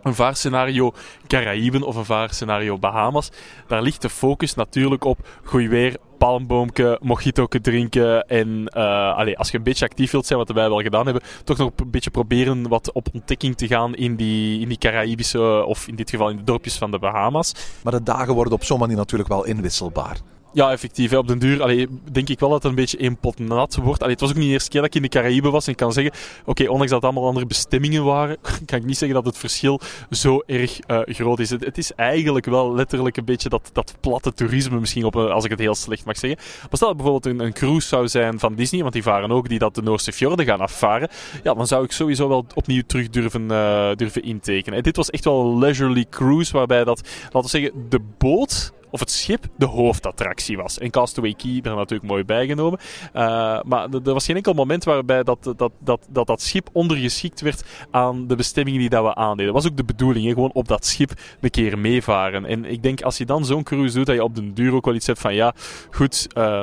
een 0.05 0.15
vaarscenario 0.15 0.93
Caraïben 1.27 1.83
of 1.83 1.95
een 1.95 2.05
vaarscenario 2.05 2.77
Bahamas, 2.77 3.31
daar 3.67 3.81
ligt 3.81 4.01
de 4.01 4.09
focus 4.09 4.55
natuurlijk 4.55 5.03
op 5.03 5.27
goed 5.43 5.67
weer, 5.67 5.97
palmboomke, 6.17 6.99
mojito 7.01 7.47
drinken 7.47 8.27
en 8.27 8.71
uh, 8.77 9.15
allez, 9.15 9.35
als 9.35 9.51
je 9.51 9.57
een 9.57 9.63
beetje 9.63 9.85
actief 9.85 10.11
wilt 10.11 10.25
zijn, 10.25 10.39
wat 10.39 10.49
wij 10.49 10.69
wel 10.69 10.81
gedaan 10.81 11.05
hebben, 11.05 11.23
toch 11.43 11.57
nog 11.57 11.71
een 11.75 11.91
beetje 11.91 12.11
proberen 12.11 12.67
wat 12.67 12.91
op 12.91 13.07
ontdekking 13.13 13.57
te 13.57 13.67
gaan 13.67 13.95
in 13.95 14.15
die, 14.15 14.59
in 14.59 14.67
die 14.67 14.77
Caraïbische, 14.77 15.65
of 15.65 15.87
in 15.87 15.95
dit 15.95 16.09
geval 16.09 16.29
in 16.29 16.37
de 16.37 16.43
dorpjes 16.43 16.77
van 16.77 16.91
de 16.91 16.99
Bahamas. 16.99 17.53
Maar 17.83 17.93
de 17.93 18.03
dagen 18.03 18.33
worden 18.33 18.53
op 18.53 18.63
zo'n 18.63 18.79
manier 18.79 18.97
natuurlijk 18.97 19.29
wel 19.29 19.45
inwisselbaar. 19.45 20.17
Ja, 20.55 20.71
effectief. 20.71 21.13
Op 21.13 21.27
den 21.27 21.39
duur 21.39 21.61
allee, 21.61 21.87
denk 22.11 22.29
ik 22.29 22.39
wel 22.39 22.49
dat 22.49 22.63
het 22.63 22.71
een 22.71 22.77
beetje 22.77 22.97
één 22.97 23.17
pot 23.17 23.39
nat 23.39 23.75
wordt. 23.75 23.99
Allee, 23.99 24.11
het 24.11 24.21
was 24.21 24.29
ook 24.29 24.35
niet 24.35 24.45
de 24.45 24.51
eerste 24.51 24.69
keer 24.69 24.81
dat 24.81 24.89
ik 24.89 24.95
in 24.95 25.01
de 25.01 25.07
Caraïben 25.07 25.51
was. 25.51 25.65
En 25.65 25.71
ik 25.71 25.77
kan 25.77 25.93
zeggen, 25.93 26.13
oké, 26.45 26.63
ondanks 26.63 26.91
dat 26.91 27.01
het 27.01 27.03
allemaal 27.03 27.27
andere 27.27 27.45
bestemmingen 27.45 28.03
waren, 28.03 28.37
kan 28.65 28.79
ik 28.79 28.85
niet 28.85 28.97
zeggen 28.97 29.17
dat 29.17 29.25
het 29.25 29.37
verschil 29.37 29.79
zo 30.09 30.41
erg 30.45 30.79
uh, 30.87 30.99
groot 31.05 31.39
is. 31.39 31.49
Het, 31.49 31.77
is 31.77 31.93
eigenlijk 31.93 32.45
wel 32.45 32.73
letterlijk 32.73 33.17
een 33.17 33.25
beetje 33.25 33.49
dat, 33.49 33.69
dat 33.73 33.95
platte 33.99 34.33
toerisme 34.33 34.79
misschien, 34.79 35.03
op, 35.03 35.15
als 35.15 35.43
ik 35.43 35.49
het 35.49 35.59
heel 35.59 35.75
slecht 35.75 36.05
mag 36.05 36.17
zeggen. 36.17 36.39
Maar 36.59 36.69
stel 36.71 36.87
dat 36.87 36.97
bijvoorbeeld 36.97 37.25
een, 37.25 37.45
een, 37.45 37.53
cruise 37.53 37.87
zou 37.87 38.07
zijn 38.07 38.39
van 38.39 38.55
Disney, 38.55 38.81
want 38.81 38.93
die 38.93 39.03
varen 39.03 39.31
ook, 39.31 39.49
die 39.49 39.59
dat 39.59 39.75
de 39.75 39.81
Noorse 39.81 40.11
fjorden 40.11 40.45
gaan 40.45 40.59
afvaren. 40.59 41.09
Ja, 41.43 41.53
dan 41.53 41.67
zou 41.67 41.83
ik 41.83 41.91
sowieso 41.91 42.27
wel 42.27 42.45
opnieuw 42.53 42.83
terug 42.87 43.09
durven, 43.09 43.43
uh, 43.51 43.91
durven 43.95 44.23
intekenen. 44.23 44.77
En 44.77 44.83
dit 44.83 44.95
was 44.95 45.09
echt 45.09 45.25
wel 45.25 45.41
een 45.41 45.59
leisurely 45.59 46.05
cruise, 46.09 46.53
waarbij 46.53 46.83
dat, 46.83 47.01
laten 47.23 47.41
we 47.41 47.47
zeggen, 47.47 47.85
de 47.89 48.01
boot 48.17 48.73
of 48.95 49.01
het 49.01 49.11
schip 49.11 49.45
de 49.57 49.65
hoofdattractie 49.65 50.57
was. 50.57 50.77
En 50.77 50.89
Castaway 50.89 51.33
Key 51.33 51.59
er 51.63 51.75
natuurlijk 51.75 52.09
mooi 52.09 52.23
bijgenomen. 52.23 52.79
Uh, 53.15 53.21
maar 53.61 53.87
er 53.89 54.13
was 54.13 54.25
geen 54.25 54.35
enkel 54.35 54.53
moment 54.53 54.83
waarbij 54.83 55.23
dat, 55.23 55.43
dat, 55.57 55.71
dat, 55.79 56.07
dat, 56.09 56.27
dat 56.27 56.41
schip 56.41 56.69
ondergeschikt 56.71 57.41
werd 57.41 57.63
aan 57.91 58.27
de 58.27 58.35
bestemmingen 58.35 58.79
die 58.79 58.89
dat 58.89 59.03
we 59.03 59.15
aandeden. 59.15 59.53
Dat 59.53 59.63
was 59.63 59.71
ook 59.71 59.77
de 59.77 59.83
bedoeling, 59.83 60.33
gewoon 60.33 60.53
op 60.53 60.67
dat 60.67 60.85
schip 60.85 61.11
een 61.41 61.49
keer 61.49 61.79
meevaren. 61.79 62.45
En 62.45 62.65
ik 62.65 62.83
denk 62.83 63.01
als 63.01 63.17
je 63.17 63.25
dan 63.25 63.45
zo'n 63.45 63.63
cruise 63.63 63.95
doet, 63.95 64.05
dat 64.05 64.15
je 64.15 64.23
op 64.23 64.35
den 64.35 64.53
duur 64.53 64.73
ook 64.73 64.85
wel 64.85 64.95
iets 64.95 65.07
hebt 65.07 65.19
van 65.19 65.33
ja, 65.33 65.53
goed. 65.91 66.27
Uh, 66.37 66.61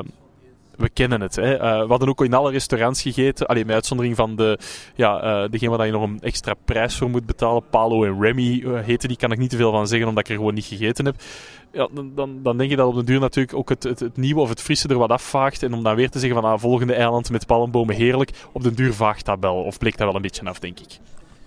we 0.82 0.88
kennen 0.88 1.20
het. 1.20 1.36
Hè. 1.36 1.54
Uh, 1.54 1.80
we 1.80 1.88
hadden 1.88 2.08
ook 2.08 2.24
in 2.24 2.34
alle 2.34 2.50
restaurants 2.50 3.02
gegeten. 3.02 3.46
Alleen 3.46 3.66
met 3.66 3.74
uitzondering 3.74 4.16
van 4.16 4.36
de, 4.36 4.58
ja, 4.94 5.42
uh, 5.44 5.50
degene 5.50 5.76
waar 5.76 5.86
je 5.86 5.92
nog 5.92 6.02
een 6.02 6.20
extra 6.20 6.54
prijs 6.64 6.96
voor 6.96 7.10
moet 7.10 7.26
betalen. 7.26 7.62
Palo 7.70 8.04
en 8.04 8.20
Remy 8.20 8.62
uh, 8.64 8.80
heten 8.80 9.08
die. 9.08 9.16
Kan 9.16 9.32
ik 9.32 9.38
niet 9.38 9.50
te 9.50 9.56
veel 9.56 9.70
van 9.70 9.86
zeggen, 9.86 10.08
omdat 10.08 10.24
ik 10.24 10.30
er 10.30 10.36
gewoon 10.36 10.54
niet 10.54 10.64
gegeten 10.64 11.04
heb. 11.04 11.14
Ja, 11.72 11.88
dan, 12.14 12.40
dan 12.42 12.56
denk 12.56 12.70
je 12.70 12.76
dat 12.76 12.88
op 12.88 12.94
de 12.94 13.04
duur 13.04 13.20
natuurlijk 13.20 13.56
ook 13.56 13.68
het, 13.68 13.82
het, 13.82 14.00
het, 14.00 14.16
nieuwe 14.16 14.40
of 14.40 14.48
het 14.48 14.60
frisse 14.60 14.88
er 14.88 14.98
wat 14.98 15.10
afvaagt. 15.10 15.62
En 15.62 15.74
om 15.74 15.82
dan 15.82 15.94
weer 15.94 16.10
te 16.10 16.18
zeggen 16.18 16.40
van 16.40 16.50
ah, 16.50 16.58
volgende 16.58 16.94
eiland 16.94 17.30
met 17.30 17.46
palmbomen 17.46 17.94
heerlijk. 17.94 18.30
Op 18.52 18.62
de 18.62 18.74
duur 18.74 18.94
vaagt 18.94 19.24
dat 19.24 19.38
wel. 19.40 19.54
Of 19.54 19.78
bleek 19.78 19.96
dat 19.96 20.06
wel 20.06 20.16
een 20.16 20.22
beetje 20.22 20.44
af, 20.44 20.58
denk 20.58 20.80
ik. 20.80 20.98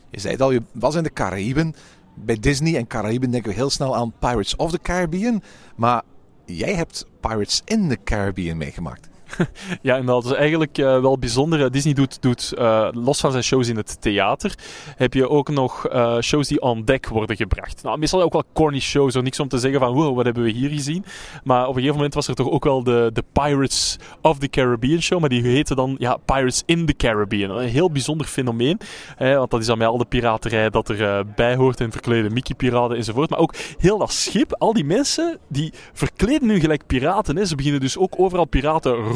Je 0.10 0.20
zei 0.20 0.34
het 0.34 0.42
al, 0.42 0.52
je 0.52 0.62
was 0.72 0.96
in 0.96 1.04
de 1.04 1.14
Caraïben. 1.14 1.76
Bij 2.14 2.40
Disney 2.40 2.76
en 2.78 2.88
Caraïben 2.88 3.32
denken 3.32 3.50
we 3.50 3.56
heel 3.56 3.70
snel 3.70 3.96
aan 3.96 4.14
Pirates 4.20 4.56
of 4.56 4.72
the 4.72 4.80
Caribbean. 4.82 5.42
Maar 5.76 6.02
jij 6.46 6.74
hebt 6.74 7.06
Pirates 7.20 7.62
in 7.66 7.90
the 7.90 7.98
Caribbean 8.04 8.58
meegemaakt. 8.58 9.10
ja, 9.82 9.96
en 9.96 10.06
dat 10.06 10.26
is 10.26 10.32
eigenlijk 10.32 10.78
uh, 10.78 11.00
wel 11.00 11.18
bijzonder. 11.18 11.72
Disney 11.72 11.94
doet, 11.94 12.22
doet 12.22 12.54
uh, 12.58 12.88
los 12.92 13.20
van 13.20 13.32
zijn 13.32 13.44
shows 13.44 13.68
in 13.68 13.78
het 13.78 14.02
theater, 14.02 14.56
heb 14.96 15.14
je 15.14 15.30
ook 15.30 15.50
nog 15.50 15.88
shows 16.22 16.48
die 16.48 16.62
on 16.62 16.84
deck 16.84 17.08
worden 17.08 17.36
gebracht. 17.36 17.84
Nou, 17.84 17.98
meestal 17.98 18.22
ook 18.22 18.34
wel 18.34 18.44
corny 18.54 18.80
shows, 18.80 19.14
niks 19.16 19.40
om 19.40 19.48
te 19.48 19.58
zeggen 19.58 19.80
van, 19.80 19.94
wow, 19.94 20.16
wat 20.16 20.26
hebben 20.26 20.44
we 20.44 20.50
hier 20.50 20.70
gezien? 20.70 21.06
Maar 21.44 21.62
op 21.62 21.68
een 21.68 21.74
gegeven 21.74 21.96
moment 21.96 22.14
was 22.14 22.28
er 22.28 22.36
toch 22.36 22.50
ook 22.50 22.64
wel 22.64 22.84
de, 22.84 23.10
de 23.14 23.24
Pirates 23.32 23.98
of 24.22 24.38
the 24.38 24.48
Caribbean 24.48 25.02
show, 25.02 25.20
maar 25.20 25.30
die 25.30 25.42
heette 25.42 25.76
dan 25.76 25.96
ja, 26.00 26.18
Pirates 26.26 26.64
in 26.66 26.86
the 26.86 26.96
Caribbean. 26.96 27.58
Een 27.58 27.68
heel 27.68 27.92
bijzonder 27.92 28.28
fenomeen, 28.28 28.80
hè, 29.16 29.38
want 29.38 29.52
dat 29.52 29.60
is 29.60 29.66
dan 29.66 29.78
met 29.78 29.88
al 29.88 29.98
de 29.98 30.06
piraterij 30.06 30.70
dat 30.70 30.90
er 30.90 31.26
bij 31.36 31.56
hoort 31.56 31.82
en 31.82 31.92
verklede 31.92 32.30
Mickey-piraten 32.30 32.98
enzovoort. 32.98 33.30
Maar 33.30 33.40
ook 33.40 33.56
heel 33.78 33.98
dat 33.98 34.12
schip, 34.12 34.56
al 34.58 34.74
die 34.74 34.86
mensen, 34.86 35.38
die 35.48 35.74
verkleden 35.94 36.48
nu 36.48 36.60
gelijk 36.60 36.86
piraten. 36.86 37.48
Ze 37.48 37.56
beginnen 37.56 37.82
dus 37.82 37.98
ook 37.98 38.14
overal 38.18 38.46
piraten 38.46 39.14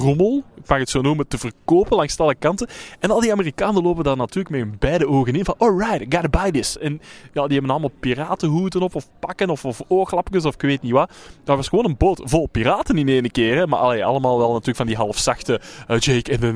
ik 0.56 0.67
mag 0.67 0.78
het 0.80 0.89
zo 0.89 1.02
noemen, 1.02 1.28
te 1.28 1.38
verkopen 1.38 1.95
langs 1.95 2.17
alle 2.17 2.36
kanten. 2.36 2.67
En 3.00 3.12
al 3.12 3.19
die 3.19 3.32
Amerikanen 3.32 3.84
lopen 3.84 4.04
daar 4.04 4.17
natuurlijk 4.17 4.50
met 4.50 4.60
hun 4.60 4.76
beide 4.80 5.08
ogen 5.08 5.36
in 5.36 5.45
van, 5.45 5.56
alright, 5.58 6.02
I 6.02 6.06
gotta 6.10 6.30
buy 6.30 6.52
this. 6.52 6.78
En 6.78 7.02
ja, 7.34 7.43
die 7.43 7.54
hebben 7.54 7.72
allemaal 7.72 7.91
piratenhoeden 8.00 8.82
op, 8.82 8.95
of 8.95 9.08
pakken, 9.19 9.50
of, 9.50 9.65
of 9.65 9.82
of 9.89 10.54
ik 10.54 10.62
weet 10.62 10.82
niet 10.82 10.91
wat. 10.91 11.12
Dat 11.43 11.56
was 11.56 11.67
gewoon 11.67 11.86
een 11.86 11.98
boot 11.98 12.22
vol 12.24 12.48
piraten 12.48 12.98
in 12.98 13.08
één 13.08 13.32
keer, 13.32 13.56
hè. 13.56 13.67
maar 13.67 14.04
allemaal 14.04 14.38
wel 14.38 14.50
natuurlijk 14.50 14.78
van 14.78 14.86
die 14.86 14.95
halfzachte 14.95 15.62
uh, 15.88 16.00
Jake 16.00 16.32
en 16.32 16.39
de 16.39 16.54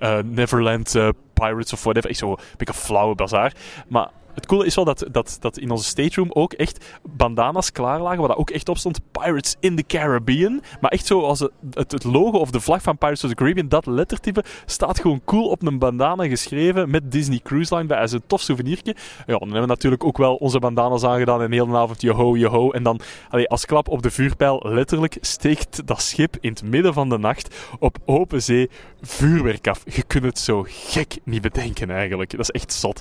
uh, 0.00 0.08
uh, 0.10 0.24
Neverland 0.24 0.96
Pirates 1.32 1.72
of 1.72 1.82
whatever. 1.82 2.10
Ik 2.10 2.16
zo 2.16 2.30
een 2.30 2.38
beetje 2.56 2.74
flauwe 2.74 3.14
bazaar. 3.14 3.52
Maar 3.88 4.08
het 4.38 4.46
coole 4.46 4.66
is 4.66 4.74
wel 4.74 4.84
dat, 4.84 5.04
dat, 5.10 5.36
dat 5.40 5.58
in 5.58 5.70
onze 5.70 5.84
stateroom 5.84 6.30
ook 6.32 6.52
echt 6.52 6.98
bandana's 7.02 7.72
klaar 7.72 8.00
lagen, 8.00 8.18
waar 8.18 8.28
dat 8.28 8.36
ook 8.36 8.50
echt 8.50 8.68
op 8.68 8.78
stond 8.78 9.00
Pirates 9.12 9.56
in 9.60 9.76
the 9.76 9.82
Caribbean. 9.86 10.62
Maar 10.80 10.90
echt 10.90 11.06
zo 11.06 11.20
als 11.20 11.40
het, 11.40 11.92
het, 11.92 12.04
logo 12.04 12.38
of 12.38 12.50
de 12.50 12.60
vlag 12.60 12.82
van 12.82 12.98
Pirates 12.98 13.24
of 13.24 13.30
the 13.30 13.36
Caribbean, 13.36 13.68
dat 13.68 13.86
lettertype, 13.86 14.44
staat 14.66 15.00
gewoon 15.00 15.20
cool 15.24 15.48
op 15.48 15.62
een 15.62 15.78
bandana 15.78 16.28
geschreven 16.28 16.90
met 16.90 17.12
Disney 17.12 17.40
Cruise 17.42 17.74
Line 17.74 17.86
bij 17.86 18.00
als 18.00 18.12
een 18.12 18.22
tof 18.26 18.40
souvenirje. 18.40 18.96
Ja, 19.26 19.38
dan 19.38 19.40
hebben 19.40 19.60
we 19.60 19.66
natuurlijk 19.66 20.04
ook 20.04 20.18
wel 20.18 20.34
onze 20.34 20.58
bandana's 20.58 21.04
aangedaan 21.04 21.42
en 21.42 21.52
heel 21.52 21.66
de 21.66 21.76
avond 21.76 22.00
yo-ho, 22.00 22.36
yo-ho. 22.36 22.70
En 22.70 22.82
dan 22.82 23.00
als 23.46 23.64
klap 23.64 23.88
op 23.88 24.02
de 24.02 24.10
vuurpijl, 24.10 24.60
letterlijk 24.64 25.16
steekt 25.20 25.86
dat 25.86 26.02
schip 26.02 26.36
in 26.40 26.50
het 26.50 26.62
midden 26.62 26.92
van 26.92 27.08
de 27.08 27.18
nacht 27.18 27.56
op 27.78 27.98
open 28.04 28.42
zee 28.42 28.70
vuurwerk 29.02 29.68
af. 29.68 29.82
Je 29.84 30.02
kunt 30.02 30.24
het 30.24 30.38
zo 30.38 30.64
gek 30.66 31.16
niet 31.24 31.42
bedenken 31.42 31.90
eigenlijk. 31.90 32.30
Dat 32.30 32.40
is 32.40 32.50
echt 32.50 32.72
zot. 32.72 33.00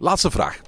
Laatste 0.00 0.30
vraag. 0.30 0.60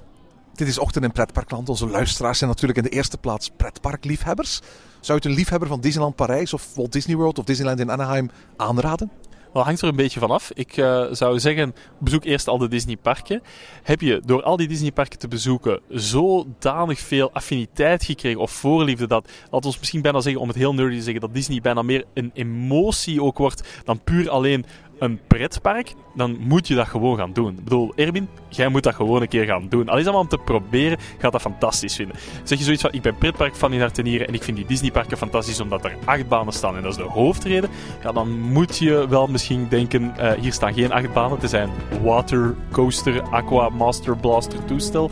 Dit 0.53 0.67
is 0.67 0.79
Ochtend 0.79 1.05
in 1.05 1.11
Pretparkland. 1.11 1.69
Onze 1.69 1.87
luisteraars 1.87 2.37
zijn 2.37 2.49
natuurlijk 2.49 2.77
in 2.77 2.83
de 2.83 2.89
eerste 2.89 3.17
plaats 3.17 3.49
pretparkliefhebbers. 3.57 4.59
Zou 4.99 5.01
je 5.01 5.13
het 5.13 5.25
een 5.25 5.31
liefhebber 5.31 5.67
van 5.67 5.81
Disneyland 5.81 6.15
Parijs 6.15 6.53
of 6.53 6.75
Walt 6.75 6.91
Disney 6.91 7.15
World 7.15 7.39
of 7.39 7.45
Disneyland 7.45 7.79
in 7.79 7.91
Anaheim 7.91 8.29
aanraden? 8.57 9.11
Dat 9.53 9.63
hangt 9.63 9.81
er 9.81 9.87
een 9.87 9.95
beetje 9.95 10.19
van 10.19 10.31
af. 10.31 10.51
Ik 10.53 10.77
uh, 10.77 11.05
zou 11.11 11.39
zeggen, 11.39 11.75
bezoek 11.99 12.23
eerst 12.23 12.47
al 12.47 12.57
de 12.57 12.67
Disneyparken. 12.67 13.41
Heb 13.83 14.01
je 14.01 14.21
door 14.25 14.43
al 14.43 14.57
die 14.57 14.67
Disneyparken 14.67 15.19
te 15.19 15.27
bezoeken 15.27 15.79
zodanig 15.89 16.99
veel 16.99 17.31
affiniteit 17.31 18.03
gekregen 18.03 18.39
of 18.39 18.51
voorliefde 18.51 19.07
dat, 19.07 19.29
laten 19.51 19.71
we 19.71 19.77
misschien 19.79 20.01
bijna 20.01 20.21
zeggen, 20.21 20.41
om 20.41 20.47
het 20.47 20.57
heel 20.57 20.73
nerdy 20.73 20.95
te 20.95 21.03
zeggen, 21.03 21.21
dat 21.21 21.33
Disney 21.33 21.61
bijna 21.61 21.81
meer 21.81 22.05
een 22.13 22.31
emotie 22.33 23.23
ook 23.23 23.37
wordt 23.37 23.63
dan 23.83 24.03
puur 24.03 24.29
alleen 24.29 24.65
een 25.01 25.19
pretpark, 25.27 25.93
dan 26.15 26.37
moet 26.39 26.67
je 26.67 26.75
dat 26.75 26.87
gewoon 26.87 27.17
gaan 27.17 27.33
doen. 27.33 27.51
Ik 27.57 27.63
bedoel, 27.63 27.93
Erwin, 27.95 28.29
jij 28.49 28.67
moet 28.67 28.83
dat 28.83 28.95
gewoon 28.95 29.21
een 29.21 29.27
keer 29.27 29.45
gaan 29.45 29.67
doen. 29.69 29.89
Al 29.89 29.97
is 29.97 30.03
dat 30.03 30.13
maar 30.13 30.21
om 30.21 30.27
te 30.27 30.37
proberen, 30.37 30.97
gaat 31.17 31.31
dat 31.31 31.41
fantastisch 31.41 31.95
vinden. 31.95 32.15
Zeg 32.43 32.57
je 32.57 32.63
zoiets 32.63 32.81
van, 32.81 32.91
ik 32.91 33.01
ben 33.01 33.15
pretpark 33.15 33.55
van 33.55 33.73
in 33.73 33.79
hart 33.79 33.97
en 33.97 34.33
ik 34.33 34.43
vind 34.43 34.57
die 34.57 34.65
Disneyparken 34.65 35.17
fantastisch 35.17 35.59
omdat 35.59 35.85
er 35.85 35.95
acht 36.05 36.27
banen 36.27 36.53
staan 36.53 36.75
en 36.75 36.81
dat 36.81 36.91
is 36.91 36.97
de 36.97 37.03
hoofdreden, 37.03 37.69
ja, 38.03 38.11
dan 38.11 38.39
moet 38.39 38.77
je 38.77 39.07
wel 39.09 39.27
misschien 39.27 39.67
denken, 39.69 40.13
uh, 40.19 40.31
hier 40.31 40.53
staan 40.53 40.73
geen 40.73 40.91
acht 40.91 41.13
banen, 41.13 41.39
het 41.39 41.49
zijn 41.49 41.69
water 42.03 42.55
coaster, 42.71 43.21
aqua, 43.21 43.69
master 43.69 44.17
blaster 44.17 44.65
toestel 44.65 45.11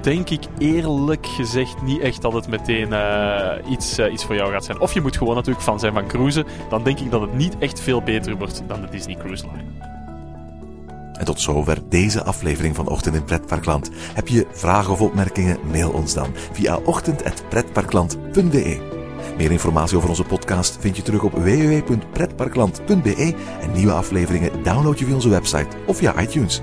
denk 0.00 0.30
ik 0.30 0.42
eerlijk 0.58 1.26
gezegd 1.26 1.82
niet 1.82 2.00
echt 2.00 2.22
dat 2.22 2.32
het 2.32 2.48
meteen 2.48 2.88
uh, 2.88 3.70
iets, 3.70 3.98
uh, 3.98 4.12
iets 4.12 4.24
voor 4.24 4.34
jou 4.34 4.52
gaat 4.52 4.64
zijn. 4.64 4.80
Of 4.80 4.94
je 4.94 5.00
moet 5.00 5.16
gewoon 5.16 5.34
natuurlijk 5.34 5.64
fan 5.64 5.80
zijn 5.80 5.92
van 5.92 6.06
cruisen. 6.06 6.44
Dan 6.68 6.82
denk 6.82 6.98
ik 6.98 7.10
dat 7.10 7.20
het 7.20 7.34
niet 7.34 7.58
echt 7.58 7.80
veel 7.80 8.02
beter 8.02 8.36
wordt 8.36 8.62
dan 8.66 8.80
de 8.80 8.88
Disney 8.88 9.16
Cruise 9.16 9.46
Line. 9.46 9.96
En 11.18 11.24
tot 11.24 11.40
zover 11.40 11.78
deze 11.88 12.24
aflevering 12.24 12.74
van 12.74 12.88
Ochtend 12.88 13.14
in 13.14 13.24
Pretparkland. 13.24 13.90
Heb 14.14 14.28
je 14.28 14.46
vragen 14.52 14.92
of 14.92 15.00
opmerkingen? 15.00 15.58
Mail 15.70 15.90
ons 15.90 16.14
dan 16.14 16.28
via 16.52 16.78
ochtend.pretparkland.be. 16.84 18.96
Meer 19.36 19.50
informatie 19.50 19.96
over 19.96 20.08
onze 20.08 20.24
podcast 20.24 20.76
vind 20.80 20.96
je 20.96 21.02
terug 21.02 21.22
op 21.22 21.32
www.pretparkland.be 21.32 23.34
en 23.60 23.72
nieuwe 23.72 23.92
afleveringen 23.92 24.62
download 24.62 24.98
je 24.98 25.04
via 25.04 25.14
onze 25.14 25.28
website 25.28 25.76
of 25.86 25.96
via 25.96 26.20
iTunes. 26.20 26.62